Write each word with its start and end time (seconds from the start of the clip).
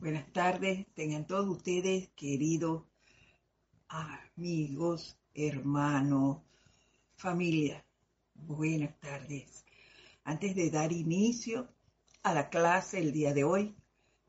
Buenas 0.00 0.32
tardes, 0.32 0.86
tengan 0.94 1.26
todos 1.26 1.48
ustedes, 1.48 2.08
queridos 2.14 2.84
amigos, 3.88 5.18
hermanos, 5.34 6.38
familia. 7.16 7.84
Buenas 8.32 8.96
tardes. 9.00 9.64
Antes 10.22 10.54
de 10.54 10.70
dar 10.70 10.92
inicio 10.92 11.74
a 12.22 12.32
la 12.32 12.48
clase 12.48 13.00
el 13.00 13.12
día 13.12 13.34
de 13.34 13.42
hoy, 13.42 13.74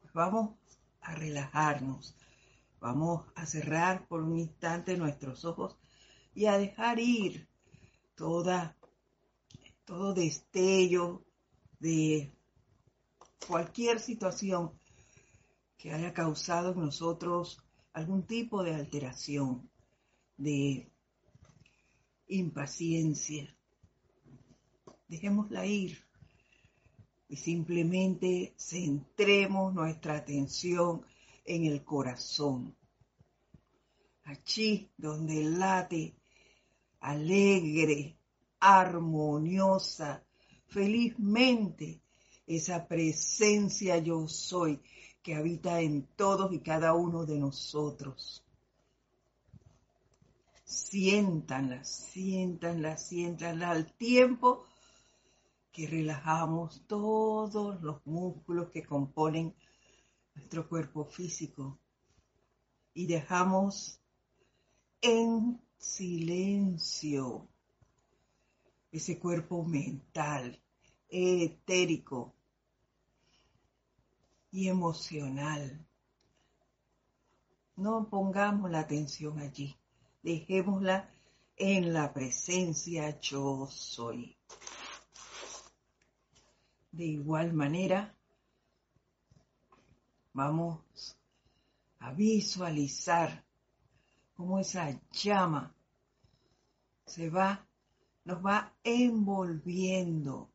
pues 0.02 0.12
vamos 0.12 0.58
a 1.02 1.14
relajarnos. 1.14 2.16
Vamos 2.80 3.28
a 3.36 3.46
cerrar 3.46 4.08
por 4.08 4.24
un 4.24 4.40
instante 4.40 4.98
nuestros 4.98 5.46
ojos 5.46 5.78
y 6.34 6.48
a 6.48 6.58
dejar 6.58 6.98
ir 6.98 7.48
toda, 8.16 8.76
todo 9.86 10.16
destello 10.16 11.24
de 11.78 12.34
cualquier 13.48 14.00
situación 14.00 14.79
que 15.80 15.94
haya 15.94 16.14
causado 16.14 16.74
en 16.74 16.82
nosotros 16.82 17.58
algún 17.94 18.24
tipo 18.24 18.64
de 18.64 18.76
alteración, 18.76 19.72
de 20.36 20.92
impaciencia. 22.28 23.56
Dejémosla 25.08 25.66
ir 25.66 25.98
y 27.30 27.38
simplemente 27.38 28.54
centremos 28.58 29.74
nuestra 29.74 30.18
atención 30.18 31.06
en 31.46 31.64
el 31.64 31.86
corazón. 31.86 32.76
Allí 34.26 34.92
donde 34.98 35.46
late 35.46 36.14
alegre, 37.00 38.18
armoniosa, 38.60 40.26
felizmente 40.68 42.02
esa 42.46 42.86
presencia 42.86 43.98
yo 44.00 44.28
soy 44.28 44.82
que 45.22 45.36
habita 45.36 45.82
en 45.82 46.08
todos 46.16 46.54
y 46.54 46.60
cada 46.60 46.94
uno 46.94 47.26
de 47.26 47.38
nosotros. 47.38 48.44
Siéntanla, 50.64 51.84
siéntanla, 51.84 52.98
siéntanla 52.98 53.72
al 53.72 53.92
tiempo 53.94 54.66
que 55.72 55.88
relajamos 55.88 56.84
todos 56.88 57.82
los 57.82 58.06
músculos 58.06 58.70
que 58.70 58.86
componen 58.86 59.56
nuestro 60.36 60.68
cuerpo 60.68 61.06
físico 61.06 61.80
y 62.94 63.08
dejamos 63.08 64.00
en 65.02 65.60
silencio 65.78 67.48
ese 68.92 69.20
cuerpo 69.20 69.64
mental, 69.64 70.60
etérico, 71.10 72.34
y 74.52 74.68
emocional. 74.68 75.86
No 77.76 78.10
pongamos 78.10 78.70
la 78.70 78.80
atención 78.80 79.40
allí, 79.40 79.78
dejémosla 80.22 81.10
en 81.56 81.94
la 81.94 82.14
presencia 82.14 83.20
yo 83.20 83.68
soy. 83.68 84.38
De 86.92 87.06
igual 87.06 87.54
manera, 87.54 88.16
vamos 90.34 91.18
a 92.00 92.12
visualizar 92.14 93.46
cómo 94.34 94.60
esa 94.60 95.00
llama 95.12 95.74
se 97.06 97.30
va, 97.30 97.68
nos 98.24 98.46
va 98.46 98.74
envolviendo 98.84 100.52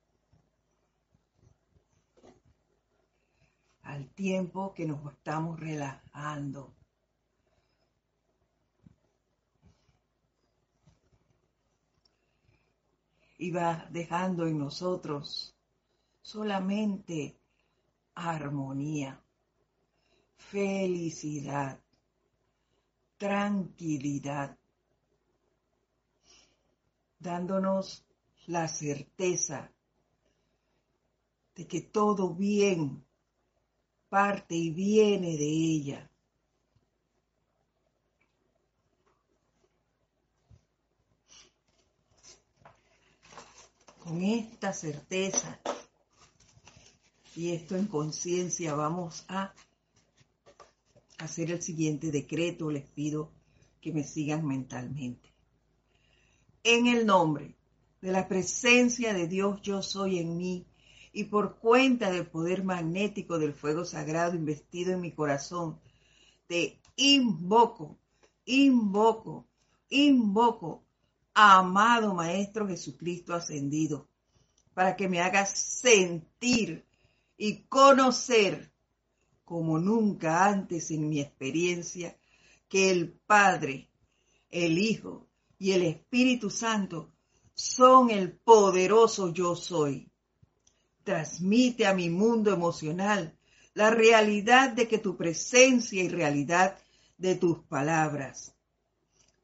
al 3.85 4.09
tiempo 4.11 4.73
que 4.75 4.87
nos 4.87 5.13
estamos 5.13 5.61
relajando. 5.61 6.75
Y 13.39 13.51
va 13.51 13.87
dejando 13.91 14.47
en 14.47 14.59
nosotros 14.59 15.55
solamente 16.23 17.37
armonía, 18.15 19.21
felicidad, 20.37 21.81
tranquilidad, 23.19 24.57
dándonos 27.19 28.07
la 28.47 28.69
certeza 28.69 29.71
de 31.55 31.67
que 31.67 31.83
todo 31.83 32.35
bien 32.35 33.05
parte 34.15 34.55
y 34.55 34.71
viene 34.71 35.37
de 35.37 35.45
ella. 35.45 36.09
Con 43.99 44.23
esta 44.23 44.73
certeza 44.73 45.59
y 47.35 47.55
esto 47.55 47.75
en 47.75 47.89
conciencia 47.89 48.77
vamos 48.77 49.25
a 49.27 49.53
hacer 51.19 51.51
el 51.51 51.61
siguiente 51.61 52.13
decreto. 52.13 52.71
Les 52.71 52.89
pido 52.89 53.33
que 53.81 53.93
me 53.93 54.05
sigan 54.05 54.47
mentalmente. 54.47 55.29
En 56.63 56.87
el 56.87 57.05
nombre 57.05 57.57
de 58.01 58.13
la 58.13 58.29
presencia 58.29 59.13
de 59.13 59.27
Dios 59.27 59.61
yo 59.63 59.83
soy 59.83 60.21
en 60.21 60.37
mí 60.37 60.65
y 61.15 61.25
por 61.25 61.59
cuenta 61.61 62.11
del 62.11 62.27
poder 62.27 62.65
magnético 62.65 63.39
del 63.39 63.55
fuego 63.55 63.85
sagrado 63.85 64.35
investido 64.35 64.93
en 64.93 65.01
mi 65.01 65.13
corazón, 65.13 65.81
te 66.49 66.81
invoco, 66.97 68.01
invoco, 68.45 69.47
invoco, 69.89 70.85
amado 71.33 72.15
Maestro 72.15 72.67
Jesucristo 72.67 73.33
ascendido, 73.33 74.09
para 74.75 74.97
que 74.97 75.09
me 75.09 75.21
hagas 75.21 75.57
sentir 75.57 76.85
y 77.37 77.63
conocer 77.63 78.73
como 79.45 79.79
nunca 79.79 80.47
antes 80.47 80.91
en 80.91 81.09
mi 81.09 81.21
experiencia 81.21 82.19
que 82.69 82.91
el 82.91 83.13
Padre, 83.13 83.89
el 84.51 84.79
Hijo 84.79 85.29
y 85.61 85.73
el 85.73 85.83
Espíritu 85.83 86.51
Santo 86.51 87.13
son 87.55 88.11
el 88.11 88.33
poderoso 88.33 89.33
yo 89.33 89.55
soy 89.55 90.11
transmite 91.05 91.87
a 91.87 91.95
mi 91.95 92.11
mundo 92.11 92.53
emocional 92.53 93.37
la 93.75 93.91
realidad 93.91 94.71
de 94.71 94.89
que 94.89 94.99
tu 94.99 95.17
presencia 95.17 96.03
y 96.03 96.09
realidad 96.09 96.79
de 97.19 97.35
tus 97.37 97.59
palabras. 97.65 98.55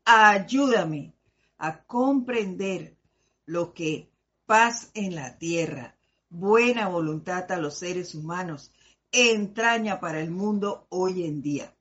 Ayúdame 0.05 1.13
a 1.59 1.83
comprender 1.85 2.97
lo 3.47 3.73
que 3.75 4.09
paz 4.47 4.91
en 4.95 5.15
la 5.15 5.39
tierra, 5.39 5.97
buena 6.29 6.89
voluntad 6.89 7.51
a 7.53 7.59
los 7.59 7.79
seres 7.79 8.15
humanos, 8.15 8.73
entraña 9.13 10.01
para 10.01 10.21
el 10.21 10.31
mundo 10.31 10.87
hoy 10.89 11.25
en 11.25 11.43
día. 11.43 11.75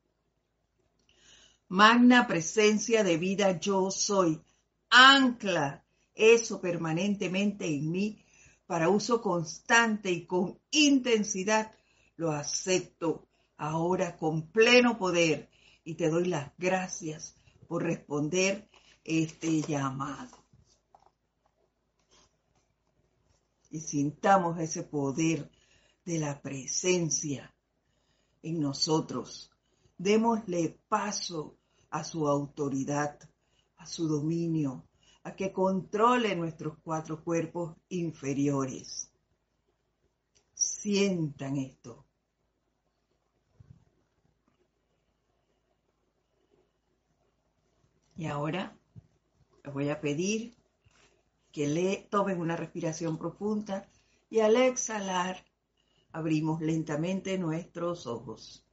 Magna 1.67 2.27
presencia 2.27 3.03
de 3.03 3.17
vida 3.17 3.59
yo 3.59 3.91
soy, 3.91 4.41
ancla 4.89 5.83
eso 6.15 6.59
permanentemente 6.59 7.67
en 7.67 7.91
mí 7.91 8.23
para 8.69 8.87
uso 8.87 9.19
constante 9.19 10.11
y 10.11 10.27
con 10.27 10.59
intensidad, 10.69 11.73
lo 12.17 12.29
acepto 12.31 13.27
ahora 13.57 14.15
con 14.15 14.51
pleno 14.51 14.95
poder 14.95 15.49
y 15.83 15.95
te 15.95 16.07
doy 16.07 16.25
las 16.25 16.51
gracias 16.55 17.35
por 17.67 17.81
responder 17.81 18.69
este 19.03 19.63
llamado. 19.63 20.37
Y 23.71 23.79
sintamos 23.79 24.59
ese 24.59 24.83
poder 24.83 25.49
de 26.05 26.19
la 26.19 26.39
presencia 26.39 27.51
en 28.43 28.59
nosotros. 28.59 29.49
Démosle 29.97 30.79
paso 30.87 31.57
a 31.89 32.03
su 32.03 32.27
autoridad, 32.27 33.17
a 33.77 33.87
su 33.87 34.07
dominio, 34.07 34.87
a 35.23 35.35
que 35.35 35.51
controle 35.51 36.35
nuestros 36.35 36.77
cuatro 36.83 37.23
cuerpos 37.23 37.75
inferiores. 37.89 39.11
Sientan 40.53 41.57
esto. 41.57 42.05
Y 48.15 48.25
ahora 48.25 48.77
les 49.63 49.73
voy 49.73 49.89
a 49.89 50.01
pedir 50.01 50.55
que 51.51 51.67
le 51.67 52.07
tomen 52.09 52.39
una 52.39 52.55
respiración 52.55 53.17
profunda 53.17 53.89
y 54.29 54.41
al 54.41 54.55
exhalar 54.57 55.45
abrimos 56.11 56.61
lentamente 56.61 57.37
nuestros 57.37 58.07
ojos. 58.07 58.68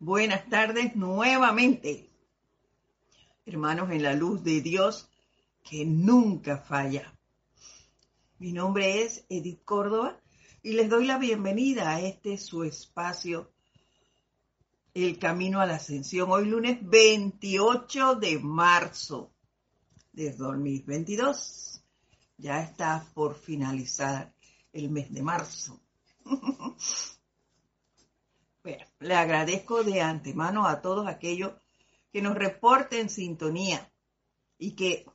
Buenas 0.00 0.48
tardes 0.48 0.94
nuevamente, 0.94 2.08
hermanos 3.44 3.90
en 3.90 4.04
la 4.04 4.14
luz 4.14 4.44
de 4.44 4.60
Dios 4.60 5.10
que 5.68 5.84
nunca 5.84 6.58
falla. 6.58 7.18
Mi 8.38 8.52
nombre 8.52 9.02
es 9.02 9.26
Edith 9.28 9.64
Córdoba 9.64 10.20
y 10.62 10.74
les 10.74 10.88
doy 10.88 11.04
la 11.04 11.18
bienvenida 11.18 11.90
a 11.90 12.00
este 12.00 12.38
su 12.38 12.62
espacio, 12.62 13.50
El 14.94 15.18
Camino 15.18 15.60
a 15.60 15.66
la 15.66 15.74
Ascensión, 15.74 16.30
hoy 16.30 16.46
lunes 16.46 16.78
28 16.80 18.14
de 18.14 18.38
marzo 18.38 19.32
de 20.12 20.30
2022. 20.30 21.82
Ya 22.36 22.62
está 22.62 23.04
por 23.14 23.34
finalizar 23.34 24.32
el 24.72 24.90
mes 24.90 25.12
de 25.12 25.22
marzo. 25.24 25.80
le 29.00 29.14
agradezco 29.14 29.82
de 29.84 30.00
antemano 30.00 30.66
a 30.66 30.80
todos 30.82 31.06
aquellos 31.06 31.52
que 32.12 32.22
nos 32.22 32.34
reporten 32.34 33.08
sintonía 33.08 33.90
y 34.58 34.72
que 34.72 35.06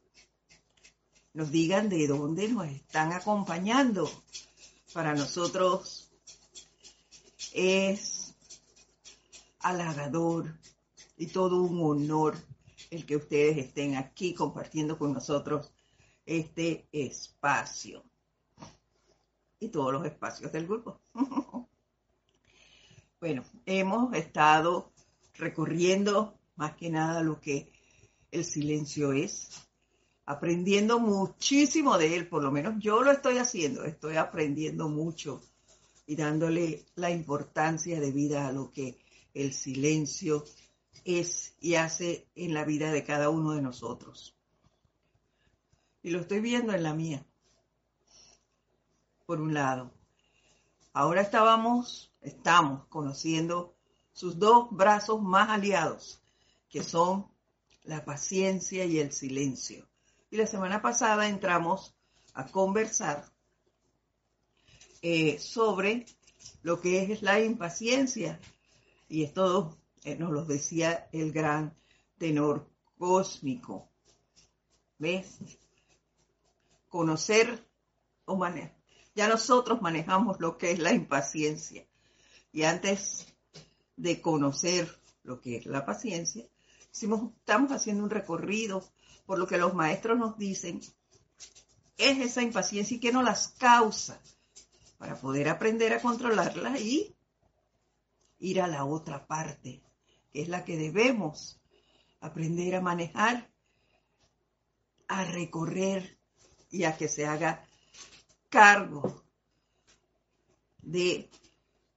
nos 1.33 1.51
digan 1.51 1.89
de 1.89 2.07
dónde 2.07 2.47
nos 2.47 2.67
están 2.67 3.11
acompañando. 3.11 4.09
Para 4.93 5.13
nosotros 5.15 6.11
es 7.53 8.35
halagador 9.59 10.57
y 11.17 11.27
todo 11.27 11.61
un 11.61 11.81
honor 11.83 12.37
el 12.91 13.05
que 13.05 13.15
ustedes 13.15 13.57
estén 13.57 13.95
aquí 13.95 14.33
compartiendo 14.33 14.97
con 14.97 15.13
nosotros 15.13 15.71
este 16.25 16.87
espacio 16.91 18.03
y 19.59 19.69
todos 19.69 19.93
los 19.93 20.05
espacios 20.05 20.51
del 20.51 20.67
grupo. 20.67 20.99
bueno, 23.23 23.45
hemos 23.65 24.13
estado 24.15 24.91
recorriendo 25.35 26.37
más 26.57 26.75
que 26.75 26.89
nada 26.89 27.23
lo 27.23 27.39
que 27.39 27.71
el 28.31 28.43
silencio 28.43 29.13
es, 29.13 29.65
aprendiendo 30.25 30.99
muchísimo 30.99 31.97
de 31.97 32.17
él, 32.17 32.27
por 32.27 32.43
lo 32.43 32.51
menos 32.51 32.73
yo 32.79 33.01
lo 33.01 33.11
estoy 33.11 33.37
haciendo, 33.37 33.85
estoy 33.85 34.17
aprendiendo 34.17 34.89
mucho 34.89 35.41
y 36.05 36.17
dándole 36.17 36.83
la 36.95 37.11
importancia 37.11 38.01
de 38.01 38.11
vida 38.11 38.45
a 38.45 38.51
lo 38.51 38.69
que 38.71 38.97
el 39.33 39.53
silencio 39.53 40.43
es 41.05 41.55
y 41.61 41.75
hace 41.75 42.27
en 42.35 42.53
la 42.53 42.65
vida 42.65 42.91
de 42.91 43.05
cada 43.05 43.29
uno 43.29 43.53
de 43.53 43.61
nosotros. 43.61 44.35
Y 46.01 46.09
lo 46.09 46.19
estoy 46.19 46.41
viendo 46.41 46.73
en 46.73 46.83
la 46.83 46.93
mía, 46.93 47.25
por 49.25 49.39
un 49.39 49.53
lado. 49.53 50.02
Ahora 50.95 51.21
estábamos, 51.21 52.13
estamos 52.21 52.85
conociendo 52.85 53.73
sus 54.11 54.37
dos 54.37 54.67
brazos 54.69 55.23
más 55.23 55.49
aliados, 55.49 56.21
que 56.69 56.83
son 56.83 57.27
la 57.83 58.05
paciencia 58.05 58.85
y 58.85 58.99
el 58.99 59.11
silencio. 59.11 59.87
Y 60.29 60.37
la 60.37 60.45
semana 60.45 60.83
pasada 60.83 61.27
entramos 61.27 61.95
a 62.35 62.45
conversar 62.45 63.25
eh, 65.01 65.39
sobre 65.39 66.05
lo 66.61 66.79
que 66.79 67.11
es 67.11 67.23
la 67.23 67.39
impaciencia. 67.39 68.39
Y 69.09 69.23
esto 69.23 69.75
eh, 70.03 70.15
nos 70.15 70.29
lo 70.29 70.45
decía 70.45 71.09
el 71.11 71.31
gran 71.31 71.75
tenor 72.19 72.69
cósmico. 72.99 73.89
¿Ves? 74.99 75.39
Conocer 76.87 77.67
o 78.25 78.35
manejar. 78.35 78.82
Ya 79.15 79.27
nosotros 79.27 79.81
manejamos 79.81 80.39
lo 80.39 80.57
que 80.57 80.71
es 80.71 80.79
la 80.79 80.91
impaciencia. 80.91 81.85
Y 82.51 82.63
antes 82.63 83.27
de 83.95 84.21
conocer 84.21 84.99
lo 85.23 85.41
que 85.41 85.57
es 85.57 85.65
la 85.65 85.85
paciencia, 85.85 86.45
estamos 86.91 87.71
haciendo 87.71 88.03
un 88.03 88.09
recorrido 88.09 88.83
por 89.25 89.39
lo 89.39 89.47
que 89.47 89.57
los 89.57 89.73
maestros 89.73 90.17
nos 90.17 90.37
dicen, 90.37 90.81
es 91.97 92.19
esa 92.19 92.41
impaciencia 92.41 92.97
y 92.97 92.99
que 92.99 93.11
nos 93.11 93.23
las 93.23 93.49
causa 93.49 94.19
para 94.97 95.15
poder 95.15 95.49
aprender 95.49 95.93
a 95.93 96.01
controlarla 96.01 96.77
y 96.79 97.15
ir 98.39 98.61
a 98.61 98.67
la 98.67 98.85
otra 98.85 99.25
parte, 99.25 99.81
que 100.31 100.41
es 100.41 100.49
la 100.49 100.65
que 100.65 100.77
debemos 100.77 101.59
aprender 102.19 102.75
a 102.75 102.81
manejar, 102.81 103.49
a 105.07 105.23
recorrer 105.23 106.17
y 106.69 106.83
a 106.85 106.97
que 106.97 107.07
se 107.07 107.25
haga 107.25 107.67
cargo 108.53 109.25
de 110.83 111.27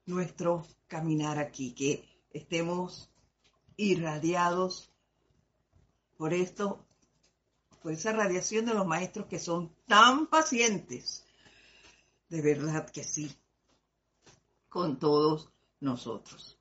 nuestro 0.06 0.67
caminar 0.87 1.38
aquí, 1.38 1.75
que 1.75 2.08
estemos 2.31 3.11
irradiados 3.76 4.91
por 6.17 6.32
esto, 6.32 6.82
por 7.82 7.93
esa 7.93 8.12
radiación 8.12 8.64
de 8.64 8.73
los 8.73 8.87
maestros 8.87 9.26
que 9.26 9.38
son 9.38 9.76
tan 9.85 10.29
pacientes. 10.29 11.26
De 12.31 12.41
verdad 12.41 12.88
que 12.88 13.05
sí, 13.05 13.37
con 14.70 14.99
todos 14.99 15.50
nosotros. 15.81 16.58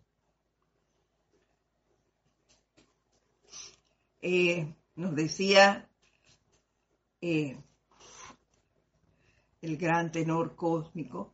Eh, 4.19 4.75
nos 4.95 5.15
decía 5.15 5.89
eh, 7.21 7.57
el 9.65 9.77
gran 9.77 10.12
tenor 10.12 10.56
cósmico 10.56 11.33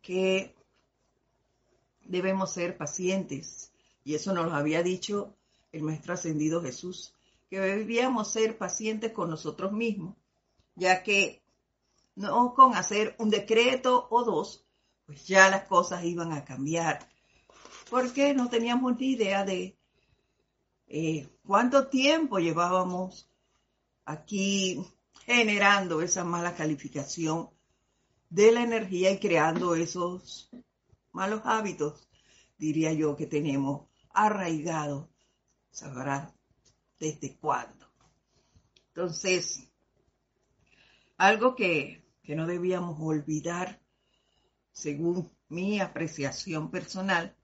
que 0.00 0.54
debemos 2.04 2.52
ser 2.52 2.76
pacientes. 2.76 3.72
Y 4.04 4.14
eso 4.14 4.32
nos 4.32 4.46
lo 4.46 4.54
había 4.54 4.82
dicho 4.82 5.34
el 5.72 5.82
Maestro 5.82 6.14
Ascendido 6.14 6.62
Jesús, 6.62 7.14
que 7.50 7.58
debíamos 7.58 8.30
ser 8.30 8.56
pacientes 8.56 9.12
con 9.12 9.30
nosotros 9.30 9.72
mismos, 9.72 10.16
ya 10.76 11.02
que 11.02 11.42
no 12.14 12.54
con 12.54 12.74
hacer 12.74 13.16
un 13.18 13.30
decreto 13.30 14.06
o 14.10 14.24
dos, 14.24 14.64
pues 15.06 15.26
ya 15.26 15.50
las 15.50 15.66
cosas 15.66 16.04
iban 16.04 16.32
a 16.32 16.44
cambiar, 16.44 17.08
porque 17.90 18.32
no 18.34 18.48
teníamos 18.48 18.98
ni 18.98 19.12
idea 19.12 19.44
de 19.44 19.76
eh, 20.86 21.28
cuánto 21.46 21.88
tiempo 21.88 22.38
llevábamos 22.38 23.28
aquí 24.04 24.84
generando 25.26 26.02
esa 26.02 26.24
mala 26.24 26.54
calificación 26.54 27.50
de 28.30 28.52
la 28.52 28.62
energía 28.62 29.10
y 29.10 29.18
creando 29.18 29.74
esos 29.74 30.50
malos 31.12 31.42
hábitos, 31.44 32.08
diría 32.58 32.92
yo, 32.92 33.16
que 33.16 33.26
tenemos 33.26 33.88
arraigado, 34.10 35.10
sabrá 35.70 36.34
desde 36.98 37.36
cuándo. 37.36 37.86
Entonces, 38.88 39.68
algo 41.16 41.54
que, 41.54 42.04
que 42.22 42.34
no 42.34 42.46
debíamos 42.46 42.98
olvidar, 43.00 43.80
según 44.72 45.30
mi 45.48 45.80
apreciación 45.80 46.70
personal, 46.70 47.36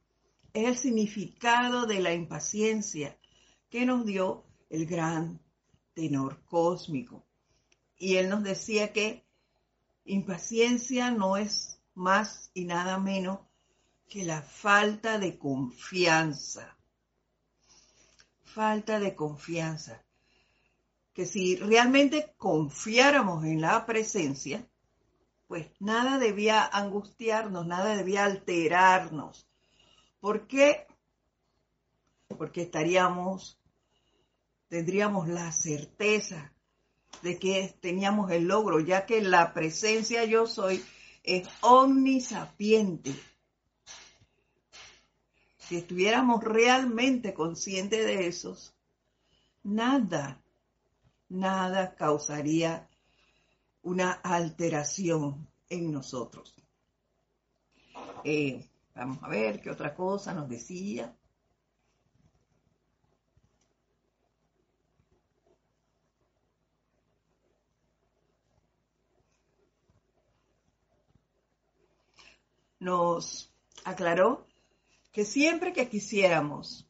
es 0.52 0.66
el 0.66 0.76
significado 0.76 1.87
de 1.87 2.00
la 2.00 2.14
impaciencia 2.14 3.18
que 3.68 3.85
nos 3.85 4.06
dio 4.06 4.44
el 4.70 4.87
gran 4.87 5.40
tenor 5.94 6.42
cósmico. 6.44 7.27
Y 7.99 8.17
él 8.17 8.28
nos 8.28 8.45
decía 8.45 8.93
que 8.93 9.26
impaciencia 10.05 11.11
no 11.11 11.37
es 11.37 11.83
más 11.95 12.50
y 12.55 12.64
nada 12.64 12.99
menos 12.99 13.40
que 14.09 14.25
la 14.25 14.40
falta 14.40 15.19
de 15.19 15.37
confianza. 15.37 16.76
Falta 18.45 19.00
de 19.00 19.14
confianza. 19.14 20.02
Que 21.12 21.26
si 21.26 21.57
realmente 21.57 22.35
confiáramos 22.38 23.45
en 23.45 23.61
la 23.61 23.85
presencia, 23.85 24.67
pues 25.49 25.69
nada 25.81 26.19
debía 26.19 26.64
angustiarnos, 26.64 27.67
nada 27.67 27.97
debía 27.97 28.25
alterarnos. 28.25 29.49
¿Por 30.21 30.47
qué? 30.47 30.87
Porque 32.37 32.62
estaríamos, 32.62 33.61
tendríamos 34.69 35.26
la 35.26 35.50
certeza 35.50 36.52
de 37.23 37.38
que 37.38 37.75
teníamos 37.81 38.31
el 38.31 38.49
logro, 38.49 38.81
ya 38.81 39.07
que 39.07 39.21
la 39.21 39.53
presencia 39.53 40.25
yo 40.25 40.47
soy 40.47 40.85
es 41.25 41.49
omnisapiente, 41.61 43.15
si 45.69 45.77
estuviéramos 45.77 46.43
realmente 46.43 47.35
conscientes 47.35 48.07
de 48.07 48.27
esos, 48.27 48.75
nada, 49.62 50.43
nada 51.29 51.95
causaría 51.95 52.88
una 53.83 54.12
alteración 54.12 55.47
en 55.69 55.93
nosotros. 55.93 56.55
Eh, 58.25 58.67
vamos 58.95 59.23
a 59.23 59.29
ver 59.29 59.61
qué 59.61 59.71
otra 59.71 59.95
cosa 59.95 60.33
nos 60.33 60.49
decía. 60.49 61.15
Nos 72.78 73.52
aclaró 73.85 74.47
que 75.12 75.25
siempre 75.25 75.73
que 75.73 75.88
quisiéramos 75.88 76.88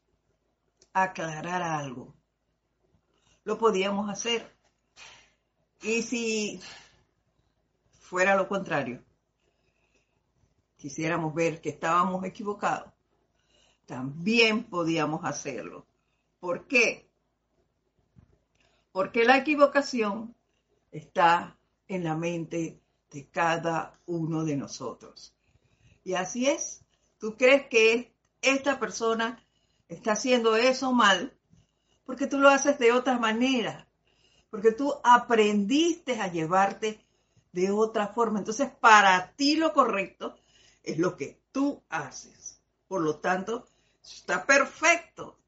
aclarar 0.93 1.63
algo, 1.63 2.15
lo 3.45 3.59
podíamos 3.59 4.11
hacer. 4.11 4.55
Y 5.81 6.03
si 6.03 6.61
fuera 8.01 8.37
lo 8.37 8.49
contrario, 8.49 9.03
quisiéramos 10.77 11.35
ver 11.35 11.61
que 11.61 11.71
estábamos 11.71 12.25
equivocados, 12.25 12.93
también 13.87 14.65
podíamos 14.65 15.25
hacerlo. 15.25 15.87
¿Por 16.41 16.67
qué? 16.67 17.09
Porque 18.93 19.25
la 19.25 19.39
equivocación 19.39 20.35
está 20.91 21.57
en 21.87 22.05
la 22.05 22.17
mente 22.17 22.81
de 23.11 23.29
cada 23.29 23.99
uno 24.07 24.45
de 24.45 24.57
nosotros. 24.57 25.35
Y 26.09 26.15
así 26.15 26.49
es. 26.49 26.87
Tú 27.19 27.37
crees 27.37 27.69
que 27.69 28.17
esta 28.41 28.81
persona 28.81 29.47
está 29.89 30.13
haciendo 30.13 30.57
eso 30.57 30.95
mal 30.95 31.39
porque 32.05 32.27
tú 32.27 32.39
lo 32.39 32.49
haces 32.49 32.79
de 32.79 32.93
otra 32.93 33.19
manera, 33.19 33.87
porque 34.49 34.73
tú 34.73 34.95
aprendiste 35.05 36.19
a 36.19 36.33
llevarte 36.33 37.05
de 37.53 37.71
otra 37.71 38.09
forma. 38.09 38.39
Entonces, 38.39 38.71
para 38.71 39.35
ti 39.35 39.57
lo 39.57 39.75
correcto 39.75 40.35
es 40.83 40.99
lo 40.99 41.15
que 41.15 41.43
tú 41.53 41.85
haces. 41.91 42.63
Por 42.87 43.03
lo 43.03 43.17
tanto, 43.17 43.69
está 44.03 44.47
perfecto. 44.47 45.39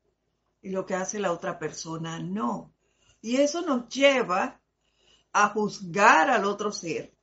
Y 0.61 0.69
lo 0.69 0.85
que 0.85 0.95
hace 0.95 1.21
la 1.21 1.33
otra 1.33 1.59
persona 1.59 2.19
no. 2.19 2.75
Y 3.23 3.38
eso 3.38 3.62
nos 3.62 3.88
lleva 3.88 4.61
a 5.33 5.49
juzgar 5.49 6.29
al 6.29 6.45
otro 6.45 6.71
ser, 6.71 7.17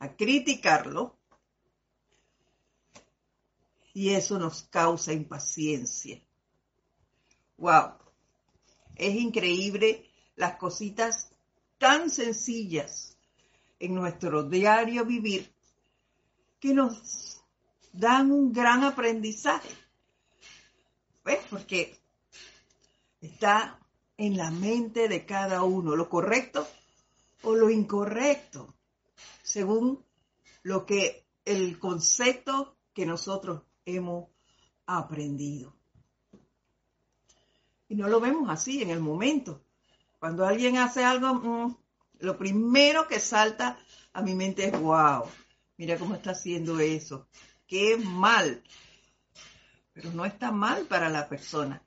a 0.00 0.14
criticarlo. 0.14 1.16
Y 4.00 4.14
eso 4.14 4.38
nos 4.38 4.62
causa 4.62 5.12
impaciencia. 5.12 6.22
Wow. 7.58 7.98
Es 8.96 9.14
increíble 9.14 10.08
las 10.36 10.56
cositas 10.56 11.34
tan 11.76 12.08
sencillas 12.08 13.18
en 13.78 13.94
nuestro 13.94 14.44
diario 14.44 15.04
vivir 15.04 15.52
que 16.58 16.72
nos 16.72 17.44
dan 17.92 18.32
un 18.32 18.54
gran 18.54 18.84
aprendizaje. 18.84 19.68
¿Ves? 21.22 21.40
Porque 21.50 22.00
está 23.20 23.78
en 24.16 24.38
la 24.38 24.50
mente 24.50 25.08
de 25.08 25.26
cada 25.26 25.62
uno 25.62 25.94
lo 25.94 26.08
correcto 26.08 26.66
o 27.42 27.54
lo 27.54 27.68
incorrecto, 27.68 28.74
según 29.42 30.02
lo 30.62 30.86
que 30.86 31.26
el 31.44 31.78
concepto 31.78 32.78
que 32.94 33.04
nosotros 33.04 33.64
hemos 33.84 34.28
aprendido. 34.86 35.74
Y 37.88 37.96
no 37.96 38.08
lo 38.08 38.20
vemos 38.20 38.48
así 38.50 38.82
en 38.82 38.90
el 38.90 39.00
momento. 39.00 39.64
Cuando 40.18 40.46
alguien 40.46 40.76
hace 40.76 41.04
algo, 41.04 41.34
mm, 41.34 41.76
lo 42.20 42.38
primero 42.38 43.08
que 43.08 43.18
salta 43.18 43.78
a 44.12 44.22
mi 44.22 44.34
mente 44.34 44.66
es, 44.66 44.80
wow, 44.80 45.24
mira 45.76 45.98
cómo 45.98 46.14
está 46.14 46.32
haciendo 46.32 46.78
eso. 46.78 47.26
Qué 47.66 47.96
mal. 47.96 48.62
Pero 49.92 50.12
no 50.12 50.24
está 50.24 50.52
mal 50.52 50.86
para 50.86 51.08
la 51.08 51.28
persona, 51.28 51.82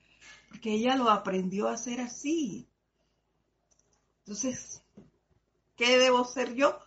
porque 0.50 0.74
ella 0.74 0.96
lo 0.96 1.10
aprendió 1.10 1.68
a 1.68 1.74
hacer 1.74 2.02
así. 2.02 2.68
Entonces, 4.20 4.84
¿qué 5.76 5.98
debo 5.98 6.26
ser 6.26 6.54
yo? 6.54 6.80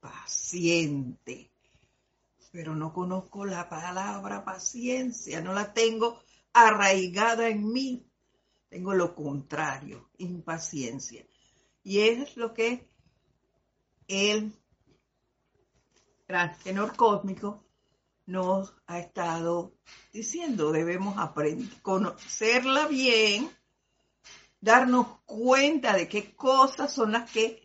Paciente. 0.00 1.53
Pero 2.54 2.76
no 2.76 2.92
conozco 2.92 3.44
la 3.44 3.68
palabra 3.68 4.44
paciencia, 4.44 5.40
no 5.40 5.52
la 5.52 5.72
tengo 5.72 6.22
arraigada 6.52 7.48
en 7.48 7.72
mí 7.72 8.06
tengo 8.74 8.92
lo 8.92 9.14
contrario, 9.14 10.10
impaciencia. 10.18 11.24
Y 11.84 12.00
es 12.00 12.36
lo 12.36 12.52
que 12.52 12.90
el 14.08 14.52
gran 16.26 16.56
cósmico 16.96 17.64
nos 18.26 18.74
ha 18.88 18.98
estado 18.98 19.76
diciendo. 20.12 20.72
Debemos 20.72 21.16
aprender, 21.18 21.68
conocerla 21.82 22.88
bien, 22.88 23.48
darnos 24.60 25.20
cuenta 25.24 25.92
de 25.92 26.08
qué 26.08 26.34
cosas 26.34 26.92
son 26.92 27.12
las 27.12 27.30
que 27.30 27.62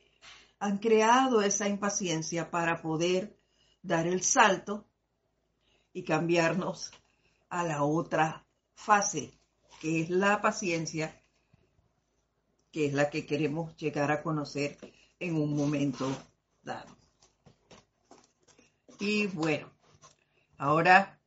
han 0.60 0.77
creado 0.77 1.41
esa 1.41 1.67
impaciencia 1.67 2.51
para 2.51 2.84
poder 2.84 3.38
dar 3.81 4.07
el 4.07 4.21
salto 4.21 4.88
y 5.93 6.03
cambiarnos 6.03 6.91
a 7.50 7.63
la 7.63 7.83
otra 7.83 8.45
fase 8.75 9.39
que 9.79 10.01
es 10.01 10.09
la 10.09 10.41
paciencia, 10.41 11.24
que 12.71 12.86
es 12.86 12.93
la 12.93 13.09
que 13.09 13.25
queremos 13.25 13.75
llegar 13.77 14.12
a 14.12 14.21
conocer 14.21 14.77
en 15.19 15.36
un 15.36 15.55
momento 15.55 16.09
dado. 16.62 16.98
Y 19.00 19.27
bueno, 19.27 19.71
ahora, 20.57 21.19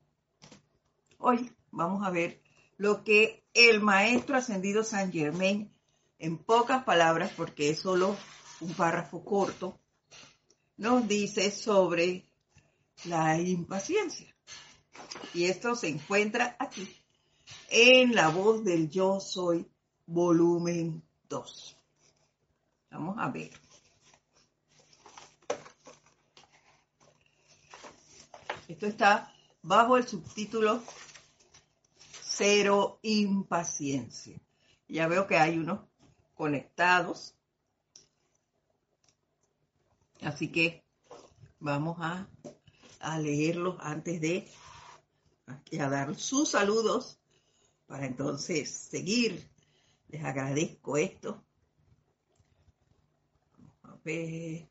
hoy 1.19 1.51
vamos 1.71 2.07
a 2.07 2.11
ver 2.11 2.43
lo 2.77 3.03
que 3.03 3.47
el 3.55 3.81
maestro 3.81 4.37
ascendido 4.37 4.85
San 4.85 5.11
Germain, 5.11 5.73
en 6.19 6.39
pocas 6.39 6.85
palabras, 6.85 7.33
porque 7.37 7.71
es 7.71 7.81
solo 7.81 8.17
un 8.61 8.75
párrafo 8.75 9.25
corto, 9.25 9.81
nos 10.77 11.09
dice 11.09 11.51
sobre 11.51 12.32
la 13.05 13.39
impaciencia. 13.39 14.35
Y 15.35 15.45
esto 15.45 15.75
se 15.75 15.89
encuentra 15.89 16.57
aquí 16.59 16.97
en 17.71 18.15
la 18.15 18.29
voz 18.29 18.65
del 18.65 18.91
yo 18.91 19.21
soy, 19.21 19.71
volumen 20.07 21.03
2. 21.29 21.77
Vamos 22.91 23.17
a 23.19 23.29
ver. 23.31 23.51
Esto 28.69 28.87
está 28.87 29.33
bajo 29.63 29.97
el 29.97 30.07
subtítulo 30.07 30.83
Cero 32.23 32.99
impaciencia. 33.03 34.41
Ya 34.89 35.07
veo 35.07 35.27
que 35.27 35.37
hay 35.37 35.59
unos 35.59 35.81
conectados. 36.35 37.35
Así 40.23 40.51
que 40.51 40.83
vamos 41.61 41.99
a, 42.01 42.27
a 43.03 43.19
leerlos 43.19 43.77
antes 43.81 44.21
de 44.21 44.49
a 45.79 45.89
dar 45.89 46.15
sus 46.17 46.51
saludos 46.51 47.19
para 47.87 48.07
entonces 48.07 48.71
seguir. 48.71 49.49
Les 50.09 50.25
agradezco 50.25 50.97
esto. 50.97 51.45
a 53.83 53.97
ver. 54.05 54.69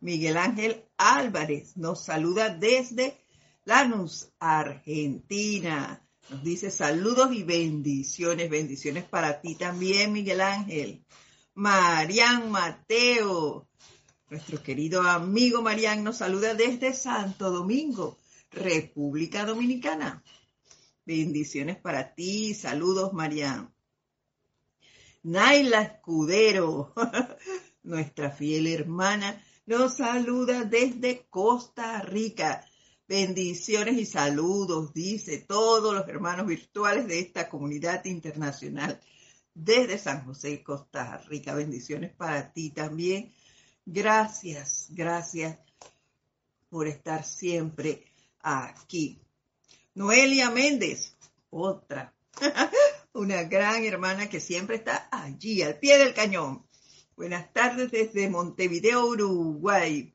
Miguel 0.00 0.36
Ángel 0.36 0.84
Álvarez 0.96 1.76
nos 1.76 2.04
saluda 2.04 2.48
desde 2.48 3.24
Lanús, 3.64 4.32
Argentina. 4.40 6.04
Nos 6.28 6.42
dice 6.42 6.70
saludos 6.70 7.32
y 7.32 7.44
bendiciones, 7.44 8.50
bendiciones 8.50 9.04
para 9.04 9.40
ti 9.40 9.54
también, 9.54 10.12
Miguel 10.12 10.40
Ángel. 10.40 11.04
Marian 11.54 12.50
Mateo, 12.50 13.68
nuestro 14.32 14.62
querido 14.62 15.02
amigo 15.02 15.60
Marian 15.60 16.02
nos 16.02 16.16
saluda 16.16 16.54
desde 16.54 16.94
Santo 16.94 17.50
Domingo, 17.50 18.16
República 18.50 19.44
Dominicana. 19.44 20.24
Bendiciones 21.04 21.76
para 21.76 22.14
ti. 22.14 22.54
Saludos, 22.54 23.12
María. 23.12 23.70
Naila 25.22 25.82
Escudero, 25.82 26.94
nuestra 27.82 28.30
fiel 28.30 28.68
hermana, 28.68 29.38
nos 29.66 29.98
saluda 29.98 30.64
desde 30.64 31.26
Costa 31.28 32.00
Rica. 32.00 32.64
Bendiciones 33.06 33.98
y 33.98 34.06
saludos, 34.06 34.94
dice 34.94 35.44
todos 35.46 35.94
los 35.94 36.08
hermanos 36.08 36.46
virtuales 36.46 37.06
de 37.06 37.18
esta 37.18 37.50
comunidad 37.50 38.06
internacional 38.06 38.98
desde 39.52 39.98
San 39.98 40.24
José, 40.24 40.62
Costa 40.62 41.18
Rica. 41.28 41.54
Bendiciones 41.54 42.14
para 42.14 42.50
ti 42.54 42.70
también. 42.70 43.30
Gracias, 43.84 44.86
gracias 44.90 45.58
por 46.68 46.86
estar 46.86 47.24
siempre 47.24 48.04
aquí. 48.40 49.20
Noelia 49.94 50.50
Méndez, 50.50 51.16
otra, 51.50 52.14
una 53.12 53.42
gran 53.42 53.84
hermana 53.84 54.28
que 54.28 54.38
siempre 54.38 54.76
está 54.76 55.08
allí, 55.10 55.62
al 55.62 55.78
pie 55.78 55.98
del 55.98 56.14
cañón. 56.14 56.64
Buenas 57.16 57.52
tardes 57.52 57.90
desde 57.90 58.30
Montevideo, 58.30 59.04
Uruguay. 59.04 60.14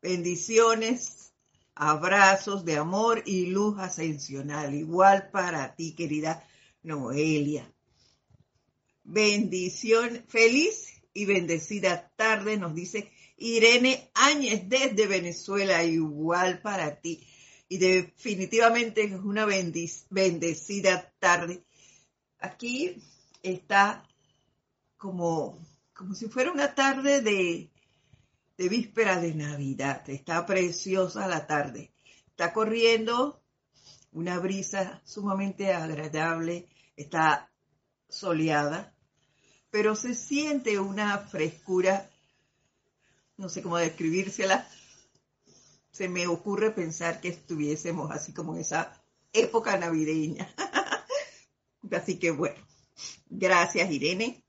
Bendiciones, 0.00 1.32
abrazos 1.74 2.64
de 2.64 2.78
amor 2.78 3.22
y 3.26 3.46
luz 3.46 3.78
ascensional. 3.80 4.74
Igual 4.74 5.30
para 5.30 5.74
ti, 5.74 5.92
querida 5.94 6.46
Noelia. 6.84 7.70
Bendición, 9.02 10.24
feliz 10.28 10.95
y 11.16 11.24
bendecida 11.24 12.12
tarde, 12.16 12.56
nos 12.56 12.74
dice 12.74 13.10
Irene 13.36 14.10
Áñez 14.14 14.68
desde 14.68 15.06
Venezuela. 15.06 15.82
Igual 15.84 16.60
para 16.60 17.00
ti 17.00 17.26
y 17.68 17.78
definitivamente 17.78 19.04
es 19.04 19.12
una 19.12 19.44
bendecida 19.44 21.12
tarde. 21.18 21.64
Aquí 22.38 23.02
está 23.42 24.06
como, 24.96 25.58
como 25.92 26.14
si 26.14 26.28
fuera 26.28 26.52
una 26.52 26.74
tarde 26.74 27.22
de, 27.22 27.70
de 28.56 28.68
víspera 28.68 29.20
de 29.20 29.34
Navidad. 29.34 30.08
Está 30.08 30.46
preciosa 30.46 31.26
la 31.26 31.46
tarde. 31.46 31.92
Está 32.28 32.52
corriendo 32.52 33.42
una 34.12 34.38
brisa 34.38 35.02
sumamente 35.04 35.72
agradable. 35.72 36.68
Está 36.94 37.50
soleada, 38.08 38.94
pero 39.76 39.94
se 39.94 40.14
siente 40.14 40.80
una 40.80 41.18
frescura, 41.18 42.08
no 43.36 43.50
sé 43.50 43.60
cómo 43.60 43.76
describírsela. 43.76 44.66
Se 45.90 46.08
me 46.08 46.26
ocurre 46.28 46.70
pensar 46.70 47.20
que 47.20 47.28
estuviésemos 47.28 48.10
así 48.10 48.32
como 48.32 48.54
en 48.54 48.62
esa 48.62 48.98
época 49.34 49.76
navideña. 49.76 50.50
así 51.92 52.18
que 52.18 52.30
bueno, 52.30 52.56
gracias 53.28 53.90
Irene. 53.90 54.42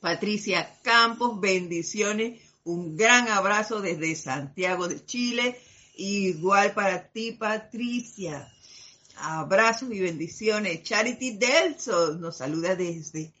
Patricia 0.00 0.74
Campos, 0.80 1.38
bendiciones. 1.38 2.40
Un 2.64 2.96
gran 2.96 3.28
abrazo 3.28 3.82
desde 3.82 4.16
Santiago 4.16 4.88
de 4.88 5.04
Chile. 5.04 5.60
Igual 5.96 6.72
para 6.72 7.12
ti, 7.12 7.32
Patricia. 7.32 8.50
Abrazos 9.16 9.92
y 9.92 10.00
bendiciones. 10.00 10.82
Charity 10.82 11.36
Delso 11.36 12.14
nos 12.14 12.38
saluda 12.38 12.74
desde 12.74 13.34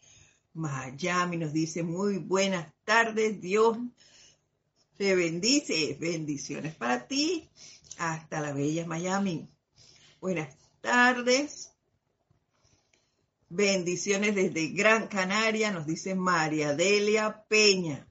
Miami. 0.54 1.36
Nos 1.36 1.52
dice 1.52 1.82
muy 1.82 2.18
buenas 2.18 2.72
tardes. 2.84 3.40
Dios 3.40 3.78
te 4.96 5.14
bendice. 5.14 5.96
Bendiciones 6.00 6.74
para 6.74 7.06
ti. 7.06 7.48
Hasta 7.98 8.40
la 8.40 8.52
bella 8.52 8.86
Miami. 8.86 9.48
Buenas 10.20 10.56
tardes. 10.80 11.70
Bendiciones 13.52 14.36
desde 14.36 14.68
Gran 14.68 15.08
Canaria, 15.08 15.72
nos 15.72 15.84
dice 15.84 16.14
María 16.14 16.72
Delia 16.72 17.44
Peña. 17.48 18.06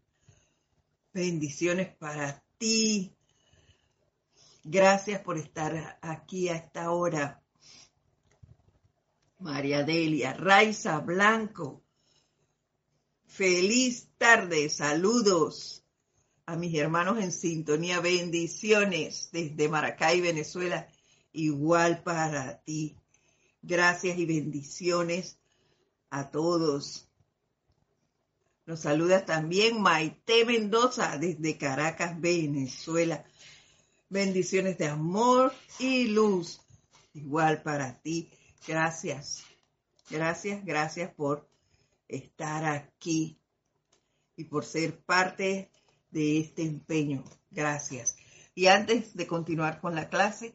Bendiciones 1.13 1.95
para 1.95 2.43
ti. 2.57 3.15
Gracias 4.65 5.21
por 5.21 5.37
estar 5.37 5.97
aquí 6.01 6.49
a 6.49 6.55
esta 6.55 6.91
hora. 6.91 7.41
María 9.39 9.83
Delia, 9.83 10.33
Raiza 10.33 10.99
Blanco. 10.99 11.83
Feliz 13.29 14.09
tarde, 14.17 14.69
saludos 14.69 15.85
a 16.47 16.55
mis 16.55 16.73
hermanos 16.75 17.19
en 17.19 17.31
sintonía, 17.31 17.99
bendiciones 17.99 19.29
desde 19.31 19.69
Maracay, 19.69 20.19
Venezuela, 20.19 20.87
igual 21.31 22.01
para 22.01 22.59
ti. 22.63 22.97
Gracias 23.61 24.17
y 24.17 24.25
bendiciones 24.25 25.37
a 26.09 26.31
todos. 26.31 27.07
Nos 28.65 28.81
saluda 28.81 29.23
también 29.25 29.79
Maite 29.79 30.43
Mendoza 30.43 31.17
desde 31.17 31.57
Caracas, 31.57 32.19
Venezuela. 32.19 33.23
Bendiciones 34.09 34.79
de 34.79 34.87
amor 34.87 35.53
y 35.77 36.07
luz. 36.07 36.61
Igual 37.13 37.61
para 37.61 38.01
ti. 38.01 38.31
Gracias. 38.67 39.43
Gracias, 40.09 40.65
gracias 40.65 41.13
por 41.13 41.48
estar 42.09 42.65
aquí 42.65 43.39
y 44.35 44.43
por 44.45 44.65
ser 44.65 44.99
parte 45.05 45.71
de 46.11 46.39
este 46.39 46.63
empeño. 46.63 47.23
Gracias. 47.51 48.17
Y 48.55 48.67
antes 48.67 49.15
de 49.15 49.27
continuar 49.27 49.79
con 49.79 49.95
la 49.95 50.09
clase, 50.09 50.53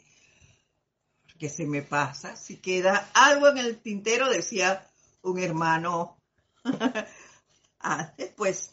que 1.39 1.49
se 1.49 1.67
me 1.67 1.83
pasa. 1.83 2.37
Si 2.37 2.59
queda 2.59 3.11
algo 3.15 3.49
en 3.49 3.59
el 3.59 3.81
tintero, 3.81 4.29
decía 4.29 4.87
un 5.23 5.39
hermano, 5.39 6.21
antes, 7.79 8.33
pues 8.37 8.73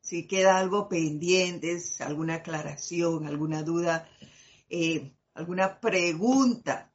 si 0.00 0.26
queda 0.26 0.58
algo 0.58 0.88
pendiente, 0.88 1.80
alguna 2.00 2.36
aclaración, 2.36 3.26
alguna 3.26 3.62
duda, 3.62 4.08
eh, 4.68 5.14
alguna 5.34 5.80
pregunta 5.80 6.92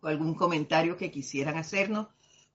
o 0.00 0.08
algún 0.08 0.34
comentario 0.34 0.96
que 0.96 1.10
quisieran 1.10 1.56
hacernos, 1.56 2.08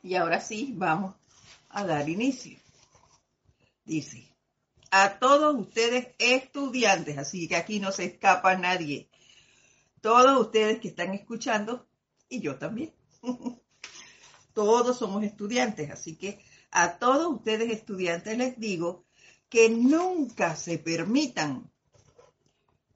Y 0.02 0.16
ahora 0.16 0.42
sí, 0.42 0.74
vamos 0.76 1.16
a 1.70 1.86
dar 1.86 2.10
inicio. 2.10 2.60
Dice, 3.86 4.28
a 4.92 5.18
todos 5.18 5.56
ustedes 5.56 6.10
estudiantes, 6.20 7.18
así 7.18 7.48
que 7.48 7.56
aquí 7.56 7.80
no 7.80 7.94
se 7.94 8.04
escapa 8.04 8.58
nadie. 8.58 9.08
Todos 10.02 10.42
ustedes 10.42 10.82
que 10.82 10.90
están 10.90 11.14
escuchando, 11.14 11.88
y 12.28 12.42
yo 12.42 12.58
también. 12.58 12.94
todos 14.54 14.98
somos 14.98 15.24
estudiantes, 15.24 15.92
así 15.92 16.16
que 16.16 16.40
a 16.72 16.98
todos 16.98 17.34
ustedes 17.36 17.72
estudiantes 17.72 18.38
les 18.38 18.60
digo 18.60 19.06
que 19.50 19.70
nunca 19.70 20.56
se 20.56 20.80
permitan 20.80 21.72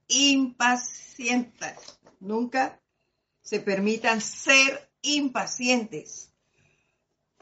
impacientes. 0.07 1.99
Nunca 2.19 2.81
se 3.41 3.59
permitan 3.59 4.21
ser 4.21 4.89
impacientes 5.01 6.33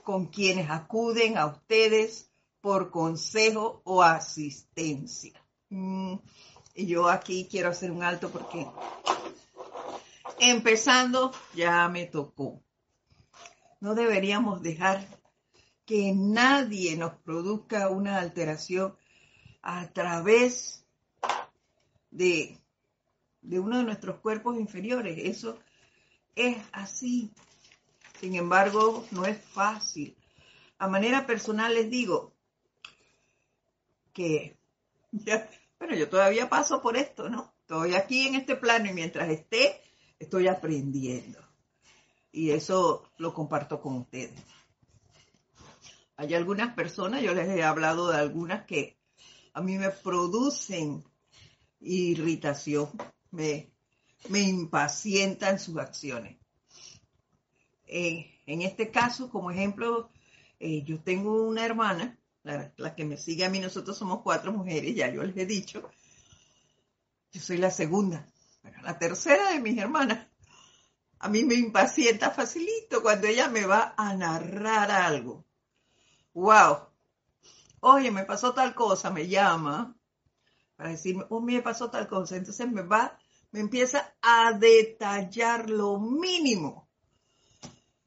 con 0.04 0.28
quienes 0.28 0.69
acuden 0.69 1.38
a 1.38 1.45
ustedes 1.47 2.30
por 2.62 2.91
consejo 2.91 3.82
o 3.86 4.04
asistencia. 4.04 5.41
Mm, 5.69 6.15
y 6.75 6.86
yo 6.86 7.10
aquí 7.10 7.47
quiero 7.49 7.69
hacer 7.69 7.91
un 7.91 8.04
alto 8.04 8.30
porque 8.30 8.67
empezando 10.39 11.32
ya 11.54 11.88
me 11.88 12.06
tocó. 12.06 12.64
No 13.79 13.95
deberíamos 13.95 14.61
dejar 14.61 15.07
que 15.85 16.13
nadie 16.15 16.97
nos 16.97 17.13
produzca 17.13 17.89
una 17.89 18.19
alteración 18.19 18.95
a 19.61 19.88
través 19.93 20.85
de, 22.11 22.59
uno 23.43 23.77
de 23.77 23.83
nuestros 23.83 24.19
cuerpos 24.19 24.57
inferiores. 24.57 25.17
Eso 25.23 25.59
es 26.35 26.57
así. 26.71 27.31
Sin 28.19 28.35
embargo, 28.35 29.05
no 29.11 29.25
es 29.25 29.39
fácil. 29.39 30.15
A 30.77 30.88
manera 30.88 31.25
personal 31.25 31.73
les 31.73 31.89
digo 31.89 32.33
que, 34.13 34.57
bueno, 35.79 35.95
yo 35.95 36.09
todavía 36.09 36.49
paso 36.49 36.81
por 36.81 36.97
esto, 36.97 37.29
¿no? 37.29 37.53
Estoy 37.61 37.95
aquí 37.95 38.27
en 38.27 38.35
este 38.35 38.55
plano 38.55 38.89
y 38.89 38.93
mientras 38.93 39.29
esté, 39.29 39.81
estoy 40.19 40.47
aprendiendo. 40.47 41.44
Y 42.36 42.52
eso 42.52 43.10
lo 43.17 43.34
comparto 43.34 43.80
con 43.80 43.95
ustedes. 43.95 44.43
Hay 46.17 46.34
algunas 46.34 46.76
personas, 46.76 47.21
yo 47.21 47.34
les 47.34 47.48
he 47.48 47.63
hablado 47.63 48.10
de 48.10 48.17
algunas 48.17 48.65
que 48.65 49.00
a 49.54 49.62
mí 49.62 49.78
me 49.78 49.89
producen 49.89 51.06
irritación, 51.80 52.89
me, 53.32 53.71
me 54.28 54.41
impacientan 54.41 55.60
sus 55.60 55.78
acciones. 55.78 56.38
Eh, 57.86 58.30
en 58.48 58.63
este 58.63 58.91
caso, 58.91 59.30
como 59.30 59.50
ejemplo, 59.50 60.10
eh, 60.60 60.84
yo 60.84 61.00
tengo 61.00 61.48
una 61.48 61.65
hermana, 61.65 62.19
la, 62.43 62.95
que 62.95 63.06
me 63.06 63.15
sigue 63.15 63.45
a 63.45 63.50
mí, 63.50 63.62
nosotros 63.62 63.98
somos 63.98 64.24
cuatro 64.24 64.52
mujeres, 64.52 64.93
ya 64.93 65.10
yo 65.10 65.24
les 65.24 65.38
he 65.38 65.45
dicho, 65.45 65.89
yo 67.32 67.39
soy 67.39 67.60
la 67.60 67.71
segunda, 67.71 68.28
la 68.84 69.00
tercera 69.00 69.54
de 69.54 69.62
mis 69.62 69.78
hermanas. 69.78 70.35
A 71.25 71.27
mí 71.27 71.43
me 71.43 71.55
impacienta 71.55 72.29
facilito 72.29 73.01
cuando 73.01 73.25
ella 73.25 73.49
me 73.49 73.65
va 73.65 73.95
a 73.97 74.13
narrar 74.15 74.91
algo. 74.91 75.43
¡Wow! 76.35 76.81
Oye, 77.79 78.11
me 78.11 78.25
pasó 78.25 78.53
tal 78.53 78.75
cosa, 78.75 79.09
me 79.09 79.27
llama 79.27 79.97
para 80.75 80.91
decirme, 80.91 81.25
oh, 81.29 81.41
me 81.41 81.63
pasó 81.63 81.89
tal 81.89 82.07
cosa. 82.07 82.35
Entonces 82.35 82.71
me 82.71 82.83
va, 82.83 83.17
me 83.49 83.59
empieza 83.59 84.13
a 84.21 84.53
detallar 84.53 85.67
lo 85.67 85.97
mínimo. 85.97 86.88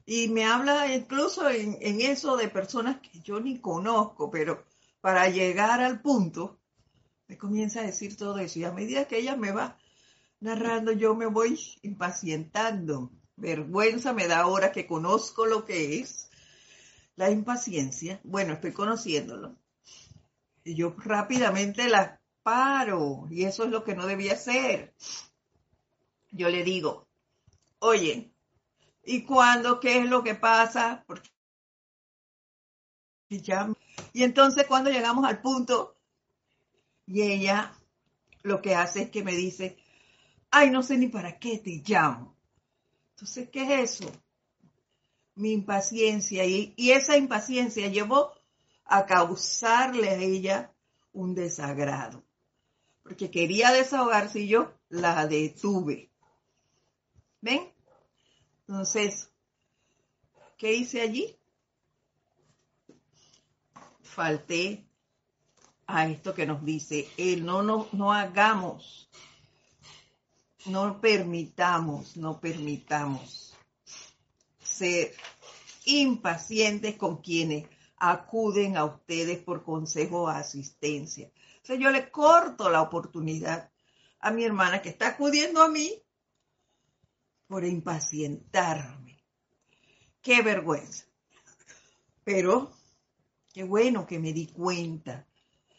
Y 0.07 0.29
me 0.29 0.45
habla 0.45 0.95
incluso 0.95 1.51
en, 1.51 1.77
eso 2.01 2.37
de 2.37 2.47
personas 2.47 3.01
que 3.01 3.19
yo 3.19 3.41
ni 3.41 3.59
conozco, 3.59 4.31
pero 4.31 4.65
para 5.01 5.29
llegar 5.29 5.81
al 5.81 6.01
punto, 6.01 6.61
me 7.27 7.37
comienza 7.37 7.81
a 7.81 7.87
decir 7.87 8.17
todo 8.17 8.39
eso. 8.39 8.61
Y 8.61 8.65
a 8.65 8.71
medida 8.71 9.09
que 9.09 9.19
ella 9.19 9.35
me 9.35 9.51
va 9.51 9.77
narrando, 10.41 10.93
yo 10.93 11.15
me 11.15 11.27
voy 11.27 11.59
impacientando. 11.83 13.11
Vergüenza 13.37 14.13
me 14.13 14.27
da 14.27 14.41
ahora 14.41 14.73
que 14.73 14.87
conozco 14.87 15.47
lo 15.47 15.65
que 15.65 16.01
es 16.01 16.29
la 17.17 17.31
impaciencia. 17.31 18.21
Bueno, 18.25 18.55
estoy 18.55 18.73
conociéndolo. 18.73 19.57
Y 20.65 20.75
yo 20.75 20.95
rápidamente 20.99 21.89
la 21.89 22.19
y 23.31 23.45
eso 23.45 23.65
es 23.65 23.71
lo 23.71 23.85
que 23.85 23.95
no 23.95 24.07
debía 24.07 24.35
ser. 24.35 24.95
Yo 26.31 26.49
le 26.49 26.65
digo, 26.65 27.07
oye, 27.79 28.33
¿y 29.05 29.23
cuándo? 29.25 29.81
¿Qué 29.81 29.99
es 29.99 30.09
lo 30.09 30.23
que 30.23 30.35
pasa? 30.35 31.05
Porque 31.07 31.29
ya... 33.29 33.71
Y 34.15 34.23
entonces 34.23 34.67
cuando 34.67 34.91
llegamos 34.91 35.27
al 35.27 35.43
punto 35.43 35.97
Y 37.07 37.23
ella 37.23 37.75
lo 38.43 38.63
que 38.63 38.75
hace 38.75 39.03
es 39.03 39.11
que 39.11 39.23
me 39.23 39.33
dice, 39.33 39.77
ay, 40.51 40.71
no 40.71 40.83
sé 40.83 40.97
ni 40.97 41.09
para 41.09 41.39
qué 41.39 41.59
te 41.59 41.83
llamo. 41.87 42.37
Entonces, 43.11 43.49
¿qué 43.51 43.63
es 43.63 43.99
eso? 43.99 44.13
Mi 45.35 45.53
impaciencia. 45.53 46.45
Y, 46.45 46.75
esa 46.77 47.17
impaciencia 47.17 47.89
llevó 47.89 48.33
a 48.85 49.07
causarle 49.07 50.09
a 50.11 50.17
ella 50.17 50.73
un 51.13 51.35
desagrado. 51.35 52.23
Porque 53.03 53.31
quería 53.31 53.73
desahogarse 53.73 54.41
y 54.41 54.49
yo 54.49 54.73
la 54.89 55.27
detuve. 55.27 56.11
¿Ven? 57.41 57.73
Entonces, 58.67 59.31
¿qué 60.57 60.75
hice 60.75 61.01
allí? 61.01 61.37
Falté 64.03 64.89
a 65.87 66.07
esto 66.07 66.35
que 66.35 66.47
nos 66.47 66.65
dice 66.65 67.09
él, 67.17 67.45
no, 67.45 67.63
no, 67.63 67.89
no 67.93 68.13
hagamos, 68.13 69.09
no 70.67 71.01
permitamos, 71.01 72.17
no 72.17 72.41
permitamos 72.41 73.57
ser 74.61 75.15
impacientes 75.85 76.97
con 76.97 77.23
quienes 77.23 77.67
acuden 77.97 78.77
a 78.77 78.85
ustedes 78.85 79.39
por 79.39 79.65
consejo 79.65 80.23
o 80.23 80.29
asistencia. 80.29 81.31
O 81.63 81.67
sea, 81.67 81.77
yo 81.77 81.91
le 81.91 82.11
corto 82.11 82.71
la 82.71 82.83
oportunidad 82.83 83.71
a 84.21 84.31
mi 84.31 84.45
hermana 84.45 84.83
que 84.83 84.91
está 84.91 85.09
acudiendo 85.09 85.63
a 85.63 85.69
mí 85.69 86.03
por 87.47 87.65
impacientarme. 87.65 89.25
Qué 90.21 90.43
vergüenza. 90.43 91.07
Pero 92.25 92.71
qué 93.53 93.65
bueno 93.65 94.07
que 94.07 94.19
me 94.19 94.33
di 94.33 94.47
cuenta 94.47 95.27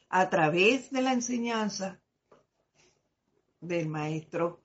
a 0.10 0.30
través 0.30 0.89
de 0.89 1.02
la 1.02 1.13
enseñanza 1.13 2.02
del 3.62 3.88
maestro 3.88 4.63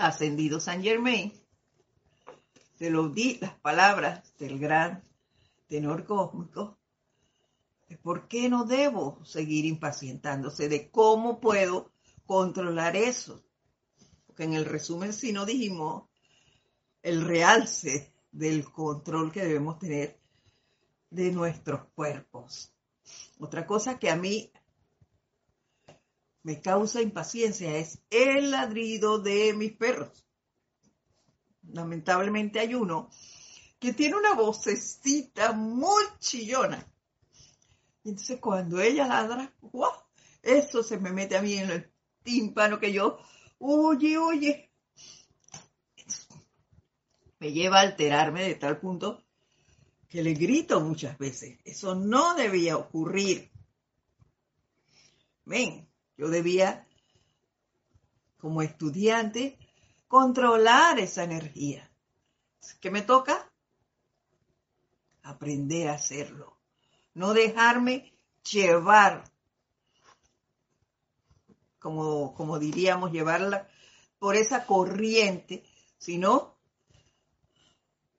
ascendido 0.00 0.60
San 0.60 0.82
Germain, 0.82 1.32
se 2.78 2.90
lo 2.90 3.08
di 3.08 3.38
las 3.40 3.54
palabras 3.56 4.36
del 4.38 4.58
gran 4.58 5.04
tenor 5.68 6.04
cósmico, 6.04 6.78
por 8.02 8.28
qué 8.28 8.48
no 8.48 8.64
debo 8.64 9.24
seguir 9.24 9.64
impacientándose, 9.64 10.68
de 10.68 10.90
cómo 10.90 11.40
puedo 11.40 11.92
controlar 12.26 12.96
eso. 12.96 13.44
Porque 14.26 14.44
en 14.44 14.54
el 14.54 14.64
resumen 14.64 15.12
si 15.12 15.32
no 15.32 15.44
dijimos 15.44 16.04
el 17.02 17.24
realce 17.24 18.12
del 18.30 18.70
control 18.70 19.32
que 19.32 19.42
debemos 19.42 19.78
tener 19.78 20.18
de 21.10 21.32
nuestros 21.32 21.86
cuerpos. 21.94 22.72
Otra 23.38 23.66
cosa 23.66 23.98
que 23.98 24.10
a 24.10 24.16
mí 24.16 24.52
me 26.42 26.60
causa 26.60 27.02
impaciencia 27.02 27.76
es 27.76 28.02
el 28.10 28.50
ladrido 28.50 29.18
de 29.18 29.52
mis 29.52 29.72
perros. 29.72 30.26
Lamentablemente 31.72 32.60
hay 32.60 32.74
uno 32.74 33.10
que 33.78 33.92
tiene 33.92 34.16
una 34.16 34.34
vocecita 34.34 35.52
muy 35.52 36.02
chillona. 36.18 36.86
Y 38.02 38.10
entonces 38.10 38.40
cuando 38.40 38.80
ella 38.80 39.06
ladra, 39.06 39.54
¡guau! 39.60 39.92
eso 40.42 40.82
se 40.82 40.98
me 40.98 41.12
mete 41.12 41.36
a 41.36 41.42
mí 41.42 41.54
en 41.54 41.70
el 41.70 41.92
tímpano 42.22 42.78
que 42.78 42.92
yo, 42.92 43.18
oye, 43.58 44.18
oye. 44.18 44.70
Me 47.38 47.52
lleva 47.52 47.78
a 47.78 47.82
alterarme 47.82 48.42
de 48.42 48.54
tal 48.54 48.78
punto 48.80 49.24
que 50.08 50.22
le 50.22 50.34
grito 50.34 50.80
muchas 50.80 51.16
veces. 51.18 51.58
Eso 51.64 51.94
no 51.94 52.34
debía 52.34 52.76
ocurrir. 52.76 53.50
Ven, 55.44 55.89
yo 56.20 56.28
debía, 56.28 56.86
como 58.36 58.60
estudiante, 58.60 59.58
controlar 60.06 60.98
esa 60.98 61.24
energía. 61.24 61.90
¿Qué 62.78 62.90
me 62.90 63.00
toca? 63.00 63.50
Aprender 65.22 65.88
a 65.88 65.94
hacerlo. 65.94 66.58
No 67.14 67.32
dejarme 67.32 68.12
llevar, 68.52 69.32
como, 71.78 72.34
como 72.34 72.58
diríamos, 72.58 73.12
llevarla 73.12 73.66
por 74.18 74.36
esa 74.36 74.66
corriente, 74.66 75.64
sino 75.96 76.54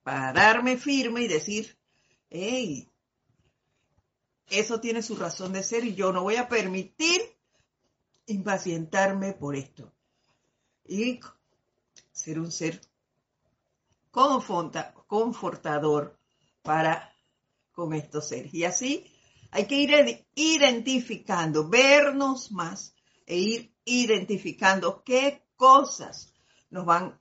pararme 0.01 0.77
firme 0.77 1.21
y 1.21 1.27
decir, 1.27 1.77
hey, 2.31 2.89
eso 4.47 4.81
tiene 4.81 5.03
su 5.03 5.15
razón 5.17 5.53
de 5.53 5.61
ser 5.61 5.85
y 5.85 5.93
yo 5.93 6.11
no 6.11 6.23
voy 6.23 6.37
a 6.37 6.49
permitir 6.49 7.21
impacientarme 8.31 9.33
por 9.33 9.55
esto. 9.55 9.91
Y 10.85 11.19
ser 12.11 12.39
un 12.39 12.51
ser 12.51 12.81
confortador 14.11 16.19
para 16.61 17.11
con 17.71 17.93
estos 17.93 18.27
seres. 18.27 18.53
Y 18.53 18.65
así 18.65 19.11
hay 19.51 19.65
que 19.65 19.75
ir 19.75 20.25
identificando, 20.35 21.67
vernos 21.67 22.51
más 22.51 22.93
e 23.25 23.37
ir 23.37 23.75
identificando 23.85 25.03
qué 25.03 25.43
cosas 25.55 26.33
nos 26.69 26.85
van 26.85 27.19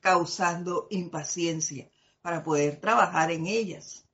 causando 0.00 0.86
impaciencia 0.90 1.90
para 2.22 2.42
poder 2.42 2.80
trabajar 2.80 3.30
en 3.30 3.46
ellas. 3.46 4.07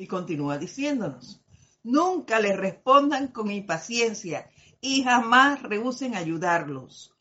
Y 0.00 0.06
continúa 0.06 0.56
diciéndonos, 0.56 1.42
nunca 1.82 2.40
le 2.40 2.56
respondan 2.56 3.28
con 3.28 3.50
impaciencia 3.50 4.50
y 4.80 5.04
jamás 5.04 5.62
rehúsen 5.62 6.14
ayudarlos. 6.14 7.14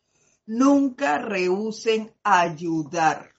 Nunca 0.45 1.17
rehúsen 1.17 2.15
ayudar. 2.23 3.35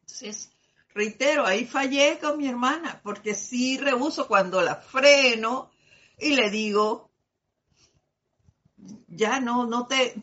Entonces, 0.00 0.50
reitero, 0.88 1.46
ahí 1.46 1.64
fallé 1.64 2.18
con 2.18 2.38
mi 2.38 2.48
hermana, 2.48 3.00
porque 3.04 3.36
sí 3.36 3.78
rehuso 3.78 4.26
cuando 4.26 4.60
la 4.62 4.74
freno 4.74 5.70
y 6.18 6.34
le 6.34 6.50
digo, 6.50 7.12
ya 9.06 9.38
no, 9.38 9.66
no 9.66 9.86
te, 9.86 10.20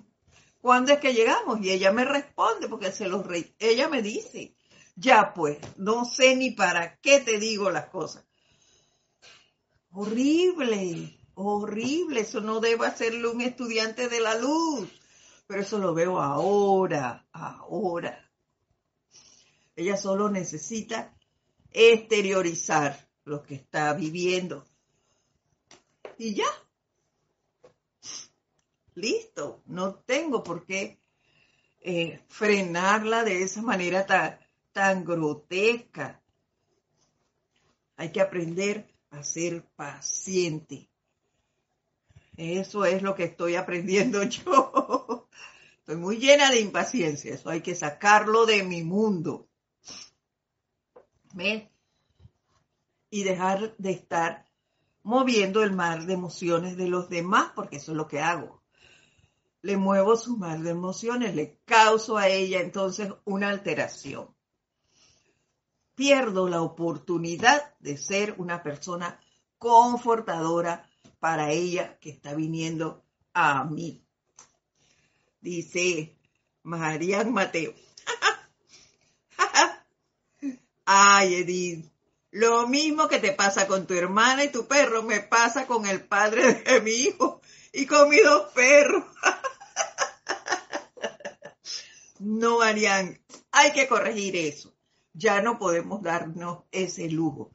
¿cuándo 0.60 0.92
es 0.92 1.00
que 1.00 1.14
llegamos? 1.14 1.62
Y 1.62 1.72
ella 1.72 1.94
me 1.94 2.04
responde, 2.04 2.68
porque 2.68 2.92
se 2.92 3.08
los 3.08 3.26
ella 3.58 3.88
me 3.88 4.02
dice, 4.02 4.57
ya 4.98 5.32
pues, 5.34 5.60
no 5.78 6.06
sé 6.06 6.36
ni 6.36 6.52
para 6.52 6.98
qué 6.98 7.20
te 7.22 7.38
digo 7.40 7.70
las 7.70 7.88
cosas. 7.90 8.26
Horrible, 9.92 11.18
horrible, 11.36 12.22
eso 12.22 12.42
no 12.42 12.60
debe 12.60 12.88
hacerle 12.88 13.28
un 13.28 13.42
estudiante 13.42 14.10
de 14.10 14.20
la 14.20 14.36
luz, 14.36 14.90
pero 15.46 15.62
eso 15.62 15.78
lo 15.78 15.94
veo 15.94 16.20
ahora, 16.20 17.28
ahora. 17.32 18.28
Ella 19.76 19.98
solo 19.98 20.30
necesita 20.30 21.16
exteriorizar 21.72 23.08
lo 23.24 23.44
que 23.44 23.54
está 23.54 23.94
viviendo. 23.94 24.66
Y 26.18 26.34
ya. 26.34 26.48
Listo, 28.96 29.62
no 29.68 29.94
tengo 29.94 30.42
por 30.42 30.66
qué 30.66 31.00
eh, 31.82 32.24
frenarla 32.30 33.24
de 33.24 33.44
esa 33.44 33.62
manera 33.62 34.08
tan, 34.08 34.40
tan 34.78 35.04
grotesca. 35.04 36.22
Hay 37.96 38.12
que 38.12 38.22
aprender 38.22 38.94
a 39.10 39.24
ser 39.24 39.66
paciente. 39.76 40.88
Eso 42.38 42.86
es 42.86 43.02
lo 43.02 43.16
que 43.16 43.24
estoy 43.24 43.56
aprendiendo 43.56 44.22
yo. 44.30 45.28
Estoy 45.80 45.96
muy 45.96 46.18
llena 46.18 46.52
de 46.52 46.60
impaciencia. 46.60 47.34
Eso 47.34 47.50
hay 47.50 47.62
que 47.62 47.74
sacarlo 47.74 48.46
de 48.46 48.62
mi 48.62 48.84
mundo. 48.84 49.50
¿Ves? 51.34 51.63
Y 53.10 53.24
dejar 53.24 53.76
de 53.78 53.90
estar 53.90 54.46
moviendo 55.02 55.63
el 55.63 55.72
mar 55.72 56.06
de 56.06 56.13
emociones 56.13 56.78
de 56.78 56.88
los 56.88 57.10
demás, 57.10 57.52
porque 57.56 57.78
eso 57.78 57.94
es 57.94 57.98
lo 57.98 58.08
que 58.08 58.20
hago. 58.20 58.62
Le 59.63 59.76
muevo 59.76 60.16
su 60.16 60.38
mar 60.38 60.60
de 60.60 60.70
emociones, 60.70 61.34
le 61.34 61.58
causo 61.66 62.16
a 62.16 62.28
ella 62.28 62.62
entonces 62.62 63.12
una 63.26 63.50
alteración 63.50 64.37
pierdo 65.98 66.48
la 66.48 66.62
oportunidad 66.62 67.74
de 67.80 67.98
ser 67.98 68.36
una 68.38 68.62
persona 68.62 69.20
confortadora 69.58 70.88
para 71.20 71.52
ella 71.52 71.98
que 72.00 72.12
está 72.12 72.36
viniendo 72.36 73.04
a 73.34 73.64
mí. 73.64 74.06
Dice 75.42 76.16
Marian 76.62 77.34
Mateo. 77.34 77.74
Ay, 80.86 81.34
Edith, 81.34 81.92
lo 82.30 82.68
mismo 82.68 83.08
que 83.08 83.18
te 83.18 83.32
pasa 83.32 83.68
con 83.68 83.88
tu 83.88 83.96
hermana 83.96 84.44
y 84.44 84.52
tu 84.52 84.68
perro, 84.68 85.02
me 85.02 85.22
pasa 85.22 85.66
con 85.66 85.88
el 85.88 86.08
padre 86.08 86.54
de 86.54 86.82
mi 86.82 86.92
hijo 86.92 87.42
y 87.74 87.88
con 87.88 88.10
mis 88.10 88.24
dos 88.24 88.54
perros. 88.54 89.04
no, 92.20 92.60
Marian, 92.60 93.20
hay 93.52 93.72
que 93.72 93.88
corregir 93.88 94.36
eso 94.36 94.77
ya 95.18 95.42
no 95.42 95.58
podemos 95.58 96.02
darnos 96.04 96.64
ese 96.72 97.10
lujo. 97.10 97.52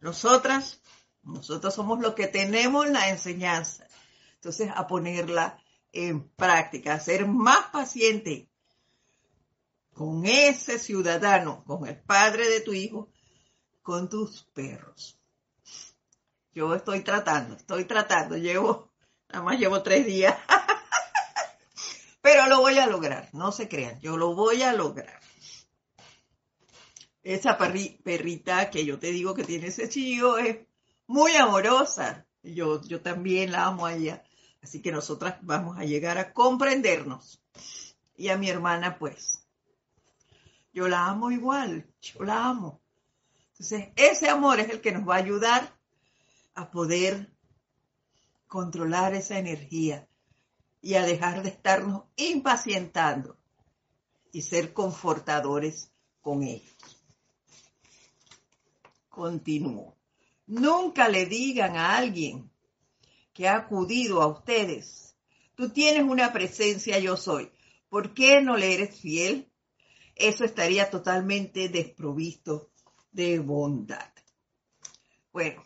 Nosotras, 0.00 0.80
nosotros 1.22 1.74
somos 1.74 2.00
los 2.00 2.14
que 2.14 2.26
tenemos 2.26 2.88
la 2.88 3.08
enseñanza. 3.08 3.86
Entonces, 4.34 4.70
a 4.74 4.86
ponerla 4.86 5.62
en 5.92 6.28
práctica, 6.28 6.94
a 6.94 7.00
ser 7.00 7.26
más 7.26 7.66
paciente 7.72 8.50
con 9.94 10.26
ese 10.26 10.78
ciudadano, 10.78 11.64
con 11.64 11.86
el 11.86 11.96
padre 11.96 12.48
de 12.48 12.60
tu 12.60 12.72
hijo, 12.72 13.10
con 13.82 14.08
tus 14.08 14.44
perros. 14.54 15.18
Yo 16.52 16.74
estoy 16.74 17.00
tratando, 17.00 17.56
estoy 17.56 17.84
tratando, 17.84 18.36
llevo, 18.36 18.92
nada 19.28 19.44
más 19.44 19.58
llevo 19.58 19.82
tres 19.82 20.06
días, 20.06 20.36
pero 22.20 22.46
lo 22.46 22.60
voy 22.60 22.78
a 22.78 22.86
lograr, 22.86 23.28
no 23.32 23.52
se 23.52 23.68
crean, 23.68 24.00
yo 24.00 24.16
lo 24.16 24.34
voy 24.34 24.62
a 24.62 24.72
lograr. 24.72 25.20
Esa 27.22 27.58
perrita 27.58 28.70
que 28.70 28.84
yo 28.84 28.98
te 28.98 29.08
digo 29.08 29.34
que 29.34 29.44
tiene 29.44 29.68
ese 29.68 29.88
chillo 29.88 30.38
es 30.38 30.58
muy 31.06 31.34
amorosa. 31.36 32.26
Yo, 32.42 32.80
yo 32.82 33.00
también 33.00 33.52
la 33.52 33.66
amo 33.66 33.86
a 33.86 33.94
ella. 33.94 34.22
Así 34.62 34.80
que 34.80 34.92
nosotras 34.92 35.36
vamos 35.42 35.78
a 35.78 35.84
llegar 35.84 36.18
a 36.18 36.32
comprendernos. 36.32 37.42
Y 38.16 38.28
a 38.28 38.38
mi 38.38 38.48
hermana, 38.48 38.98
pues, 38.98 39.44
yo 40.72 40.88
la 40.88 41.06
amo 41.06 41.30
igual, 41.30 41.86
yo 42.00 42.24
la 42.24 42.46
amo. 42.46 42.80
Entonces, 43.52 43.88
ese 43.96 44.28
amor 44.28 44.60
es 44.60 44.70
el 44.70 44.80
que 44.80 44.92
nos 44.92 45.08
va 45.08 45.16
a 45.16 45.18
ayudar 45.18 45.76
a 46.54 46.70
poder 46.70 47.32
controlar 48.46 49.14
esa 49.14 49.38
energía 49.38 50.08
y 50.80 50.94
a 50.94 51.04
dejar 51.04 51.42
de 51.42 51.50
estarnos 51.50 52.04
impacientando 52.16 53.36
y 54.32 54.42
ser 54.42 54.72
confortadores 54.72 55.92
con 56.20 56.42
ellos. 56.42 56.87
Continúo. 59.18 59.96
Nunca 60.46 61.08
le 61.08 61.26
digan 61.26 61.76
a 61.76 61.96
alguien 61.96 62.48
que 63.32 63.48
ha 63.48 63.56
acudido 63.56 64.22
a 64.22 64.28
ustedes, 64.28 65.16
tú 65.56 65.70
tienes 65.70 66.04
una 66.04 66.32
presencia, 66.32 67.00
yo 67.00 67.16
soy. 67.16 67.50
¿Por 67.88 68.14
qué 68.14 68.40
no 68.40 68.56
le 68.56 68.74
eres 68.74 69.00
fiel? 69.00 69.50
Eso 70.14 70.44
estaría 70.44 70.88
totalmente 70.88 71.68
desprovisto 71.68 72.70
de 73.10 73.40
bondad. 73.40 74.12
Bueno, 75.32 75.64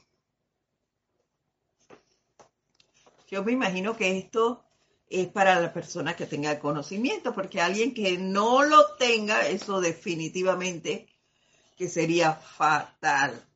yo 3.30 3.44
me 3.44 3.52
imagino 3.52 3.94
que 3.98 4.16
esto 4.16 4.64
es 5.10 5.28
para 5.28 5.60
la 5.60 5.74
persona 5.74 6.16
que 6.16 6.24
tenga 6.24 6.58
conocimiento, 6.58 7.34
porque 7.34 7.60
alguien 7.60 7.92
que 7.92 8.16
no 8.16 8.62
lo 8.62 8.96
tenga, 8.96 9.46
eso 9.46 9.82
definitivamente 9.82 11.11
que 11.76 11.88
sería 11.88 12.34
fatal 12.34 13.46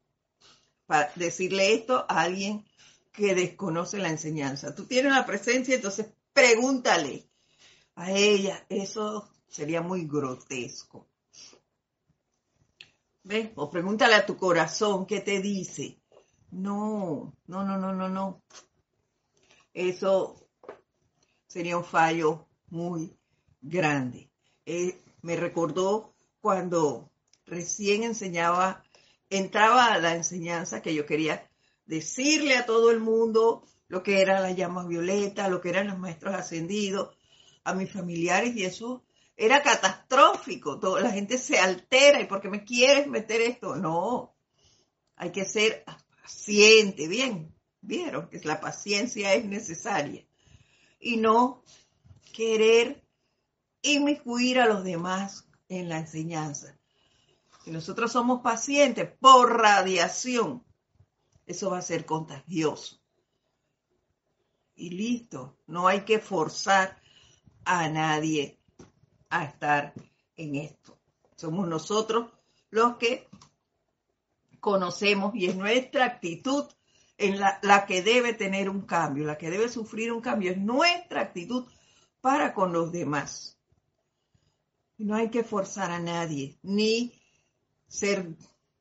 para 0.87 1.13
decirle 1.17 1.75
esto 1.75 2.07
a 2.09 2.23
alguien 2.23 2.65
que 3.13 3.35
desconoce 3.35 3.99
la 3.99 4.11
enseñanza. 4.11 4.75
Tú 4.75 4.85
tienes 4.85 5.13
la 5.13 5.27
presencia, 5.27 5.75
entonces 5.75 6.07
pregúntale 6.33 7.29
a 7.97 8.13
ella. 8.13 8.65
Eso 8.69 9.29
sería 9.49 9.81
muy 9.81 10.07
grotesco. 10.07 11.09
¿Ves? 13.25 13.51
O 13.57 13.71
pregúntale 13.71 14.15
a 14.15 14.27
tu 14.27 14.37
corazón 14.37 15.07
qué 15.07 15.21
te 15.21 15.41
dice. 15.41 15.99
No, 16.51 17.35
no, 17.47 17.65
no, 17.65 17.79
no, 17.79 17.93
no, 17.93 18.09
no. 18.09 18.43
Eso 19.75 20.49
sería 21.47 21.77
un 21.77 21.85
fallo 21.85 22.47
muy 22.69 23.19
grande. 23.61 24.31
Eh, 24.65 25.03
me 25.23 25.37
recordó 25.37 26.15
cuando 26.41 27.11
recién 27.47 28.03
enseñaba, 28.03 28.85
entraba 29.31 29.87
a 29.93 29.99
la 29.99 30.15
enseñanza 30.15 30.83
que 30.83 30.95
yo 30.95 31.07
quería 31.07 31.49
decirle 31.87 32.57
a 32.57 32.67
todo 32.67 32.91
el 32.91 33.01
mundo 33.01 33.65
lo 33.89 34.03
que 34.03 34.21
era 34.21 34.41
la 34.41 34.51
llama 34.51 34.87
violeta, 34.87 35.49
lo 35.49 35.61
que 35.61 35.71
eran 35.71 35.87
los 35.87 35.99
maestros 35.99 36.35
ascendidos, 36.35 37.17
a 37.65 37.75
mis 37.75 37.91
familiares 37.91 38.55
y 38.57 38.65
eso 38.65 39.05
era 39.37 39.63
catastrófico. 39.63 40.79
Toda 40.79 41.01
la 41.01 41.11
gente 41.11 41.39
se 41.39 41.59
altera 41.59 42.21
y 42.21 42.27
porque 42.27 42.49
me 42.49 42.65
quieres 42.65 43.07
meter 43.07 43.41
esto, 43.41 43.77
no. 43.77 44.35
Hay 45.17 45.31
que 45.31 45.45
ser 45.45 45.85
paciente, 46.23 47.09
bien, 47.09 47.55
vieron 47.81 48.29
que 48.29 48.41
la 48.41 48.61
paciencia 48.61 49.35
es 49.35 49.45
necesaria 49.45 50.27
y 51.01 51.17
no 51.17 51.63
querer 52.33 53.03
inmiscuir 53.83 54.59
a 54.59 54.67
los 54.67 54.85
demás 54.85 55.49
en 55.69 55.89
la 55.89 55.99
enseñanza. 55.99 56.77
Si 57.67 57.73
nosotros 57.73 58.13
somos 58.13 58.43
pacientes 58.43 59.11
por 59.19 59.61
radiación, 59.61 60.65
eso 61.47 61.69
va 61.69 61.79
a 61.79 61.83
ser 61.83 62.07
contagioso. 62.07 63.01
Y 64.77 64.91
listo, 64.91 65.59
no 65.67 65.89
hay 65.89 66.03
que 66.03 66.21
forzar 66.21 67.03
a 67.65 67.89
nadie 67.89 68.61
a 69.31 69.47
estar 69.47 69.95
en 70.37 70.55
esto. 70.55 70.97
Somos 71.35 71.67
nosotros 71.67 72.31
los 72.71 72.99
que 72.99 73.29
conocemos 74.61 75.35
y 75.35 75.47
es 75.47 75.57
nuestra 75.57 76.05
actitud 76.05 76.67
en 77.19 77.41
la, 77.41 77.59
la, 77.63 77.85
que 77.85 78.01
debe 78.01 78.33
tener 78.33 78.71
un 78.71 78.83
cambio, 78.83 79.25
la 79.25 79.39
que 79.39 79.51
debe 79.51 79.69
sufrir 79.69 80.13
un 80.13 80.21
cambio, 80.21 80.53
es 80.53 80.59
nuestra 80.59 81.21
actitud 81.21 81.67
para 82.21 82.55
con 82.55 82.73
los 82.73 82.93
demás. 82.93 83.59
No 84.99 85.17
hay 85.17 85.31
que 85.31 85.43
forzar 85.43 85.91
a 85.91 85.99
nadie, 85.99 86.61
ni 86.63 87.26
ser 87.89 88.27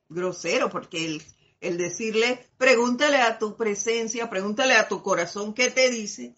grosero, 0.09 0.69
porque 0.69 1.05
el, 1.05 1.23
el 1.61 1.77
decirle, 1.77 2.47
pregúntale 2.57 3.17
a 3.17 3.37
tu 3.37 3.55
presencia, 3.55 4.29
pregúntale 4.29 4.75
a 4.75 4.87
tu 4.87 5.01
corazón 5.01 5.53
qué 5.53 5.71
te 5.71 5.89
dice, 5.89 6.35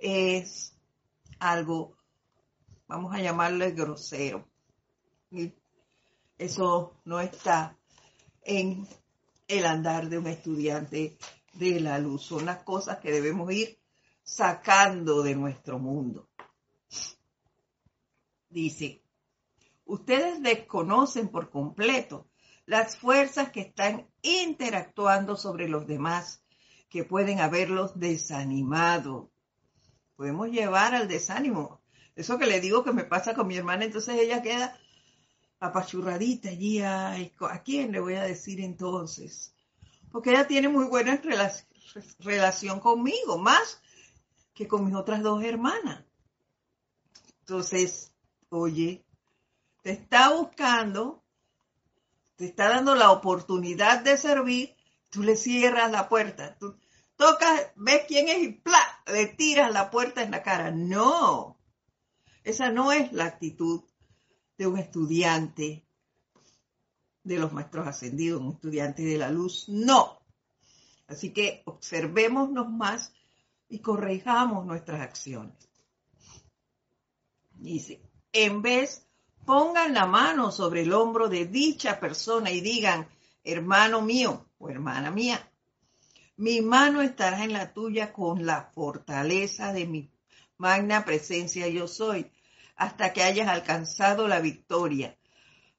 es 0.00 0.74
algo, 1.38 1.96
vamos 2.86 3.14
a 3.14 3.20
llamarle 3.20 3.72
grosero. 3.72 4.48
Y 5.30 5.52
eso 6.38 7.00
no 7.04 7.20
está 7.20 7.76
en 8.42 8.86
el 9.48 9.66
andar 9.66 10.08
de 10.08 10.18
un 10.18 10.26
estudiante 10.26 11.16
de 11.54 11.80
la 11.80 11.98
luz. 11.98 12.22
Son 12.22 12.44
las 12.44 12.62
cosas 12.62 12.98
que 12.98 13.10
debemos 13.10 13.52
ir 13.52 13.78
sacando 14.22 15.22
de 15.22 15.34
nuestro 15.34 15.78
mundo. 15.78 16.28
Dice, 18.48 19.03
ustedes 19.84 20.42
desconocen 20.42 21.28
por 21.28 21.50
completo 21.50 22.28
las 22.66 22.96
fuerzas 22.96 23.50
que 23.50 23.60
están 23.60 24.08
interactuando 24.22 25.36
sobre 25.36 25.68
los 25.68 25.86
demás, 25.86 26.42
que 26.88 27.04
pueden 27.04 27.40
haberlos 27.40 27.98
desanimado. 27.98 29.30
Podemos 30.16 30.48
llevar 30.48 30.94
al 30.94 31.08
desánimo. 31.08 31.82
Eso 32.16 32.38
que 32.38 32.46
le 32.46 32.60
digo 32.60 32.84
que 32.84 32.92
me 32.92 33.04
pasa 33.04 33.34
con 33.34 33.46
mi 33.46 33.56
hermana, 33.56 33.84
entonces 33.84 34.16
ella 34.18 34.40
queda 34.40 34.78
apachurradita 35.60 36.48
allí. 36.50 36.80
¿A 36.80 37.62
quién 37.64 37.92
le 37.92 38.00
voy 38.00 38.14
a 38.14 38.22
decir 38.22 38.60
entonces? 38.60 39.54
Porque 40.12 40.30
ella 40.30 40.46
tiene 40.46 40.68
muy 40.68 40.84
buena 40.84 41.20
relación 42.20 42.80
conmigo, 42.80 43.36
más 43.38 43.82
que 44.54 44.68
con 44.68 44.84
mis 44.84 44.94
otras 44.94 45.22
dos 45.22 45.42
hermanas. 45.42 46.04
Entonces, 47.40 48.12
oye, 48.48 49.03
te 49.84 49.90
está 49.90 50.32
buscando, 50.32 51.22
te 52.36 52.46
está 52.46 52.70
dando 52.70 52.94
la 52.94 53.10
oportunidad 53.10 54.02
de 54.02 54.16
servir, 54.16 54.74
tú 55.10 55.22
le 55.22 55.36
cierras 55.36 55.92
la 55.92 56.08
puerta, 56.08 56.56
tú 56.58 56.74
tocas, 57.16 57.70
ves 57.76 58.04
quién 58.08 58.30
es 58.30 58.42
y 58.42 58.52
¡plá! 58.52 58.80
le 59.06 59.26
tiras 59.26 59.70
la 59.70 59.90
puerta 59.90 60.22
en 60.22 60.30
la 60.30 60.42
cara. 60.42 60.70
No, 60.70 61.60
esa 62.44 62.70
no 62.70 62.92
es 62.92 63.12
la 63.12 63.26
actitud 63.26 63.82
de 64.56 64.66
un 64.66 64.78
estudiante 64.78 65.86
de 67.22 67.38
los 67.38 67.52
maestros 67.52 67.86
ascendidos, 67.86 68.40
un 68.40 68.52
estudiante 68.52 69.02
de 69.02 69.18
la 69.18 69.30
luz. 69.30 69.68
No. 69.68 70.18
Así 71.08 71.34
que 71.34 71.62
observémonos 71.66 72.70
más 72.70 73.12
y 73.68 73.80
corrijamos 73.80 74.64
nuestras 74.64 75.02
acciones. 75.02 75.68
Dice, 77.56 78.00
en 78.32 78.62
vez 78.62 79.03
pongan 79.44 79.94
la 79.94 80.06
mano 80.06 80.50
sobre 80.50 80.82
el 80.82 80.92
hombro 80.92 81.28
de 81.28 81.46
dicha 81.46 82.00
persona 82.00 82.50
y 82.50 82.60
digan, 82.60 83.08
hermano 83.42 84.00
mío 84.00 84.46
o 84.58 84.70
hermana 84.70 85.10
mía, 85.10 85.50
mi 86.36 86.60
mano 86.60 87.02
estará 87.02 87.44
en 87.44 87.52
la 87.52 87.72
tuya 87.72 88.12
con 88.12 88.44
la 88.44 88.70
fortaleza 88.74 89.72
de 89.72 89.86
mi 89.86 90.10
magna 90.56 91.04
presencia 91.04 91.68
yo 91.68 91.86
soy, 91.86 92.30
hasta 92.76 93.12
que 93.12 93.22
hayas 93.22 93.48
alcanzado 93.48 94.26
la 94.26 94.40
victoria. 94.40 95.16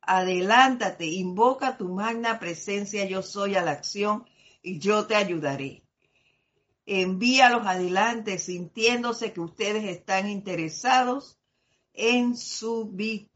Adelántate, 0.01 1.05
invoca 1.07 1.77
tu 1.77 1.89
magna 1.89 2.39
presencia 2.39 3.05
yo 3.05 3.21
soy 3.21 3.55
a 3.55 3.63
la 3.63 3.71
acción 3.71 4.25
y 4.61 4.79
yo 4.79 5.07
te 5.07 5.15
ayudaré. 5.15 5.83
Envíalos 6.85 7.65
adelante 7.65 8.37
sintiéndose 8.37 9.33
que 9.33 9.41
ustedes 9.41 9.85
están 9.85 10.29
interesados 10.29 11.39
en 11.93 12.37
su 12.37 12.85
victoria. 12.91 13.34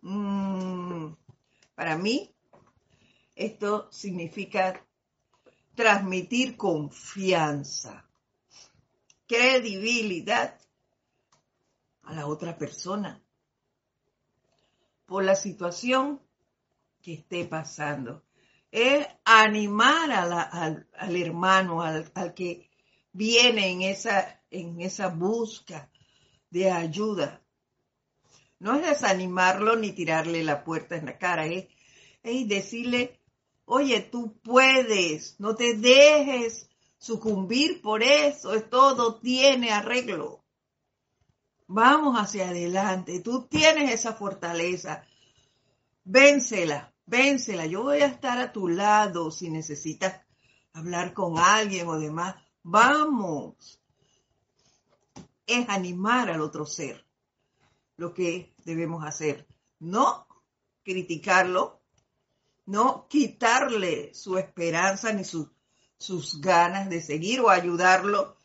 Mm, 0.00 1.14
para 1.74 1.96
mí, 1.98 2.34
esto 3.34 3.88
significa 3.92 4.84
transmitir 5.74 6.56
confianza, 6.56 8.08
credibilidad 9.26 10.58
a 12.02 12.14
la 12.14 12.26
otra 12.26 12.56
persona 12.56 13.22
por 15.06 15.24
la 15.24 15.36
situación 15.36 16.20
que 17.02 17.14
esté 17.14 17.44
pasando. 17.44 18.24
Es 18.70 19.06
animar 19.24 20.10
al, 20.10 21.16
hermano, 21.16 21.82
al, 21.82 22.10
al, 22.14 22.34
que 22.34 22.70
viene 23.12 23.70
en 23.70 23.82
esa, 23.82 24.42
en 24.50 24.80
esa 24.80 25.08
busca 25.08 25.90
de 26.50 26.70
ayuda. 26.70 27.43
No 28.64 28.76
es 28.76 28.86
desanimarlo 28.86 29.76
ni 29.76 29.92
tirarle 29.92 30.42
la 30.42 30.64
puerta 30.64 30.96
en 30.96 31.04
la 31.04 31.18
cara, 31.18 31.44
es, 31.44 31.66
es 32.22 32.48
decirle, 32.48 33.20
oye, 33.66 34.00
tú 34.00 34.38
puedes, 34.42 35.38
no 35.38 35.54
te 35.54 35.74
dejes 35.74 36.70
sucumbir 36.96 37.82
por 37.82 38.02
eso, 38.02 38.58
todo 38.62 39.20
tiene 39.20 39.70
arreglo. 39.70 40.42
Vamos 41.66 42.16
hacia 42.16 42.48
adelante. 42.48 43.20
Tú 43.20 43.46
tienes 43.48 43.92
esa 43.92 44.14
fortaleza. 44.14 45.04
Vénsela, 46.04 46.90
vénsela. 47.04 47.66
Yo 47.66 47.82
voy 47.82 48.00
a 48.00 48.06
estar 48.06 48.38
a 48.38 48.50
tu 48.50 48.68
lado 48.68 49.30
si 49.30 49.50
necesitas 49.50 50.22
hablar 50.72 51.12
con 51.12 51.38
alguien 51.38 51.86
o 51.86 51.98
demás. 51.98 52.36
Vamos. 52.62 53.78
Es 55.46 55.68
animar 55.68 56.30
al 56.30 56.40
otro 56.40 56.64
ser. 56.64 57.04
Lo 57.96 58.14
que 58.14 58.53
debemos 58.64 59.04
hacer. 59.04 59.46
No 59.78 60.26
criticarlo, 60.82 61.82
no 62.66 63.06
quitarle 63.08 64.14
su 64.14 64.38
esperanza 64.38 65.12
ni 65.12 65.24
sus 65.24 66.40
ganas 66.40 66.88
de 66.88 67.00
seguir 67.00 67.40
o 67.40 67.50
ayudarlo 67.50 68.36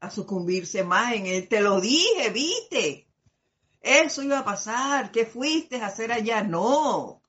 a 0.00 0.10
sucumbirse 0.10 0.82
más 0.82 1.14
en 1.14 1.26
él. 1.26 1.48
Te 1.48 1.60
lo 1.60 1.80
dije, 1.80 2.30
viste. 2.30 3.06
Eso 3.80 4.22
iba 4.22 4.40
a 4.40 4.44
pasar. 4.44 5.10
¿Qué 5.10 5.26
fuiste 5.26 5.80
a 5.80 5.86
hacer 5.86 6.12
allá? 6.12 6.42
No. 6.42 7.22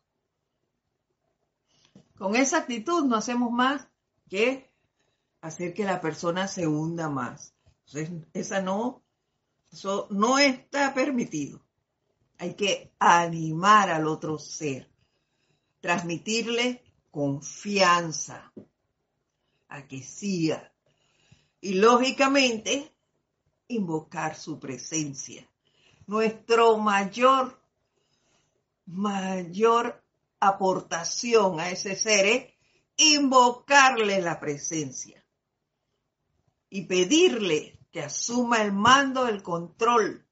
Con 2.18 2.36
esa 2.36 2.60
actitud 2.60 3.06
no 3.06 3.16
hacemos 3.16 3.52
más 3.52 3.88
que 4.30 4.70
hacer 5.42 5.74
que 5.74 5.84
la 5.84 6.00
persona 6.02 6.48
se 6.48 6.68
hunda 6.68 7.10
más. 7.10 7.54
Entonces, 7.88 8.28
esa 8.34 8.62
no, 8.62 9.04
eso 9.72 10.08
no 10.12 10.40
está 10.40 10.94
permitido. 10.94 11.62
Hay 12.42 12.56
que 12.56 12.92
animar 12.98 13.92
al 13.92 14.08
otro 14.08 14.40
ser, 14.40 14.90
transmitirle 15.80 16.84
confianza 17.12 18.52
a 19.68 19.88
que 19.88 20.02
siga 20.02 20.74
y 21.60 21.76
lógicamente 21.76 22.96
invocar 23.68 24.36
su 24.36 24.60
presencia. 24.60 25.48
Nuestro 26.08 26.80
mayor, 26.80 27.62
mayor 28.88 30.04
aportación 30.40 31.60
a 31.60 31.70
ese 31.70 31.96
ser 31.96 32.26
es 32.26 32.54
invocarle 32.98 34.20
la 34.20 34.40
presencia 34.40 35.24
y 36.72 36.86
pedirle 36.86 37.80
que 37.92 38.02
asuma 38.02 38.64
el 38.64 38.72
mando, 38.72 39.28
el 39.28 39.44
control 39.44 40.26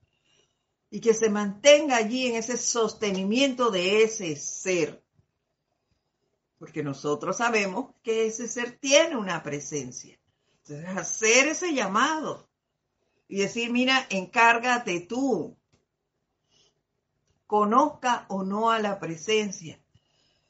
y 0.89 1.01
que 1.01 1.13
se 1.13 1.29
mantenga 1.29 1.97
allí 1.97 2.27
en 2.27 2.35
ese 2.35 2.57
sostenimiento 2.57 3.71
de 3.71 4.03
ese 4.03 4.35
ser. 4.35 5.03
Porque 6.57 6.83
nosotros 6.83 7.37
sabemos 7.37 7.95
que 8.03 8.27
ese 8.27 8.47
ser 8.47 8.77
tiene 8.79 9.15
una 9.15 9.43
presencia 9.43 10.19
hacer 10.75 11.49
ese 11.49 11.73
llamado 11.73 12.49
y 13.27 13.39
decir, 13.39 13.71
mira, 13.71 14.05
encárgate 14.09 15.01
tú. 15.01 15.57
Conozca 17.45 18.25
o 18.29 18.43
no 18.43 18.69
a 18.69 18.79
la 18.79 18.99
presencia, 18.99 19.83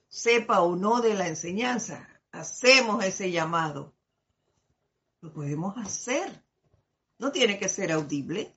sepa 0.10 0.62
o 0.62 0.76
no 0.76 1.02
de 1.02 1.14
la 1.14 1.28
enseñanza, 1.28 2.08
hacemos 2.32 3.04
ese 3.06 3.32
llamado. 3.32 3.96
Lo 5.22 5.32
podemos 5.34 5.78
hacer. 5.78 6.44
No 7.18 7.32
tiene 7.32 7.58
que 7.58 7.70
ser 7.70 7.92
audible. 7.92 8.54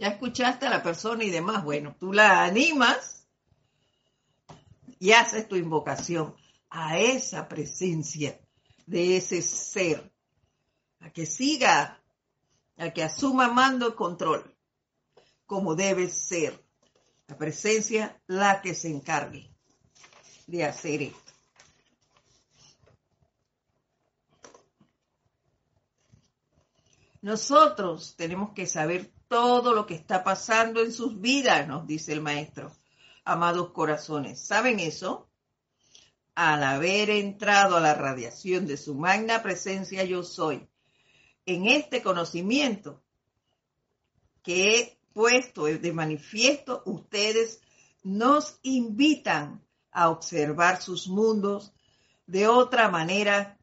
Ya 0.00 0.08
escuchaste 0.08 0.66
a 0.66 0.70
la 0.70 0.82
persona 0.82 1.24
y 1.24 1.28
demás. 1.28 1.62
Bueno, 1.62 1.94
tú 2.00 2.14
la 2.14 2.42
animas 2.42 3.28
y 4.98 5.12
haces 5.12 5.46
tu 5.46 5.56
invocación 5.56 6.34
a 6.70 6.98
esa 6.98 7.46
presencia 7.48 8.40
de 8.86 9.18
ese 9.18 9.42
ser, 9.42 10.10
a 11.00 11.10
que 11.10 11.26
siga, 11.26 12.02
a 12.78 12.90
que 12.94 13.02
asuma 13.02 13.52
mando 13.52 13.90
y 13.90 13.92
control, 13.92 14.56
como 15.44 15.74
debe 15.74 16.08
ser. 16.08 16.64
La 17.26 17.36
presencia 17.36 18.22
la 18.26 18.62
que 18.62 18.74
se 18.74 18.88
encargue 18.88 19.54
de 20.46 20.64
hacer 20.64 21.02
esto. 21.02 21.32
Nosotros 27.20 28.16
tenemos 28.16 28.54
que 28.54 28.66
saber 28.66 29.12
todo 29.30 29.72
lo 29.72 29.86
que 29.86 29.94
está 29.94 30.24
pasando 30.24 30.82
en 30.82 30.92
sus 30.92 31.20
vidas, 31.20 31.66
nos 31.68 31.86
dice 31.86 32.12
el 32.12 32.20
maestro. 32.20 32.70
Amados 33.24 33.70
corazones, 33.70 34.40
¿saben 34.40 34.80
eso? 34.80 35.30
al 36.34 36.62
haber 36.64 37.10
entrado 37.10 37.76
a 37.76 37.80
la 37.80 37.92
radiación 37.92 38.66
de 38.66 38.78
su 38.78 38.94
magna 38.94 39.42
presencia 39.42 40.04
yo 40.04 40.22
soy, 40.22 40.66
en 41.44 41.66
este 41.66 42.02
conocimiento 42.02 43.02
que 44.42 44.78
he 44.78 44.98
puesto 45.12 45.64
de 45.64 45.92
manifiesto, 45.92 46.82
ustedes 46.86 47.60
nos 48.02 48.58
invitan 48.62 49.62
a 49.92 50.08
observar 50.08 50.80
sus 50.80 51.08
mundos 51.08 51.74
de 52.26 52.48
otra 52.48 52.88
manera 52.88 53.58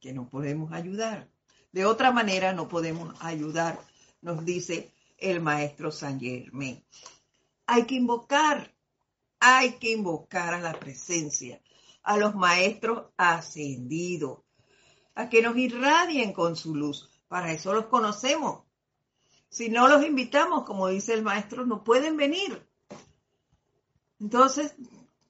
que 0.00 0.14
no 0.14 0.30
podemos 0.30 0.72
ayudar. 0.72 1.28
De 1.72 1.84
otra 1.84 2.10
manera 2.10 2.54
no 2.54 2.68
podemos 2.68 3.14
ayudar, 3.20 3.78
nos 4.22 4.46
dice 4.46 4.93
el 5.18 5.40
maestro 5.40 5.90
San 5.90 6.20
Germain. 6.20 6.84
Hay 7.66 7.84
que 7.84 7.94
invocar, 7.94 8.74
hay 9.40 9.78
que 9.78 9.92
invocar 9.92 10.54
a 10.54 10.60
la 10.60 10.78
presencia 10.78 11.60
a 12.04 12.18
los 12.18 12.34
maestros 12.34 13.06
ascendidos, 13.16 14.40
a 15.14 15.28
que 15.28 15.42
nos 15.42 15.56
irradien 15.56 16.32
con 16.32 16.54
su 16.54 16.74
luz. 16.74 17.10
Para 17.28 17.52
eso 17.52 17.72
los 17.72 17.86
conocemos. 17.86 18.62
Si 19.48 19.70
no 19.70 19.88
los 19.88 20.04
invitamos, 20.04 20.64
como 20.64 20.88
dice 20.88 21.14
el 21.14 21.22
maestro, 21.22 21.64
no 21.66 21.82
pueden 21.82 22.16
venir. 22.16 22.68
Entonces, 24.20 24.74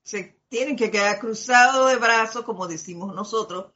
se 0.03 0.41
tienen 0.49 0.77
que 0.77 0.91
quedar 0.91 1.21
cruzados 1.21 1.91
de 1.91 1.97
brazos, 1.97 2.45
como 2.45 2.67
decimos 2.67 3.15
nosotros, 3.15 3.73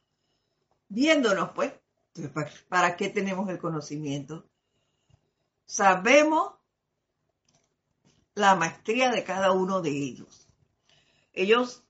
viéndonos, 0.89 1.51
pues. 1.51 1.73
¿Para 2.67 2.97
qué 2.97 3.09
tenemos 3.09 3.49
el 3.49 3.59
conocimiento? 3.59 4.48
Sabemos 5.69 6.53
la 8.33 8.55
maestría 8.55 9.11
de 9.11 9.23
cada 9.23 9.51
uno 9.51 9.83
de 9.83 9.91
ellos. 9.91 10.47
Ellos 11.31 11.83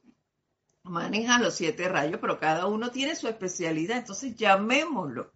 manejan 0.83 1.41
los 1.41 1.55
siete 1.55 1.87
rayos, 1.87 2.19
pero 2.19 2.41
cada 2.41 2.65
uno 2.65 2.91
tiene 2.91 3.15
su 3.15 3.29
especialidad, 3.29 3.99
entonces 3.99 4.35
llamémoslo. 4.35 5.31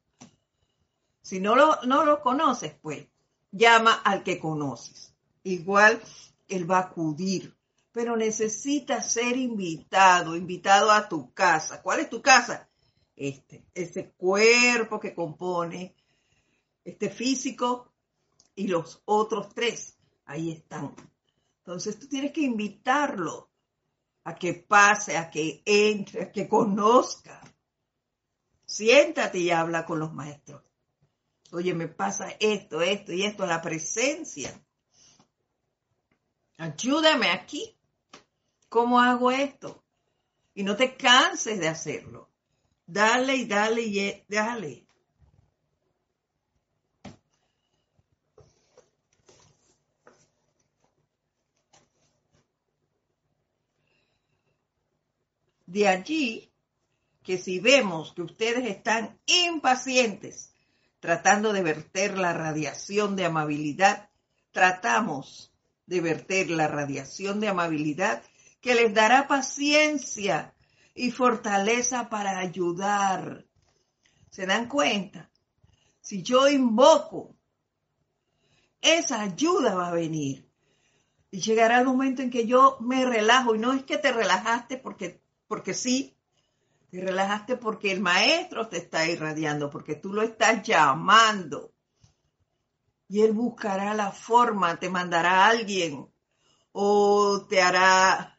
Si 1.22 1.40
no 1.40 1.56
lo, 1.56 1.82
no 1.84 2.04
lo 2.04 2.22
conoces, 2.22 2.76
pues 2.82 3.08
llama 3.50 3.94
al 4.04 4.24
que 4.24 4.42
conoces. 4.42 5.16
Igual 5.44 6.02
él 6.50 6.70
va 6.70 6.80
a 6.80 6.88
acudir, 6.88 7.56
pero 7.94 8.18
necesita 8.18 9.02
ser 9.02 9.38
invitado, 9.38 10.36
invitado 10.36 10.92
a 10.92 11.08
tu 11.08 11.34
casa. 11.34 11.82
¿Cuál 11.82 12.02
es 12.02 12.10
tu 12.10 12.22
casa? 12.22 12.68
Este, 13.16 13.64
ese 13.74 14.12
cuerpo 14.12 15.00
que 15.00 15.16
compone, 15.16 15.96
este 16.84 17.10
físico 17.10 17.93
y 18.56 18.68
los 18.68 19.02
otros 19.06 19.54
tres, 19.54 19.98
ahí 20.26 20.52
están. 20.52 20.96
Entonces 21.60 21.98
tú 21.98 22.08
tienes 22.08 22.32
que 22.32 22.42
invitarlo 22.42 23.50
a 24.26 24.36
que 24.36 24.54
pase, 24.54 25.18
a 25.18 25.30
que 25.30 25.62
entre, 25.66 26.24
a 26.24 26.32
que 26.32 26.48
conozca. 26.48 27.42
Siéntate 28.66 29.40
y 29.40 29.52
habla 29.52 29.86
con 29.86 30.00
los 30.00 30.14
maestros. 30.14 30.62
Oye, 31.52 31.74
me 31.74 31.88
pasa 31.88 32.30
esto, 32.40 32.82
esto 32.82 33.14
y 33.14 33.24
esto, 33.24 33.46
la 33.46 33.62
presencia. 33.62 34.60
Ayúdame 36.58 37.30
aquí. 37.30 37.78
¿Cómo 38.70 39.00
hago 39.00 39.30
esto? 39.30 39.84
Y 40.56 40.64
no 40.64 40.76
te 40.76 40.96
canses 40.96 41.60
de 41.60 41.68
hacerlo. 41.68 42.32
Dale 42.86 43.36
y 43.36 43.46
dale 43.46 43.82
y 43.82 44.24
dale. 44.28 44.88
De 55.74 55.88
allí 55.88 56.54
que 57.24 57.40
si 57.40 57.60
vemos 57.60 58.14
que 58.14 58.22
ustedes 58.22 58.70
están 58.70 59.20
impacientes 59.26 60.54
tratando 61.00 61.52
de 61.52 61.64
verter 61.64 62.16
la 62.16 62.32
radiación 62.32 63.16
de 63.16 63.26
amabilidad, 63.26 64.12
tratamos 64.52 65.52
de 65.88 66.00
verter 66.00 66.52
la 66.52 66.68
radiación 66.68 67.40
de 67.40 67.48
amabilidad 67.48 68.22
que 68.62 68.76
les 68.76 68.94
dará 68.94 69.28
paciencia 69.28 70.54
y 70.94 71.10
fortaleza 71.10 72.08
para 72.08 72.38
ayudar. 72.38 73.48
¿Se 74.30 74.46
dan 74.46 74.70
cuenta? 74.70 75.32
Si 76.02 76.22
yo 76.22 76.48
invoco, 76.50 77.36
esa 78.80 79.22
ayuda 79.22 79.74
va 79.74 79.88
a 79.88 79.96
venir. 79.96 80.48
Y 81.32 81.42
llegará 81.42 81.80
el 81.80 81.86
momento 81.86 82.22
en 82.22 82.30
que 82.30 82.46
yo 82.46 82.78
me 82.80 83.06
relajo. 83.06 83.56
Y 83.56 83.58
no 83.58 83.74
es 83.74 83.82
que 83.82 83.98
te 83.98 84.12
relajaste 84.12 84.78
porque, 84.78 85.23
porque 85.54 85.76
sí, 85.76 86.18
te 86.90 87.00
relajaste 87.00 87.58
porque 87.58 87.92
el 87.92 88.02
maestro 88.02 88.70
te 88.70 88.78
está 88.78 89.08
irradiando, 89.08 89.70
porque 89.70 89.94
tú 89.94 90.12
lo 90.12 90.24
estás 90.24 90.64
llamando. 90.64 91.76
Y 93.08 93.22
él 93.22 93.34
buscará 93.34 93.94
la 93.94 94.12
forma, 94.12 94.80
te 94.80 94.90
mandará 94.90 95.46
a 95.46 95.50
alguien 95.50 96.12
o 96.72 97.46
te 97.48 97.62
hará, 97.62 98.36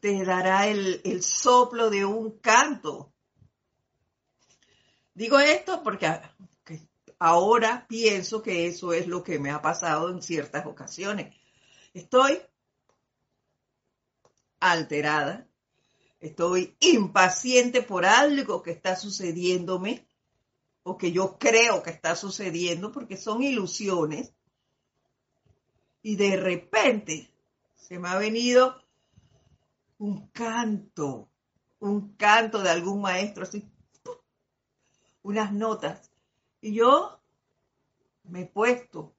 te 0.00 0.24
dará 0.24 0.68
el, 0.68 1.00
el 1.02 1.24
soplo 1.24 1.90
de 1.90 2.04
un 2.04 2.38
canto. 2.38 3.12
Digo 5.14 5.40
esto 5.40 5.82
porque 5.82 6.06
ahora 7.18 7.84
pienso 7.88 8.44
que 8.44 8.68
eso 8.68 8.92
es 8.92 9.08
lo 9.08 9.24
que 9.24 9.40
me 9.40 9.50
ha 9.50 9.60
pasado 9.60 10.08
en 10.08 10.22
ciertas 10.22 10.66
ocasiones. 10.66 11.34
Estoy 11.92 12.40
alterada, 14.60 15.48
estoy 16.22 16.76
impaciente 16.78 17.82
por 17.82 18.06
algo 18.06 18.62
que 18.62 18.70
está 18.70 18.94
sucediéndome 18.94 20.06
o 20.84 20.96
que 20.96 21.10
yo 21.10 21.36
creo 21.36 21.82
que 21.82 21.90
está 21.90 22.14
sucediendo 22.14 22.92
porque 22.92 23.16
son 23.16 23.42
ilusiones. 23.42 24.32
Y 26.00 26.16
de 26.16 26.36
repente 26.36 27.28
se 27.74 27.98
me 27.98 28.08
ha 28.08 28.18
venido 28.18 28.80
un 29.98 30.28
canto, 30.28 31.28
un 31.80 32.14
canto 32.14 32.62
de 32.62 32.70
algún 32.70 33.00
maestro, 33.00 33.42
así, 33.42 33.68
unas 35.22 35.52
notas. 35.52 36.10
Y 36.60 36.74
yo 36.74 37.20
me 38.22 38.42
he 38.42 38.46
puesto 38.46 39.12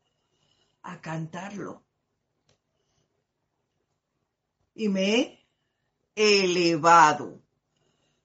a 0.82 1.02
cantarlo. 1.02 1.84
Y 4.74 4.88
me 4.88 5.20
he 5.20 5.43
elevado. 6.16 7.42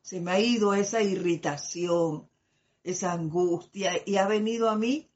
Se 0.02 0.20
me 0.20 0.32
ha 0.32 0.40
ido 0.40 0.74
esa 0.74 1.02
irritación, 1.02 2.28
esa 2.82 3.12
angustia 3.12 4.00
y 4.06 4.16
ha 4.16 4.26
venido 4.26 4.70
a 4.70 4.76
mí 4.76 5.10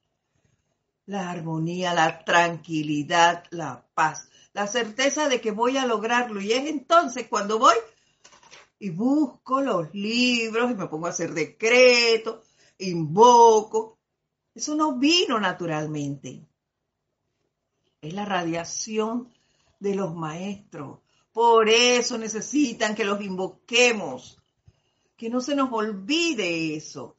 la 1.07 1.31
armonía, 1.31 1.95
la 1.95 2.25
tranquilidad, 2.25 3.45
la 3.51 3.87
paz, 3.95 4.29
la 4.53 4.67
certeza 4.67 5.29
de 5.29 5.41
que 5.41 5.51
voy 5.51 5.77
a 5.77 5.87
lograrlo. 5.87 6.41
Y 6.41 6.53
es 6.53 6.67
entonces 6.67 7.29
cuando 7.29 7.59
voy 7.59 7.77
y 8.79 8.91
busco 8.91 9.61
los 9.61 9.95
libros 9.95 10.71
y 10.71 10.75
me 10.75 10.87
pongo 10.87 11.07
a 11.07 11.11
hacer 11.11 11.33
decretos, 11.33 12.47
invoco. 12.79 13.99
Eso 14.55 14.75
no 14.75 14.99
vino 14.99 15.39
naturalmente. 15.41 16.47
Es 18.01 18.13
la 18.13 18.25
radiación 18.25 19.33
de 19.79 19.95
los 19.95 20.15
maestros. 20.15 20.99
Por 21.33 21.69
eso 21.69 22.19
necesitan 22.19 22.95
que 22.95 23.05
los 23.05 23.21
invoquemos. 23.23 24.39
Que 25.17 25.31
no 25.31 25.41
se 25.41 25.55
nos 25.55 25.73
olvide 25.73 26.77
eso. 26.77 27.17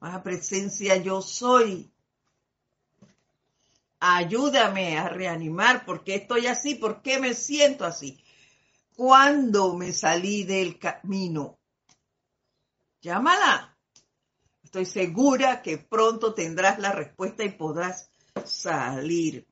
Amada 0.00 0.22
presencia, 0.22 0.96
yo 0.96 1.20
soy. 1.20 1.91
Ayúdame 4.04 4.98
a 4.98 5.08
reanimar, 5.08 5.84
porque 5.84 6.16
estoy 6.16 6.48
así? 6.48 6.74
¿Por 6.74 7.02
qué 7.02 7.20
me 7.20 7.34
siento 7.34 7.84
así? 7.84 8.20
¿Cuándo 8.96 9.76
me 9.76 9.92
salí 9.92 10.42
del 10.42 10.76
camino? 10.80 11.60
Llámala. 13.00 13.78
Estoy 14.64 14.86
segura 14.86 15.62
que 15.62 15.78
pronto 15.78 16.34
tendrás 16.34 16.80
la 16.80 16.90
respuesta 16.90 17.44
y 17.44 17.50
podrás 17.50 18.10
salir. 18.44 19.46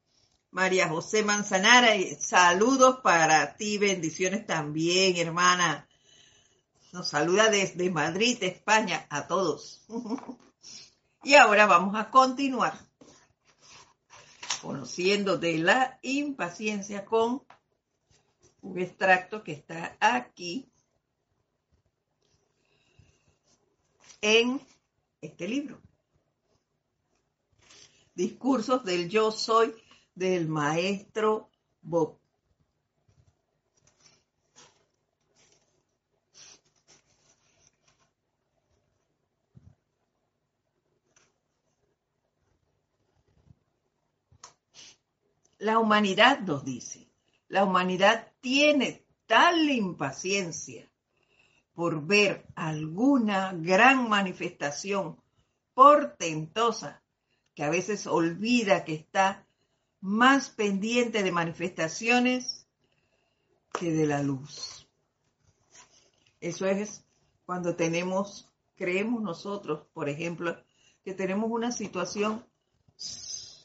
María 0.51 0.89
José 0.89 1.23
Manzanara, 1.23 1.93
saludos 2.19 2.99
para 3.05 3.57
ti, 3.57 3.79
bendiciones 3.79 4.49
también, 4.49 5.17
hermana. 5.17 5.89
Nos 6.91 7.07
saluda 7.07 7.51
desde 7.51 7.89
Madrid, 7.89 8.37
España, 8.41 9.07
a 9.11 9.29
todos. 9.29 9.87
y 11.23 11.35
ahora 11.35 11.67
vamos 11.67 11.95
a 11.95 12.11
continuar 12.11 12.90
conociendo 14.61 15.39
de 15.39 15.59
la 15.59 15.99
impaciencia 16.03 17.05
con 17.05 17.43
un 18.63 18.79
extracto 18.79 19.43
que 19.43 19.53
está 19.53 19.97
aquí 20.01 20.71
en 24.21 24.61
este 25.21 25.49
libro. 25.49 25.81
Discursos 28.15 28.85
del 28.85 29.09
yo 29.09 29.33
soy 29.33 29.75
del 30.15 30.47
maestro 30.47 31.49
Bob. 31.81 32.20
La 45.61 45.79
humanidad 45.79 46.41
nos 46.41 46.65
dice, 46.65 47.07
la 47.49 47.65
humanidad 47.65 48.33
tiene 48.41 49.05
tal 49.27 49.69
impaciencia 49.69 50.91
por 51.75 52.07
ver 52.07 52.47
alguna 52.55 53.53
gran 53.53 54.09
manifestación 54.09 55.21
portentosa 55.75 57.03
que 57.55 57.63
a 57.63 57.69
veces 57.69 58.07
olvida 58.07 58.85
que 58.85 58.95
está 58.95 59.47
más 60.01 60.49
pendiente 60.49 61.23
de 61.23 61.31
manifestaciones 61.31 62.67
que 63.79 63.93
de 63.93 64.07
la 64.07 64.23
luz. 64.23 64.89
Eso 66.41 66.65
es 66.65 67.05
cuando 67.45 67.77
tenemos, 67.77 68.51
creemos 68.77 69.23
nosotros, 69.23 69.87
por 69.93 70.09
ejemplo, 70.09 70.57
que 71.05 71.13
tenemos 71.13 71.51
una 71.51 71.71
situación 71.71 72.47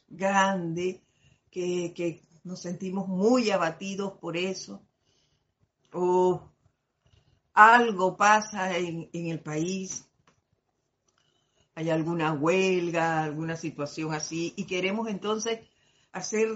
grande, 0.10 1.05
que, 1.56 2.22
nos 2.44 2.62
sentimos 2.62 3.08
muy 3.08 3.50
abatidos 3.50 4.14
por 4.20 4.38
eso, 4.38 4.84
o 5.92 6.52
algo 7.54 8.16
pasa 8.18 8.78
en, 8.78 9.10
en 9.14 9.28
el 9.28 9.40
país, 9.40 10.08
hay 11.74 11.90
alguna 11.90 12.34
huelga, 12.34 13.24
alguna 13.24 13.56
situación 13.56 14.14
así, 14.14 14.54
y 14.58 14.66
queremos 14.66 15.08
entonces 15.08 15.62
hacer 16.12 16.50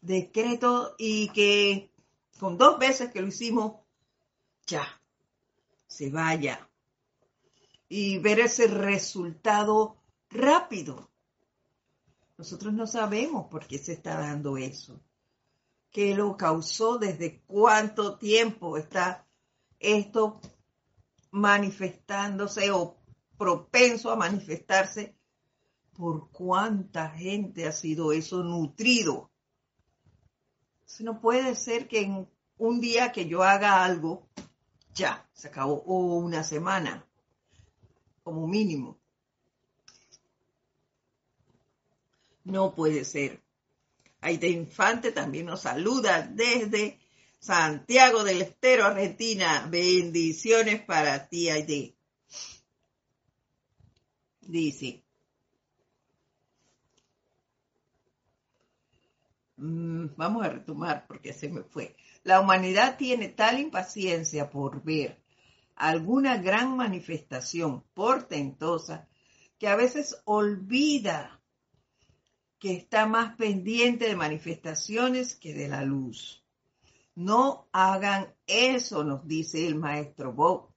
decreto 0.00 0.96
y 0.98 1.28
que 1.28 1.92
con 2.40 2.58
dos 2.58 2.80
veces 2.80 3.12
que 3.12 3.20
lo 3.20 3.28
hicimos, 3.28 3.74
ya, 4.66 5.00
se 5.86 6.10
vaya. 6.10 6.68
Y 7.88 8.18
ver 8.18 8.40
ese 8.40 8.66
resultado 8.66 9.96
rápido. 10.28 11.11
Nosotros 12.42 12.74
no 12.74 12.88
sabemos 12.88 13.46
por 13.46 13.68
qué 13.68 13.78
se 13.78 13.92
está 13.92 14.18
dando 14.18 14.56
eso. 14.56 15.00
¿Qué 15.92 16.12
lo 16.12 16.36
causó? 16.36 16.98
¿Desde 16.98 17.40
cuánto 17.42 18.18
tiempo 18.18 18.76
está 18.76 19.28
esto 19.78 20.40
manifestándose 21.30 22.72
o 22.72 22.96
propenso 23.38 24.10
a 24.10 24.16
manifestarse? 24.16 25.16
¿Por 25.92 26.32
cuánta 26.32 27.10
gente 27.10 27.64
ha 27.68 27.70
sido 27.70 28.10
eso 28.10 28.42
nutrido? 28.42 29.30
no 30.98 31.20
puede 31.20 31.54
ser 31.54 31.86
que 31.86 32.00
en 32.00 32.28
un 32.58 32.80
día 32.80 33.12
que 33.12 33.28
yo 33.28 33.44
haga 33.44 33.84
algo, 33.84 34.26
ya, 34.94 35.30
se 35.32 35.46
acabó, 35.46 35.74
o 35.86 36.16
una 36.16 36.42
semana, 36.42 37.06
como 38.24 38.48
mínimo. 38.48 39.01
No 42.44 42.74
puede 42.74 43.04
ser. 43.04 43.42
Aide 44.20 44.48
Infante 44.48 45.12
también 45.12 45.46
nos 45.46 45.62
saluda 45.62 46.22
desde 46.22 46.98
Santiago 47.38 48.24
del 48.24 48.42
Estero, 48.42 48.84
Argentina. 48.84 49.66
Bendiciones 49.70 50.80
para 50.82 51.28
ti, 51.28 51.48
Aide. 51.48 51.96
Dice. 54.40 55.02
Mm, 59.56 60.14
vamos 60.16 60.44
a 60.44 60.48
retomar 60.48 61.06
porque 61.06 61.32
se 61.32 61.48
me 61.48 61.62
fue. 61.62 61.96
La 62.24 62.40
humanidad 62.40 62.96
tiene 62.96 63.28
tal 63.28 63.58
impaciencia 63.58 64.50
por 64.50 64.82
ver 64.82 65.20
alguna 65.74 66.36
gran 66.38 66.76
manifestación 66.76 67.82
portentosa 67.94 69.08
que 69.58 69.68
a 69.68 69.76
veces 69.76 70.22
olvida 70.24 71.41
que 72.62 72.76
está 72.76 73.06
más 73.06 73.34
pendiente 73.34 74.06
de 74.06 74.14
manifestaciones 74.14 75.34
que 75.34 75.52
de 75.52 75.66
la 75.66 75.82
luz. 75.82 76.46
No 77.16 77.68
hagan 77.72 78.32
eso, 78.46 79.02
nos 79.02 79.26
dice 79.26 79.66
el 79.66 79.74
maestro 79.74 80.32
Bob. 80.32 80.72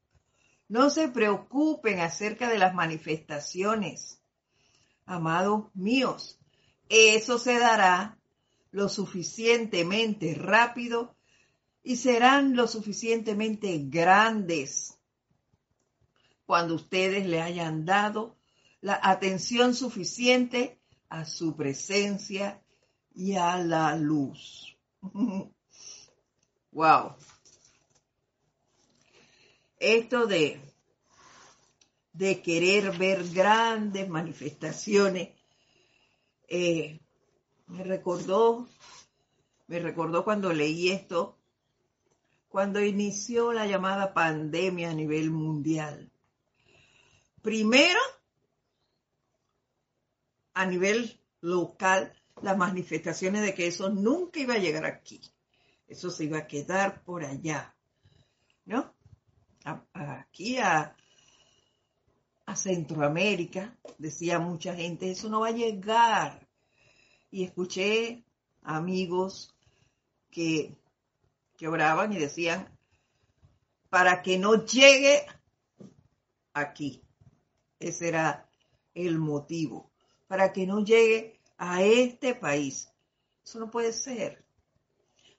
No 0.67 0.89
se 0.89 1.09
preocupen 1.09 1.99
acerca 1.99 2.49
de 2.49 2.57
las 2.57 2.73
manifestaciones. 2.73 4.19
Amados 5.05 5.65
míos, 5.75 6.39
eso 6.89 7.37
se 7.37 7.59
dará 7.59 8.19
lo 8.71 8.89
suficientemente 8.89 10.33
rápido 10.33 11.15
y 11.83 11.97
serán 11.97 12.55
lo 12.55 12.67
suficientemente 12.67 13.79
grandes 13.83 14.97
cuando 16.47 16.73
ustedes 16.73 17.27
le 17.27 17.43
hayan 17.43 17.85
dado 17.85 18.39
la 18.81 18.99
atención 19.03 19.75
suficiente 19.75 20.79
a 21.09 21.25
su 21.25 21.55
presencia 21.55 22.61
y 23.13 23.35
a 23.35 23.57
la 23.57 23.95
luz. 23.95 24.77
wow. 26.71 27.15
Esto 29.79 30.25
de, 30.25 30.59
de 32.13 32.41
querer 32.41 32.97
ver 32.97 33.27
grandes 33.29 34.09
manifestaciones 34.09 35.29
eh, 36.47 36.99
me 37.67 37.83
recordó, 37.83 38.67
me 39.67 39.79
recordó 39.79 40.23
cuando 40.23 40.53
leí 40.53 40.89
esto, 40.91 41.37
cuando 42.49 42.81
inició 42.83 43.51
la 43.51 43.65
llamada 43.65 44.13
pandemia 44.13 44.91
a 44.91 44.93
nivel 44.93 45.31
mundial. 45.31 46.11
Primero, 47.41 47.99
a 50.55 50.65
nivel 50.65 51.19
local 51.41 52.13
las 52.41 52.57
manifestaciones 52.57 53.43
de 53.43 53.53
que 53.53 53.67
eso 53.67 53.89
nunca 53.89 54.39
iba 54.39 54.55
a 54.55 54.59
llegar 54.59 54.85
aquí. 54.85 55.21
Eso 55.87 56.09
se 56.09 56.23
iba 56.23 56.39
a 56.39 56.47
quedar 56.47 57.03
por 57.03 57.23
allá. 57.23 57.75
¿No? 58.65 58.93
aquí 59.63 60.57
a, 60.57 60.95
a 62.45 62.55
Centroamérica, 62.55 63.75
decía 63.97 64.39
mucha 64.39 64.75
gente, 64.75 65.11
eso 65.11 65.27
no 65.27 65.41
va 65.41 65.47
a 65.49 65.51
llegar. 65.51 66.47
Y 67.31 67.43
escuché 67.43 68.23
amigos 68.61 69.55
que, 70.31 70.77
que 71.57 71.67
oraban 71.67 72.13
y 72.13 72.17
decían, 72.17 72.69
para 73.89 74.21
que 74.21 74.37
no 74.37 74.65
llegue 74.65 75.25
aquí. 76.53 77.03
Ese 77.79 78.07
era 78.07 78.47
el 78.93 79.17
motivo 79.19 79.94
para 80.27 80.53
que 80.53 80.65
no 80.65 80.83
llegue 80.83 81.39
a 81.57 81.83
este 81.83 82.35
país. 82.35 82.91
Eso 83.43 83.59
no 83.59 83.69
puede 83.69 83.93
ser. 83.93 84.45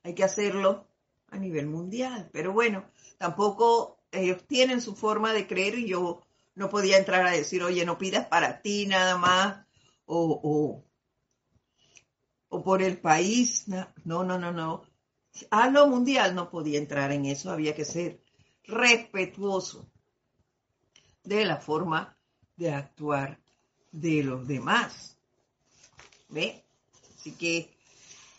Hay 0.02 0.14
que 0.14 0.24
hacerlo 0.24 0.88
a 1.28 1.38
nivel 1.38 1.66
mundial. 1.66 2.30
Pero 2.32 2.52
bueno, 2.52 2.88
tampoco 3.18 3.98
ellos 4.12 4.46
tienen 4.46 4.80
su 4.80 4.94
forma 4.94 5.32
de 5.32 5.46
creer 5.46 5.78
y 5.78 5.88
yo 5.88 6.22
no 6.54 6.68
podía 6.68 6.98
entrar 6.98 7.26
a 7.26 7.32
decir, 7.32 7.62
oye, 7.62 7.84
no 7.84 7.98
pidas 7.98 8.26
para 8.26 8.62
ti 8.62 8.86
nada 8.86 9.18
más 9.18 9.66
o, 10.06 10.40
o, 10.42 10.84
o 12.48 12.62
por 12.62 12.82
el 12.82 12.98
país. 12.98 13.66
No, 13.68 14.24
no, 14.24 14.38
no, 14.38 14.52
no. 14.52 14.82
A 15.50 15.68
lo 15.68 15.86
mundial 15.86 16.34
no 16.34 16.48
podía 16.48 16.78
entrar 16.78 17.12
en 17.12 17.26
eso. 17.26 17.50
Había 17.50 17.74
que 17.74 17.84
ser 17.84 18.22
respetuoso 18.64 19.90
de 21.24 21.44
la 21.44 21.56
forma 21.56 22.16
de 22.56 22.72
actuar 22.72 23.40
de 24.00 24.22
los 24.22 24.46
demás. 24.46 25.16
¿Ve? 26.28 26.62
Así 27.18 27.32
que 27.32 27.70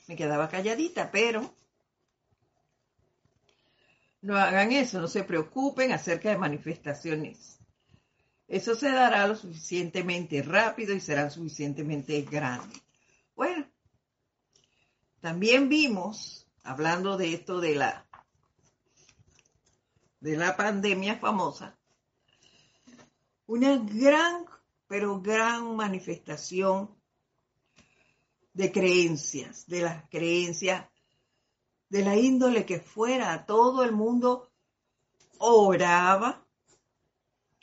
me 0.07 0.15
quedaba 0.15 0.49
calladita, 0.49 1.11
pero 1.11 1.53
no 4.21 4.37
hagan 4.37 4.71
eso, 4.71 5.01
no 5.01 5.07
se 5.07 5.23
preocupen 5.23 5.91
acerca 5.91 6.29
de 6.29 6.37
manifestaciones. 6.37 7.59
Eso 8.47 8.75
se 8.75 8.89
dará 8.91 9.27
lo 9.27 9.35
suficientemente 9.35 10.41
rápido 10.41 10.93
y 10.93 11.01
serán 11.01 11.31
suficientemente 11.31 12.21
grandes. 12.21 12.81
Bueno, 13.35 13.67
también 15.19 15.67
vimos, 15.67 16.47
hablando 16.63 17.17
de 17.17 17.33
esto 17.33 17.59
de 17.59 17.75
la, 17.75 18.07
de 20.19 20.37
la 20.37 20.55
pandemia 20.55 21.17
famosa, 21.17 21.77
una 23.47 23.77
gran 23.77 24.45
pero 24.87 25.21
gran 25.21 25.75
manifestación 25.75 26.89
de 28.53 28.71
creencias, 28.71 29.67
de 29.67 29.81
las 29.81 30.09
creencias 30.09 30.85
de 31.89 32.03
la 32.03 32.15
índole 32.15 32.65
que 32.65 32.79
fuera, 32.79 33.45
todo 33.45 33.83
el 33.83 33.91
mundo 33.91 34.49
oraba, 35.37 36.45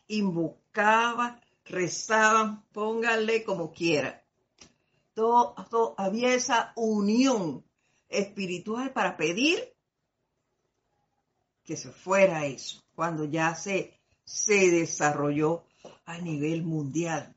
invocaba, 0.08 1.40
rezaba, 1.64 2.64
pónganle 2.72 3.44
como 3.44 3.72
quiera. 3.72 4.24
Todo, 5.14 5.94
había 5.96 6.34
esa 6.34 6.72
unión 6.76 7.64
espiritual 8.08 8.92
para 8.92 9.16
pedir 9.16 9.74
que 11.64 11.76
se 11.76 11.90
fuera 11.90 12.46
eso, 12.46 12.82
cuando 12.94 13.24
ya 13.24 13.54
se, 13.54 13.98
se 14.24 14.70
desarrolló 14.70 15.64
a 16.06 16.18
nivel 16.18 16.62
mundial. 16.62 17.34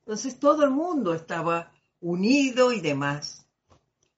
Entonces 0.00 0.38
todo 0.38 0.64
el 0.64 0.70
mundo 0.70 1.14
estaba 1.14 1.72
unido 2.00 2.72
y 2.72 2.80
demás, 2.80 3.46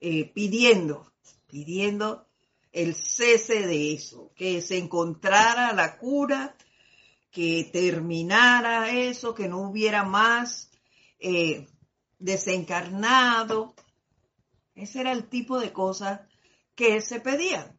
eh, 0.01 0.33
pidiendo, 0.33 1.13
pidiendo 1.47 2.27
el 2.73 2.95
cese 2.95 3.67
de 3.67 3.95
eso, 3.95 4.33
que 4.35 4.61
se 4.61 4.79
encontrara 4.79 5.73
la 5.73 5.97
cura, 5.97 6.57
que 7.31 7.69
terminara 7.73 8.91
eso, 8.91 9.35
que 9.35 9.49
no 9.49 9.61
hubiera 9.61 10.03
más 10.03 10.71
eh, 11.19 11.69
desencarnado. 12.19 13.75
Ese 14.75 15.01
era 15.01 15.13
el 15.13 15.29
tipo 15.29 15.61
de 15.61 15.73
cosas 15.73 16.21
que 16.75 17.01
se 17.01 17.21
pedían. 17.21 17.79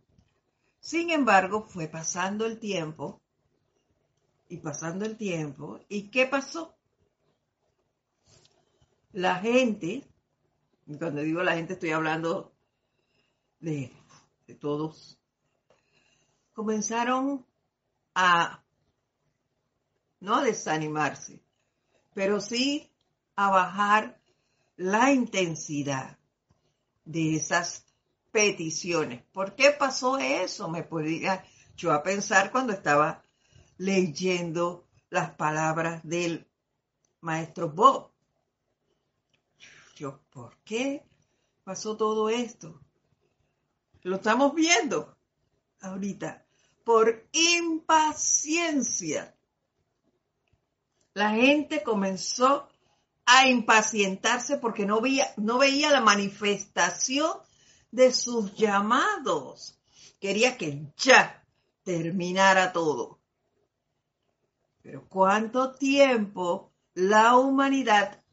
Sin 0.80 1.10
embargo, 1.12 1.66
fue 1.68 1.88
pasando 1.88 2.46
el 2.46 2.60
tiempo 2.60 3.22
y 4.50 4.58
pasando 4.58 5.06
el 5.06 5.18
tiempo. 5.18 5.80
¿Y 5.90 6.10
qué 6.10 6.26
pasó? 6.26 6.76
La 9.12 9.36
gente, 9.36 10.04
cuando 11.00 11.22
digo 11.22 11.42
la 11.44 11.56
gente 11.56 11.74
estoy 11.74 11.92
hablando 11.92 12.54
de, 13.60 13.92
de 14.46 14.56
todos, 14.56 15.20
comenzaron 16.54 17.46
a 18.14 18.64
no 20.20 20.42
desanimarse, 20.42 21.42
pero 22.14 22.40
sí 22.42 22.92
a 23.36 23.50
bajar 23.50 24.20
la 24.76 25.12
intensidad 25.12 26.18
de 27.06 27.36
esas 27.36 27.86
peticiones. 28.32 29.24
¿Por 29.32 29.56
qué 29.56 29.72
pasó 29.72 30.18
eso? 30.18 30.68
Me 30.70 30.84
podría 30.84 31.44
yo 31.76 31.92
a 31.92 32.04
pensar 32.04 32.52
cuando 32.52 32.74
estaba 32.74 33.24
leyendo 33.78 34.88
las 35.10 35.32
palabras 35.32 36.02
del 36.04 36.48
maestro 37.22 37.70
Bob. 37.70 38.12
Yo, 39.96 40.20
¿por 40.30 40.58
qué 40.64 41.04
pasó 41.64 41.98
todo 41.98 42.30
esto? 42.30 42.80
Lo 44.04 44.18
estamos 44.18 44.54
viendo 44.54 45.18
ahorita. 45.82 46.46
Por 46.84 47.28
impaciencia. 47.32 49.36
La 51.14 51.32
gente 51.32 51.82
comenzó 51.84 52.70
a 53.26 53.48
impacientarse 53.48 54.58
porque 54.58 54.86
no 54.86 55.02
veía, 55.02 55.34
no 55.36 55.58
veía 55.58 55.90
la 55.92 56.00
manifestación 56.00 57.40
de 57.92 58.14
sus 58.14 58.56
llamados. 58.56 59.78
Quería 60.20 60.58
que 60.58 60.94
ya 60.96 61.44
terminara 61.84 62.72
todo. 62.72 63.17
Pero 64.88 65.06
¿cuánto 65.10 65.74
tiempo 65.74 66.72
la 66.94 67.36
humanidad 67.36 68.24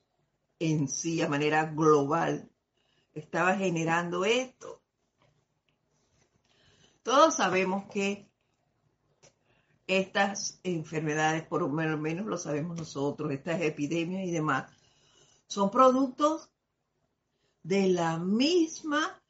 en 0.60 0.86
sí, 0.86 1.20
a 1.20 1.28
manera 1.28 1.64
global, 1.64 2.48
estaba 3.12 3.56
generando 3.56 4.24
esto? 4.24 4.80
Todos 7.02 7.34
sabemos 7.34 7.86
que 7.90 8.30
estas 9.88 10.60
enfermedades, 10.62 11.42
por 11.42 11.62
lo 11.62 11.68
menos 11.68 12.24
lo 12.24 12.38
sabemos 12.38 12.78
nosotros, 12.78 13.32
estas 13.32 13.60
epidemias 13.60 14.22
y 14.24 14.30
demás, 14.30 14.70
son 15.48 15.72
productos 15.72 16.52
de 17.64 17.88
la 17.88 18.16
misma 18.18 19.20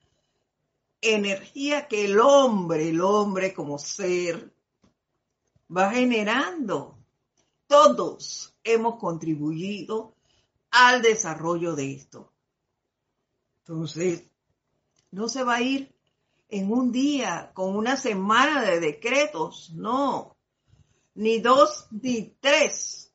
energía 1.00 1.88
que 1.88 2.04
el 2.04 2.20
hombre, 2.20 2.90
el 2.90 3.00
hombre 3.00 3.54
como 3.54 3.78
ser, 3.78 4.54
va 5.74 5.90
generando. 5.90 6.93
Todos 7.66 8.54
hemos 8.62 8.98
contribuido 8.98 10.14
al 10.70 11.02
desarrollo 11.02 11.74
de 11.74 11.92
esto. 11.92 12.32
Entonces, 13.60 14.30
no 15.10 15.28
se 15.28 15.44
va 15.44 15.56
a 15.56 15.62
ir 15.62 15.94
en 16.48 16.70
un 16.70 16.92
día 16.92 17.52
con 17.54 17.76
una 17.76 17.96
semana 17.96 18.62
de 18.62 18.80
decretos, 18.80 19.70
no, 19.74 20.36
ni 21.14 21.38
dos 21.40 21.86
ni 21.90 22.36
tres. 22.40 23.12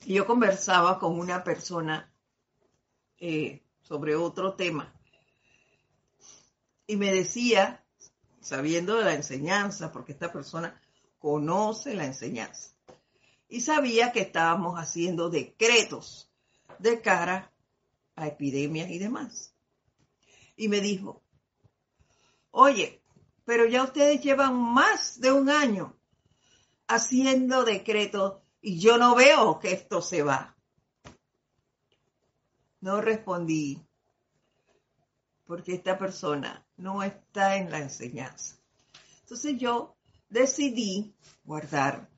Yo 0.00 0.26
conversaba 0.26 0.98
con 0.98 1.18
una 1.18 1.42
persona 1.42 2.12
eh, 3.18 3.62
sobre 3.80 4.16
otro 4.16 4.54
tema 4.54 4.94
y 6.86 6.96
me 6.96 7.12
decía, 7.12 7.84
sabiendo 8.40 8.96
de 8.96 9.04
la 9.04 9.14
enseñanza, 9.14 9.92
porque 9.92 10.12
esta 10.12 10.32
persona 10.32 10.80
conoce 11.18 11.94
la 11.94 12.04
enseñanza, 12.04 12.73
y 13.54 13.60
sabía 13.60 14.10
que 14.10 14.22
estábamos 14.22 14.80
haciendo 14.80 15.30
decretos 15.30 16.28
de 16.80 17.00
cara 17.00 17.52
a 18.16 18.26
epidemias 18.26 18.90
y 18.90 18.98
demás. 18.98 19.54
Y 20.56 20.66
me 20.66 20.80
dijo, 20.80 21.22
oye, 22.50 23.00
pero 23.44 23.64
ya 23.66 23.84
ustedes 23.84 24.20
llevan 24.20 24.56
más 24.56 25.20
de 25.20 25.30
un 25.30 25.50
año 25.50 25.96
haciendo 26.88 27.62
decretos 27.62 28.42
y 28.60 28.80
yo 28.80 28.98
no 28.98 29.14
veo 29.14 29.60
que 29.60 29.70
esto 29.70 30.02
se 30.02 30.24
va. 30.24 30.56
No 32.80 33.00
respondí 33.00 33.80
porque 35.46 35.74
esta 35.74 35.96
persona 35.96 36.66
no 36.76 37.04
está 37.04 37.54
en 37.54 37.70
la 37.70 37.78
enseñanza. 37.78 38.56
Entonces 39.20 39.56
yo 39.58 39.94
decidí 40.28 41.14
guardar 41.44 42.10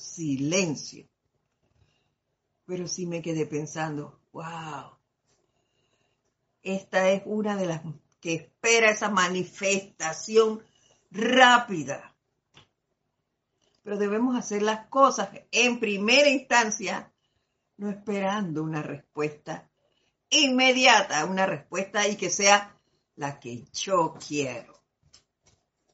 silencio. 0.00 1.06
Pero 2.64 2.88
sí 2.88 3.06
me 3.06 3.22
quedé 3.22 3.46
pensando, 3.46 4.20
wow, 4.32 4.96
esta 6.62 7.10
es 7.10 7.22
una 7.26 7.56
de 7.56 7.66
las 7.66 7.82
que 8.20 8.34
espera 8.34 8.90
esa 8.90 9.10
manifestación 9.10 10.62
rápida. 11.10 12.14
Pero 13.82 13.96
debemos 13.96 14.36
hacer 14.36 14.62
las 14.62 14.86
cosas 14.88 15.30
en 15.50 15.80
primera 15.80 16.28
instancia, 16.28 17.12
no 17.76 17.90
esperando 17.90 18.62
una 18.62 18.82
respuesta 18.82 19.68
inmediata, 20.28 21.24
una 21.24 21.46
respuesta 21.46 22.06
y 22.06 22.16
que 22.16 22.30
sea 22.30 22.76
la 23.16 23.40
que 23.40 23.64
yo 23.72 24.14
quiero. 24.26 24.80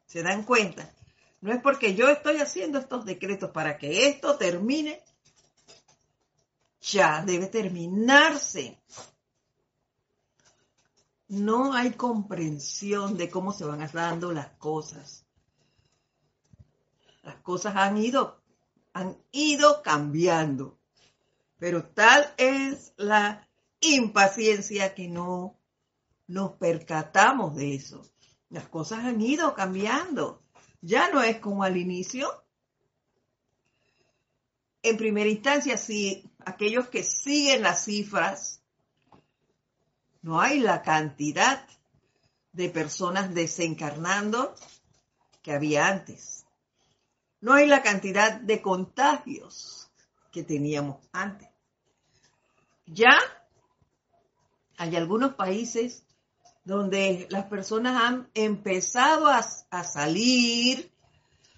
¿Se 0.04 0.22
dan 0.22 0.42
cuenta? 0.42 0.95
No 1.40 1.52
es 1.52 1.60
porque 1.60 1.94
yo 1.94 2.08
estoy 2.08 2.38
haciendo 2.38 2.78
estos 2.78 3.04
decretos 3.04 3.50
para 3.50 3.78
que 3.78 4.08
esto 4.08 4.36
termine. 4.36 5.02
Ya 6.80 7.22
debe 7.24 7.46
terminarse. 7.46 8.80
No 11.28 11.74
hay 11.74 11.92
comprensión 11.92 13.16
de 13.16 13.28
cómo 13.28 13.52
se 13.52 13.64
van 13.64 13.88
dando 13.92 14.32
las 14.32 14.50
cosas. 14.52 15.24
Las 17.22 17.36
cosas 17.36 17.74
han 17.74 17.96
ido, 17.96 18.40
han 18.92 19.16
ido 19.32 19.82
cambiando. 19.82 20.78
Pero 21.58 21.84
tal 21.88 22.32
es 22.36 22.92
la 22.96 23.48
impaciencia 23.80 24.94
que 24.94 25.08
no 25.08 25.58
nos 26.28 26.52
percatamos 26.52 27.56
de 27.56 27.74
eso. 27.74 28.02
Las 28.48 28.68
cosas 28.68 29.00
han 29.00 29.20
ido 29.20 29.54
cambiando. 29.54 30.45
Ya 30.86 31.10
no 31.10 31.20
es 31.20 31.40
como 31.40 31.64
al 31.64 31.76
inicio. 31.76 32.44
En 34.82 34.96
primera 34.96 35.28
instancia, 35.28 35.76
si 35.76 36.30
aquellos 36.44 36.88
que 36.90 37.02
siguen 37.02 37.62
las 37.62 37.86
cifras, 37.86 38.62
no 40.22 40.40
hay 40.40 40.60
la 40.60 40.82
cantidad 40.82 41.66
de 42.52 42.68
personas 42.68 43.34
desencarnando 43.34 44.54
que 45.42 45.52
había 45.52 45.88
antes. 45.88 46.46
No 47.40 47.54
hay 47.54 47.66
la 47.66 47.82
cantidad 47.82 48.40
de 48.40 48.62
contagios 48.62 49.90
que 50.30 50.44
teníamos 50.44 51.04
antes. 51.10 51.48
Ya 52.86 53.18
hay 54.76 54.94
algunos 54.94 55.34
países 55.34 56.05
donde 56.66 57.26
las 57.30 57.46
personas 57.46 58.02
han 58.02 58.28
empezado 58.34 59.28
a, 59.28 59.40
salir 59.84 60.92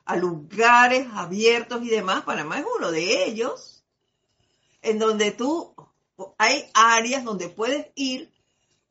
a 0.04 0.16
lugares 0.16 1.06
abiertos 1.14 1.82
y 1.82 1.88
demás. 1.88 2.24
Panamá 2.24 2.58
es 2.58 2.66
uno 2.76 2.90
de 2.90 3.24
ellos, 3.24 3.82
en 4.82 4.98
donde 4.98 5.30
tú, 5.30 5.74
hay 6.36 6.70
áreas 6.74 7.24
donde 7.24 7.48
puedes 7.48 7.86
ir 7.94 8.30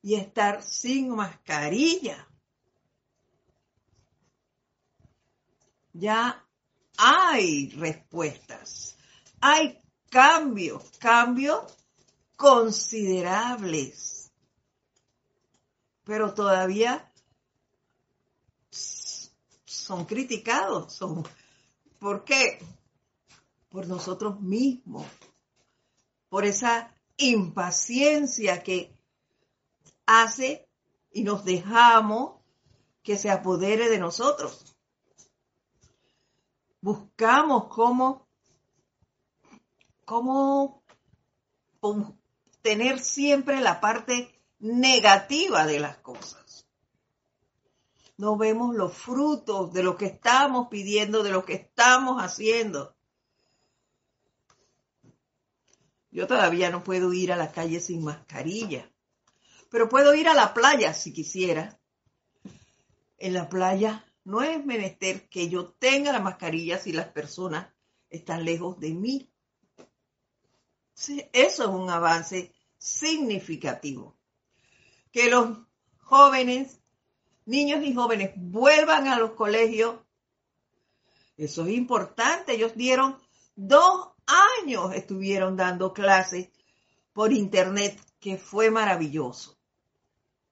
y 0.02 0.16
estar 0.16 0.64
sin 0.64 1.10
mascarilla. 1.16 2.28
Ya 5.94 6.44
hay 6.98 7.70
respuestas, 7.78 8.98
hay 9.40 9.80
cambios, 10.10 10.82
cambios 10.98 11.78
considerables 12.36 14.17
pero 16.08 16.34
todavía 16.34 17.12
son 18.72 20.06
criticados. 20.06 20.94
Son, 20.94 21.28
¿Por 22.00 22.24
qué? 22.24 22.60
Por 23.70 23.88
nosotros 23.88 24.40
mismos, 24.40 25.06
por 26.30 26.46
esa 26.46 26.96
impaciencia 27.18 28.64
que 28.64 28.96
hace 30.06 30.66
y 31.12 31.24
nos 31.24 31.44
dejamos 31.44 32.42
que 33.04 33.18
se 33.18 33.30
apodere 33.30 33.90
de 33.90 34.00
nosotros. 34.00 34.78
Buscamos 36.80 37.66
cómo, 37.68 38.26
cómo 40.06 40.82
tener 42.62 43.00
siempre 43.00 43.60
la 43.60 43.82
parte 43.82 44.37
negativa 44.60 45.66
de 45.66 45.80
las 45.80 45.98
cosas. 45.98 46.68
No 48.18 48.36
vemos 48.36 48.76
los 48.76 48.94
frutos 48.94 49.72
de 49.74 49.84
lo 49.84 49.96
que 49.96 50.08
estamos 50.08 50.70
pidiendo, 50.70 51.22
de 51.22 51.32
lo 51.32 51.46
que 51.46 51.54
estamos 51.54 52.22
haciendo. 52.22 52.96
Yo 56.10 56.26
todavía 56.26 56.72
no 56.72 56.84
puedo 56.84 57.14
ir 57.14 57.32
a 57.32 57.36
la 57.36 57.52
calle 57.52 57.80
sin 57.80 58.04
mascarilla, 58.04 58.92
pero 59.70 59.88
puedo 59.88 60.16
ir 60.16 60.28
a 60.28 60.34
la 60.34 60.54
playa 60.54 60.94
si 60.96 61.14
quisiera. 61.14 61.80
En 63.20 63.34
la 63.34 63.50
playa 63.50 64.04
no 64.24 64.42
es 64.42 64.66
menester 64.66 65.30
que 65.30 65.48
yo 65.48 65.74
tenga 65.74 66.12
la 66.12 66.20
mascarilla 66.20 66.80
si 66.80 66.92
las 66.92 67.10
personas 67.10 67.72
están 68.10 68.46
lejos 68.46 68.80
de 68.80 68.94
mí. 68.94 69.32
eso 70.96 71.24
es 71.32 71.60
un 71.60 71.90
avance 71.92 72.52
significativo. 72.80 74.17
Que 75.18 75.32
los 75.32 75.58
jóvenes, 76.04 76.80
niños 77.48 77.84
y 77.84 77.92
jóvenes 77.96 78.34
vuelvan 78.36 79.08
a 79.08 79.18
los 79.18 79.32
colegios, 79.32 79.96
eso 81.36 81.66
es 81.66 81.74
importante. 81.74 82.54
Ellos 82.54 82.76
dieron 82.76 83.18
dos 83.56 84.10
años, 84.62 84.94
estuvieron 84.94 85.58
dando 85.58 85.92
clases 85.92 86.50
por 87.14 87.34
internet, 87.34 88.00
que 88.20 88.38
fue 88.38 88.70
maravilloso, 88.70 89.58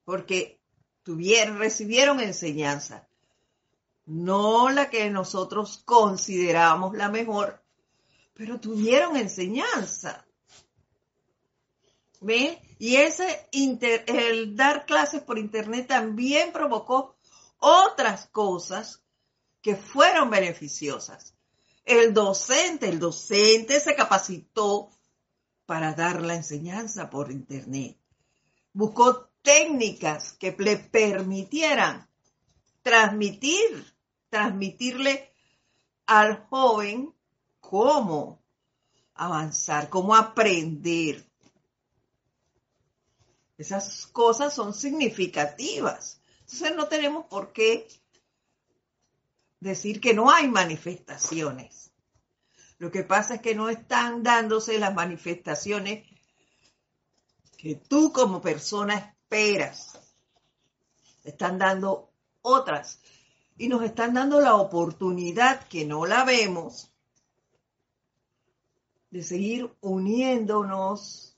porque 0.03 0.59
tuvieron, 1.03 1.59
recibieron 1.59 2.19
enseñanza, 2.19 3.07
no 4.07 4.71
la 4.71 4.89
que 4.89 5.11
nosotros 5.11 5.83
consideramos 5.85 6.97
la 6.97 7.09
mejor, 7.09 7.61
pero 8.33 8.59
tuvieron 8.59 9.15
enseñanza. 9.15 10.24
¿Ve? 12.21 12.61
Y 12.79 12.95
ese 12.97 13.47
el 13.51 14.55
dar 14.55 14.85
clases 14.85 15.21
por 15.21 15.37
internet 15.37 15.87
también 15.87 16.51
provocó 16.51 17.15
otras 17.59 18.27
cosas 18.27 19.03
que 19.61 19.75
fueron 19.75 20.29
beneficiosas. 20.29 21.35
El 21.83 22.13
docente, 22.13 22.89
el 22.89 22.99
docente 22.99 23.79
se 23.79 23.95
capacitó 23.95 24.89
para 25.65 25.93
dar 25.93 26.21
la 26.21 26.35
enseñanza 26.35 27.09
por 27.09 27.31
internet. 27.31 27.97
Buscó 28.73 29.29
técnicas 29.41 30.33
que 30.33 30.55
le 30.57 30.77
permitieran 30.77 32.09
transmitir, 32.81 33.93
transmitirle 34.29 35.31
al 36.05 36.45
joven 36.47 37.15
cómo 37.59 38.43
avanzar, 39.15 39.89
cómo 39.89 40.15
aprender. 40.15 41.25
Esas 43.57 44.07
cosas 44.07 44.53
son 44.53 44.73
significativas. 44.73 46.21
Entonces 46.41 46.75
no 46.75 46.87
tenemos 46.87 47.25
por 47.25 47.53
qué 47.53 47.87
decir 49.59 50.01
que 50.01 50.13
no 50.13 50.29
hay 50.29 50.47
manifestaciones. 50.47 51.91
Lo 52.77 52.91
que 52.91 53.03
pasa 53.03 53.35
es 53.35 53.41
que 53.41 53.55
no 53.55 53.69
están 53.69 54.21
dándose 54.23 54.77
las 54.77 54.93
manifestaciones 54.93 56.05
que 57.57 57.75
tú 57.75 58.11
como 58.11 58.41
persona 58.41 58.95
esperas. 58.95 59.99
Están 61.23 61.57
dando 61.57 62.11
otras 62.41 62.99
y 63.57 63.69
nos 63.69 63.83
están 63.83 64.13
dando 64.13 64.41
la 64.41 64.55
oportunidad 64.55 65.67
que 65.67 65.85
no 65.85 66.05
la 66.05 66.25
vemos 66.25 66.91
de 69.09 69.23
seguir 69.23 69.73
uniéndonos 69.79 71.34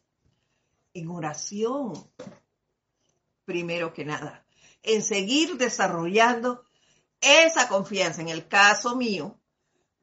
en 0.97 1.09
oración, 1.09 1.93
primero 3.45 3.93
que 3.93 4.03
nada, 4.03 4.45
en 4.81 5.03
seguir 5.03 5.57
desarrollando 5.57 6.63
esa 7.21 7.67
confianza, 7.67 8.21
en 8.21 8.29
el 8.29 8.47
caso 8.47 8.95
mío, 8.95 9.39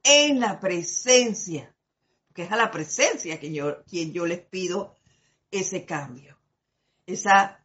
en 0.03 0.41
la 0.41 0.61
presencia, 0.61 1.75
que 2.33 2.45
es 2.45 2.53
a 2.53 2.57
la 2.57 2.71
presencia 2.71 3.41
que 3.41 3.53
yo, 3.53 3.83
quien 3.85 4.13
yo 4.13 4.27
les 4.27 4.41
pido 4.41 4.95
ese 5.51 5.85
cambio, 5.85 6.39
esa, 7.07 7.65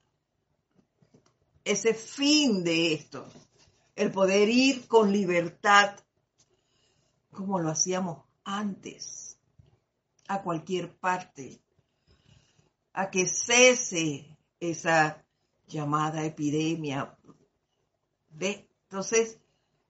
ese 1.63 1.93
fin 1.93 2.63
de 2.63 2.93
esto, 2.93 3.27
el 3.95 4.11
poder 4.11 4.49
ir 4.49 4.87
con 4.87 5.11
libertad 5.11 5.99
como 7.31 7.59
lo 7.59 7.69
hacíamos 7.69 8.25
antes, 8.43 9.37
a 10.27 10.41
cualquier 10.41 10.95
parte, 10.97 11.61
a 12.93 13.09
que 13.09 13.27
cese 13.27 14.37
esa 14.59 15.23
llamada 15.67 16.25
epidemia. 16.25 17.17
¿Ve? 18.29 18.67
Entonces, 18.83 19.39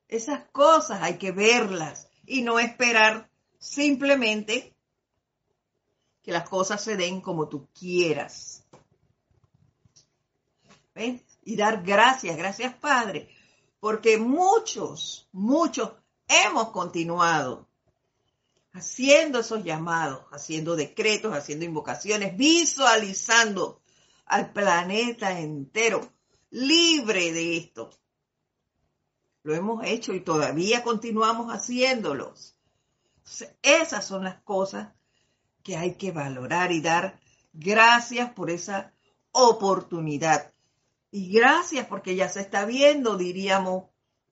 esas 0.07 0.49
cosas 0.51 1.01
hay 1.01 1.17
que 1.17 1.31
verlas 1.31 2.09
y 2.25 2.41
no 2.41 2.59
esperar 2.59 3.29
simplemente 3.57 4.75
que 6.21 6.31
las 6.31 6.49
cosas 6.49 6.83
se 6.83 6.97
den 6.97 7.21
como 7.21 7.47
tú 7.47 7.69
quieras. 7.73 8.65
¿Ves? 10.93 11.21
Y 11.43 11.55
dar 11.55 11.81
gracias, 11.83 12.35
gracias 12.35 12.75
Padre, 12.75 13.29
porque 13.79 14.17
muchos, 14.17 15.29
muchos 15.31 15.91
hemos 16.27 16.71
continuado 16.71 17.68
haciendo 18.73 19.39
esos 19.39 19.63
llamados, 19.63 20.25
haciendo 20.31 20.75
decretos, 20.75 21.33
haciendo 21.35 21.65
invocaciones, 21.65 22.37
visualizando 22.37 23.81
al 24.25 24.51
planeta 24.51 25.39
entero 25.39 26.11
libre 26.51 27.31
de 27.31 27.57
esto. 27.57 27.89
Lo 29.43 29.55
hemos 29.55 29.85
hecho 29.85 30.13
y 30.13 30.21
todavía 30.21 30.83
continuamos 30.83 31.51
haciéndolos. 31.51 32.55
esas 33.61 34.05
son 34.05 34.23
las 34.23 34.41
cosas 34.41 34.89
que 35.63 35.77
hay 35.77 35.95
que 35.95 36.11
valorar 36.11 36.71
y 36.71 36.81
dar 36.81 37.19
gracias 37.53 38.31
por 38.31 38.49
esa 38.49 38.93
oportunidad. 39.31 40.53
Y 41.11 41.31
gracias 41.31 41.87
porque 41.87 42.15
ya 42.15 42.29
se 42.29 42.41
está 42.41 42.65
viendo, 42.65 43.17
diríamos 43.17 43.85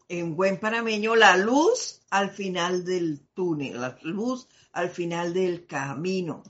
en 0.09 0.35
buen 0.35 0.59
panameño, 0.59 1.15
la 1.15 1.35
luz 1.37 2.01
al 2.09 2.31
final 2.31 2.85
del 2.85 3.19
túnel, 3.33 3.81
la 3.81 3.97
luz 4.03 4.47
al 4.71 4.89
final 4.89 5.33
del 5.33 5.65
camino. 5.65 6.43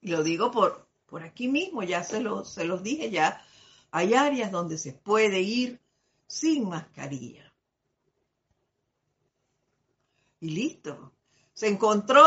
Y 0.00 0.10
lo 0.10 0.22
digo 0.22 0.50
por, 0.50 0.88
por 1.06 1.22
aquí 1.22 1.48
mismo, 1.48 1.82
ya 1.82 2.02
se, 2.02 2.22
se 2.44 2.64
los 2.64 2.82
dije, 2.82 3.10
ya 3.10 3.44
hay 3.90 4.14
áreas 4.14 4.50
donde 4.50 4.78
se 4.78 4.92
puede 4.92 5.40
ir 5.40 5.80
sin 6.26 6.68
mascarilla. 6.68 7.52
Y 10.40 10.50
listo. 10.50 11.12
Se 11.52 11.68
encontró 11.68 12.24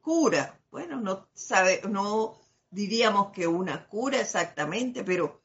cura. 0.00 0.58
Bueno, 0.70 1.00
no 1.00 1.28
sabe, 1.34 1.82
no 1.88 2.40
diríamos 2.70 3.30
que 3.30 3.46
una 3.46 3.86
cura 3.86 4.20
exactamente, 4.20 5.04
pero 5.04 5.42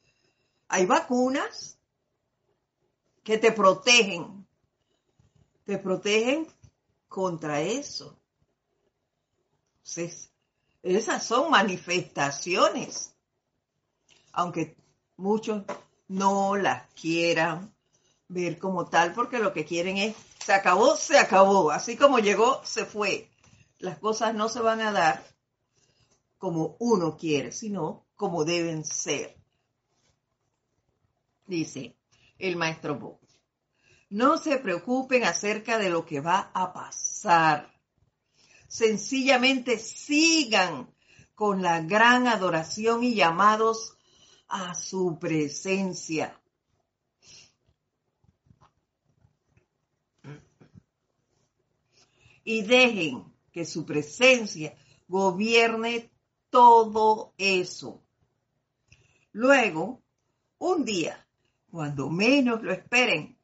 hay 0.66 0.86
vacunas 0.86 1.77
que 3.28 3.36
te 3.36 3.52
protegen. 3.52 4.48
Te 5.66 5.76
protegen 5.76 6.46
contra 7.08 7.60
eso. 7.60 8.18
esas 10.82 11.26
son 11.26 11.50
manifestaciones. 11.50 13.14
Aunque 14.32 14.78
muchos 15.18 15.62
no 16.06 16.56
las 16.56 16.88
quieran 16.94 17.74
ver 18.28 18.58
como 18.58 18.86
tal, 18.86 19.12
porque 19.12 19.38
lo 19.38 19.52
que 19.52 19.66
quieren 19.66 19.98
es, 19.98 20.16
se 20.42 20.54
acabó, 20.54 20.96
se 20.96 21.18
acabó, 21.18 21.70
así 21.70 21.98
como 21.98 22.20
llegó, 22.20 22.64
se 22.64 22.86
fue. 22.86 23.30
Las 23.78 23.98
cosas 23.98 24.34
no 24.34 24.48
se 24.48 24.60
van 24.60 24.80
a 24.80 24.90
dar 24.90 25.22
como 26.38 26.76
uno 26.78 27.18
quiere, 27.18 27.52
sino 27.52 28.06
como 28.16 28.46
deben 28.46 28.86
ser. 28.86 29.36
Dice 31.46 31.97
el 32.38 32.56
maestro 32.56 32.98
Bo. 32.98 33.20
No 34.10 34.38
se 34.38 34.58
preocupen 34.58 35.24
acerca 35.24 35.78
de 35.78 35.90
lo 35.90 36.06
que 36.06 36.20
va 36.20 36.50
a 36.54 36.72
pasar. 36.72 37.74
Sencillamente 38.66 39.78
sigan 39.78 40.94
con 41.34 41.62
la 41.62 41.82
gran 41.82 42.26
adoración 42.26 43.04
y 43.04 43.14
llamados 43.14 43.96
a 44.48 44.74
su 44.74 45.18
presencia. 45.18 46.40
Y 52.44 52.62
dejen 52.62 53.24
que 53.52 53.66
su 53.66 53.84
presencia 53.84 54.74
gobierne 55.06 56.10
todo 56.48 57.34
eso. 57.36 58.02
Luego, 59.32 60.02
un 60.56 60.84
día, 60.84 61.27
cuando 61.70 62.08
menos 62.10 62.62
lo 62.62 62.72
esperen, 62.72 63.38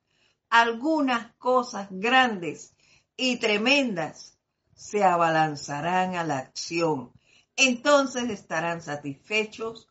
algunas 0.51 1.35
cosas 1.37 1.89
grandes 1.91 2.75
y 3.17 3.37
tremendas 3.39 4.39
se 4.75 5.05
abalanzarán 5.05 6.17
a 6.17 6.25
la 6.25 6.39
acción. 6.39 7.13
Entonces 7.57 8.31
estarán 8.31 8.83
satisfechos 8.83 9.89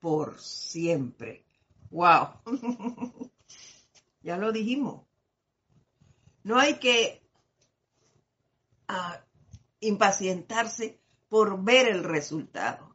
por 0.00 0.40
siempre. 0.40 1.44
¡Wow! 1.90 2.28
ya 4.22 4.36
lo 4.36 4.52
dijimos. 4.52 5.06
No 6.42 6.58
hay 6.58 6.74
que 6.74 7.26
ah, 8.88 9.24
impacientarse 9.80 11.00
por 11.28 11.62
ver 11.62 11.88
el 11.88 12.04
resultado. 12.04 12.93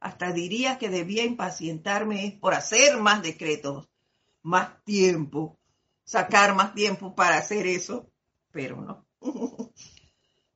Hasta 0.00 0.32
diría 0.32 0.78
que 0.78 0.88
debía 0.88 1.24
impacientarme 1.24 2.38
por 2.40 2.54
hacer 2.54 2.98
más 2.98 3.22
decretos, 3.22 3.88
más 4.42 4.82
tiempo, 4.84 5.58
sacar 6.04 6.54
más 6.54 6.74
tiempo 6.74 7.14
para 7.14 7.38
hacer 7.38 7.66
eso, 7.66 8.10
pero 8.52 8.80
no. 8.80 9.06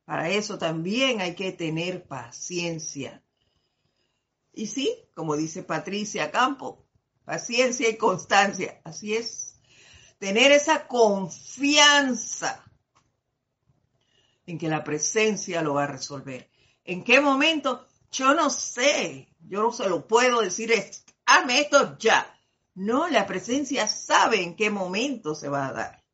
Para 0.04 0.28
eso 0.28 0.58
también 0.58 1.20
hay 1.20 1.36
que 1.36 1.52
tener 1.52 2.04
paciencia. 2.04 3.22
Y 4.52 4.66
sí, 4.66 4.92
como 5.14 5.36
dice 5.36 5.62
Patricia 5.62 6.32
Campo, 6.32 6.84
paciencia 7.24 7.88
y 7.88 7.96
constancia. 7.96 8.80
Así 8.82 9.14
es. 9.14 9.60
Tener 10.18 10.50
esa 10.50 10.88
confianza 10.88 12.64
en 14.46 14.58
que 14.58 14.68
la 14.68 14.82
presencia 14.82 15.62
lo 15.62 15.74
va 15.74 15.84
a 15.84 15.88
resolver. 15.88 16.50
¿En 16.84 17.04
qué 17.04 17.20
momento? 17.20 17.86
Yo 18.10 18.34
no 18.34 18.50
sé. 18.50 19.29
Yo 19.48 19.62
no 19.62 19.72
se 19.72 19.88
lo 19.88 20.06
puedo 20.06 20.40
decir, 20.40 20.72
hazme 21.26 21.60
esto 21.60 21.98
ya. 21.98 22.36
No, 22.74 23.08
la 23.08 23.26
presencia 23.26 23.86
sabe 23.88 24.42
en 24.42 24.54
qué 24.54 24.70
momento 24.70 25.34
se 25.34 25.48
va 25.48 25.66
a 25.66 25.72
dar. 25.72 26.04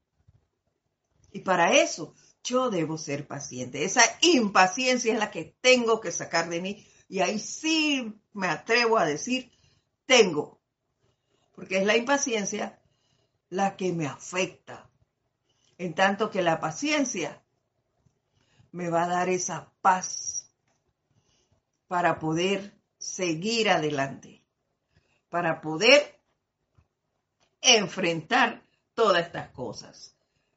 Y 1.32 1.40
para 1.40 1.72
eso 1.74 2.14
yo 2.42 2.70
debo 2.70 2.96
ser 2.96 3.26
paciente. 3.26 3.84
Esa 3.84 4.02
impaciencia 4.22 5.12
es 5.12 5.18
la 5.18 5.30
que 5.30 5.56
tengo 5.60 6.00
que 6.00 6.12
sacar 6.12 6.48
de 6.48 6.60
mí. 6.60 6.86
Y 7.08 7.20
ahí 7.20 7.38
sí 7.38 8.20
me 8.32 8.48
atrevo 8.48 8.98
a 8.98 9.04
decir, 9.04 9.52
tengo. 10.06 10.60
Porque 11.54 11.78
es 11.78 11.86
la 11.86 11.96
impaciencia 11.96 12.80
la 13.48 13.76
que 13.76 13.92
me 13.92 14.06
afecta. 14.06 14.88
En 15.78 15.94
tanto 15.94 16.30
que 16.30 16.42
la 16.42 16.58
paciencia 16.58 17.42
me 18.72 18.88
va 18.88 19.04
a 19.04 19.08
dar 19.08 19.28
esa 19.28 19.72
paz 19.80 20.50
para 21.86 22.18
poder 22.18 22.76
seguir 22.98 23.68
adelante, 23.70 24.44
para 25.28 25.60
poder 25.60 26.20
enfrentar 27.60 28.62
todas 28.94 29.26
estas 29.26 29.50
cosas 29.50 30.16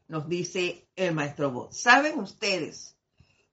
nos 0.09 0.27
dice 0.27 0.89
el 0.95 1.13
maestro 1.13 1.51
Bot. 1.51 1.71
¿Saben 1.71 2.19
ustedes? 2.19 2.97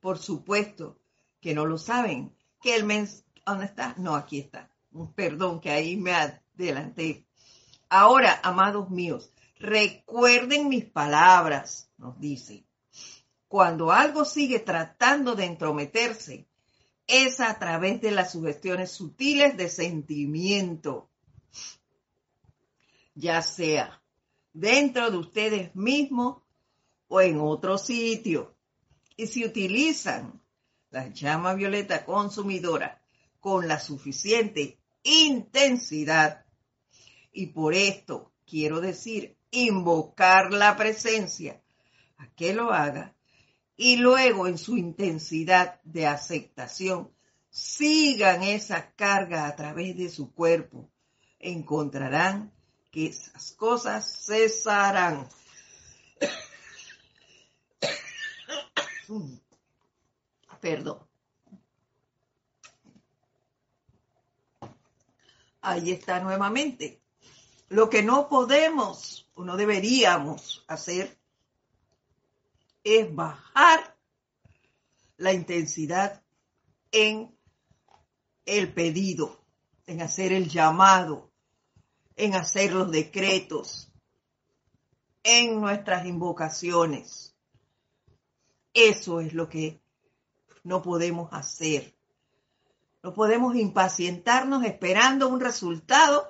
Por 0.01 0.19
supuesto 0.19 0.99
que 1.41 1.55
no 1.55 1.67
lo 1.67 1.79
saben. 1.79 2.35
Que 2.61 2.75
el 2.75 2.85
mens... 2.85 3.25
¿Dónde 3.45 3.67
está? 3.67 3.95
No, 3.99 4.17
aquí 4.17 4.41
está. 4.41 4.69
Perdón, 5.15 5.61
que 5.61 5.71
ahí 5.71 5.97
me 5.97 6.13
adelanté. 6.13 7.27
Ahora, 7.91 8.41
amados 8.43 8.91
míos, 8.91 9.31
recuerden 9.59 10.69
mis 10.69 10.87
palabras, 10.87 11.91
nos 11.99 12.19
dice. 12.19 12.65
Cuando 13.47 13.93
algo 13.93 14.25
sigue 14.25 14.59
tratando 14.59 15.37
de 15.37 15.45
entrometerse, 15.45 16.49
es 17.07 17.41
a 17.41 17.59
través 17.59 18.01
de 18.01 18.11
las 18.11 18.33
sugestiones 18.33 18.91
sutiles 18.91 19.57
de 19.57 19.69
sentimiento, 19.69 21.09
ya 23.15 23.43
sea 23.43 24.03
dentro 24.53 25.11
de 25.11 25.17
ustedes 25.19 25.75
mismos 25.77 26.43
o 27.09 27.21
en 27.21 27.41
otro 27.41 27.79
sitio. 27.79 28.55
Y 29.17 29.27
si 29.27 29.45
utilizan 29.45 30.43
la 30.91 31.09
llama 31.09 31.55
violeta 31.55 32.05
consumidora 32.05 33.03
con 33.41 33.69
la 33.69 33.79
suficiente 33.79 34.79
intensidad, 35.03 36.45
y 37.33 37.47
por 37.47 37.75
esto 37.75 38.33
quiero 38.47 38.81
decir 38.81 39.37
invocar 39.51 40.53
la 40.53 40.77
presencia 40.77 41.63
a 42.19 42.29
que 42.31 42.53
lo 42.53 42.73
haga, 42.73 43.16
y 43.77 43.97
luego 43.97 44.47
en 44.47 44.59
su 44.59 44.77
intensidad 44.77 45.81
de 45.85 46.07
aceptación 46.07 47.11
sigan 47.51 48.43
esa 48.43 48.93
carga 48.93 49.47
a 49.47 49.57
través 49.57 49.97
de 49.97 50.09
su 50.09 50.33
cuerpo, 50.33 50.89
encontrarán 51.39 52.53
que 52.91 53.07
esas 53.07 53.53
cosas 53.53 54.25
cesarán. 54.27 55.29
Perdón. 60.61 61.07
Ahí 65.61 65.93
está 65.93 66.21
nuevamente. 66.21 67.03
Lo 67.69 67.91
que 67.91 68.03
no 68.03 68.29
podemos 68.29 69.31
o 69.35 69.45
no 69.45 69.57
deberíamos 69.57 70.65
hacer 70.69 71.16
es 72.87 73.13
bajar 73.13 73.99
la 75.17 75.33
intensidad 75.33 76.23
en 76.93 77.37
el 78.45 78.73
pedido, 78.73 79.45
en 79.87 80.03
hacer 80.03 80.33
el 80.33 80.49
llamado, 80.49 81.33
en 82.15 82.35
hacer 82.35 82.73
los 82.73 82.93
decretos, 82.93 83.93
en 85.25 85.61
nuestras 85.61 86.07
invocaciones. 86.07 87.35
Eso 88.73 89.19
es 89.21 89.35
lo 89.35 89.49
que 89.49 89.83
no 90.63 90.81
podemos 90.81 91.33
hacer. 91.33 91.97
No 93.03 93.13
podemos 93.13 93.57
impacientarnos 93.57 94.65
esperando 94.65 95.27
un 95.27 95.41
resultado 95.41 96.29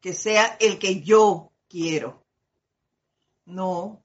que 0.00 0.12
sea 0.12 0.56
el 0.58 0.80
que 0.80 1.02
yo 1.02 1.52
quiero. 1.68 2.26
No, 3.44 4.02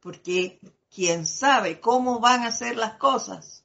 porque 0.00 0.60
quien 0.90 1.26
sabe 1.26 1.80
cómo 1.80 2.20
van 2.20 2.44
a 2.44 2.50
ser 2.50 2.76
las 2.76 2.94
cosas 2.94 3.64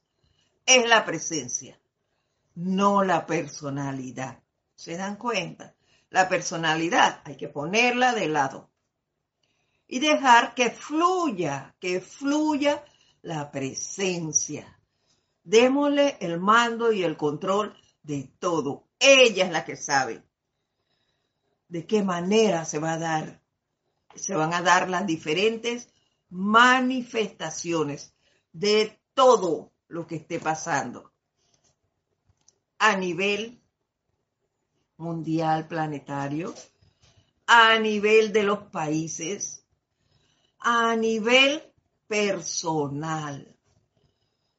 es 0.66 0.88
la 0.88 1.06
presencia, 1.06 1.80
no 2.56 3.04
la 3.04 3.26
personalidad. 3.26 4.42
¿Se 4.76 4.98
dan 4.98 5.16
cuenta? 5.16 5.76
La 6.10 6.30
personalidad 6.30 7.22
hay 7.26 7.38
que 7.38 7.48
ponerla 7.48 8.14
de 8.14 8.28
lado 8.28 8.70
y 9.88 10.00
dejar 10.00 10.54
que 10.56 10.70
fluya, 10.72 11.76
que 11.80 12.02
fluya 12.02 12.84
la 13.22 13.52
presencia. 13.52 14.80
Démosle 15.44 16.18
el 16.20 16.40
mando 16.40 16.92
y 16.92 17.04
el 17.04 17.18
control 17.18 17.76
de 18.02 18.32
todo. 18.40 18.88
Ella 19.00 19.46
es 19.46 19.52
la 19.52 19.66
que 19.66 19.76
sabe 19.76 20.24
de 21.68 21.86
qué 21.88 22.04
manera 22.04 22.66
se 22.66 22.80
va 22.80 22.94
a 22.94 23.00
dar. 23.00 23.42
Se 24.16 24.36
van 24.36 24.54
a 24.54 24.62
dar 24.62 24.90
las 24.90 25.08
diferentes 25.08 25.90
manifestaciones 26.34 28.16
de 28.52 29.00
todo 29.14 29.72
lo 29.88 30.08
que 30.08 30.16
esté 30.16 30.40
pasando 30.40 31.14
a 32.80 32.98
nivel 32.98 33.62
mundial 34.98 35.68
planetario, 35.68 36.54
a 37.46 37.78
nivel 37.78 38.34
de 38.34 38.44
los 38.44 38.60
países, 38.64 39.66
a 40.60 40.96
nivel 40.96 41.72
personal. 42.08 43.56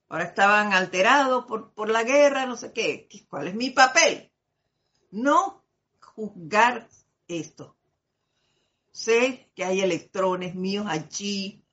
Ahora 0.08 0.24
estaban 0.24 0.72
alterados 0.72 1.44
por, 1.46 1.72
por 1.74 1.90
la 1.90 2.04
guerra, 2.04 2.46
no 2.46 2.56
sé 2.56 2.72
qué. 2.72 3.08
¿Cuál 3.28 3.48
es 3.48 3.54
mi 3.54 3.70
papel? 3.70 4.32
No 5.10 5.64
juzgar 6.00 6.88
esto. 7.26 7.76
Sé 8.92 9.50
que 9.56 9.64
hay 9.64 9.80
electrones 9.80 10.54
míos 10.54 10.86
allí. 10.88 11.63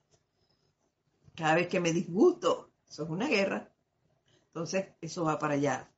Cada 1.42 1.56
vez 1.56 1.70
que 1.70 1.80
me 1.80 1.92
disgusto, 1.92 2.70
eso 2.88 3.02
es 3.02 3.10
una 3.10 3.28
guerra. 3.28 3.68
Entonces, 4.46 4.90
eso 5.02 5.24
va 5.24 5.40
para 5.40 5.56
allá. 5.56 5.90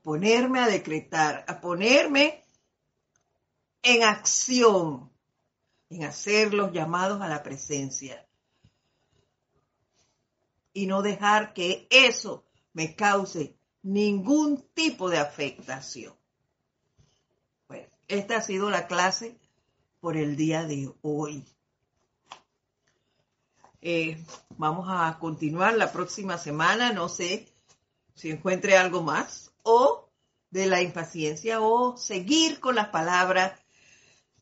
Ponerme 0.00 0.60
a 0.60 0.66
decretar, 0.66 1.44
a 1.46 1.60
ponerme 1.60 2.42
en 3.82 4.02
acción 4.02 5.12
en 5.90 6.04
hacer 6.04 6.54
los 6.54 6.72
llamados 6.72 7.20
a 7.20 7.28
la 7.28 7.42
presencia 7.42 8.26
y 10.72 10.86
no 10.86 11.02
dejar 11.02 11.52
que 11.52 11.86
eso 11.90 12.46
me 12.72 12.96
cause 12.96 13.58
ningún 13.82 14.70
tipo 14.72 15.10
de 15.10 15.18
afectación. 15.18 16.16
Bueno, 17.68 17.88
esta 18.08 18.38
ha 18.38 18.40
sido 18.40 18.70
la 18.70 18.86
clase 18.86 19.38
por 20.00 20.16
el 20.16 20.34
día 20.34 20.64
de 20.64 20.94
hoy. 21.02 21.44
Eh, 23.88 24.18
vamos 24.58 24.88
a 24.90 25.16
continuar 25.20 25.76
la 25.76 25.92
próxima 25.92 26.38
semana, 26.38 26.92
no 26.92 27.08
sé 27.08 27.46
si 28.16 28.30
encuentre 28.30 28.76
algo 28.76 29.00
más 29.04 29.52
o 29.62 30.10
de 30.50 30.66
la 30.66 30.82
impaciencia 30.82 31.60
o 31.60 31.96
seguir 31.96 32.58
con 32.58 32.74
las 32.74 32.88
palabras 32.88 33.52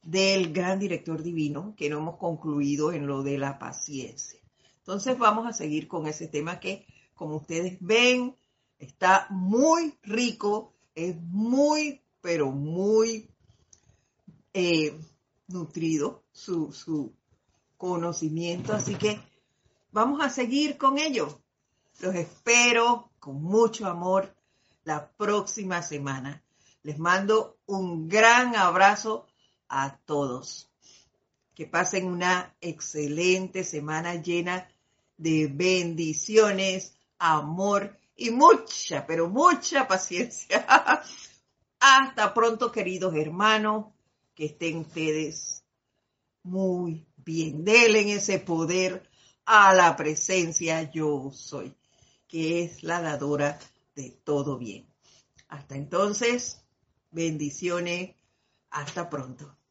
del 0.02 0.50
gran 0.54 0.78
director 0.78 1.22
divino, 1.22 1.74
que 1.76 1.90
no 1.90 1.98
hemos 1.98 2.16
concluido 2.16 2.90
en 2.90 3.06
lo 3.06 3.22
de 3.22 3.36
la 3.36 3.58
paciencia. 3.58 4.40
Entonces 4.78 5.18
vamos 5.18 5.46
a 5.46 5.52
seguir 5.52 5.88
con 5.88 6.06
ese 6.06 6.26
tema 6.26 6.58
que, 6.58 6.86
como 7.12 7.36
ustedes 7.36 7.76
ven, 7.80 8.34
está 8.78 9.26
muy 9.28 9.98
rico, 10.04 10.72
es 10.94 11.20
muy, 11.20 12.00
pero 12.22 12.50
muy 12.50 13.28
eh, 14.54 14.98
nutrido 15.48 16.24
su, 16.32 16.72
su 16.72 17.12
conocimiento. 17.76 18.72
Así 18.72 18.94
que 18.94 19.20
vamos 19.94 20.20
a 20.20 20.28
seguir 20.28 20.76
con 20.76 20.98
ello. 20.98 21.40
Los 22.00 22.16
espero 22.16 23.12
con 23.20 23.40
mucho 23.40 23.86
amor 23.86 24.34
la 24.82 25.08
próxima 25.12 25.82
semana. 25.82 26.42
Les 26.82 26.98
mando 26.98 27.58
un 27.66 28.08
gran 28.08 28.56
abrazo 28.56 29.28
a 29.68 29.96
todos. 30.04 30.68
Que 31.54 31.66
pasen 31.66 32.06
una 32.06 32.56
excelente 32.60 33.62
semana 33.62 34.16
llena 34.16 34.68
de 35.16 35.46
bendiciones, 35.46 36.96
amor 37.20 37.96
y 38.16 38.30
mucha, 38.30 39.06
pero 39.06 39.28
mucha 39.28 39.86
paciencia. 39.86 40.66
Hasta 41.78 42.34
pronto, 42.34 42.72
queridos 42.72 43.14
hermanos, 43.14 43.86
que 44.34 44.46
estén 44.46 44.78
ustedes 44.78 45.62
muy 46.42 47.06
bien. 47.16 47.64
Denle 47.64 48.12
ese 48.12 48.40
poder 48.40 49.08
a 49.46 49.74
la 49.74 49.96
presencia 49.96 50.90
yo 50.90 51.30
soy, 51.32 51.74
que 52.28 52.62
es 52.64 52.82
la 52.82 53.00
dadora 53.00 53.58
de 53.94 54.10
todo 54.10 54.58
bien. 54.58 54.86
Hasta 55.48 55.76
entonces, 55.76 56.64
bendiciones. 57.10 58.16
Hasta 58.70 59.08
pronto. 59.08 59.56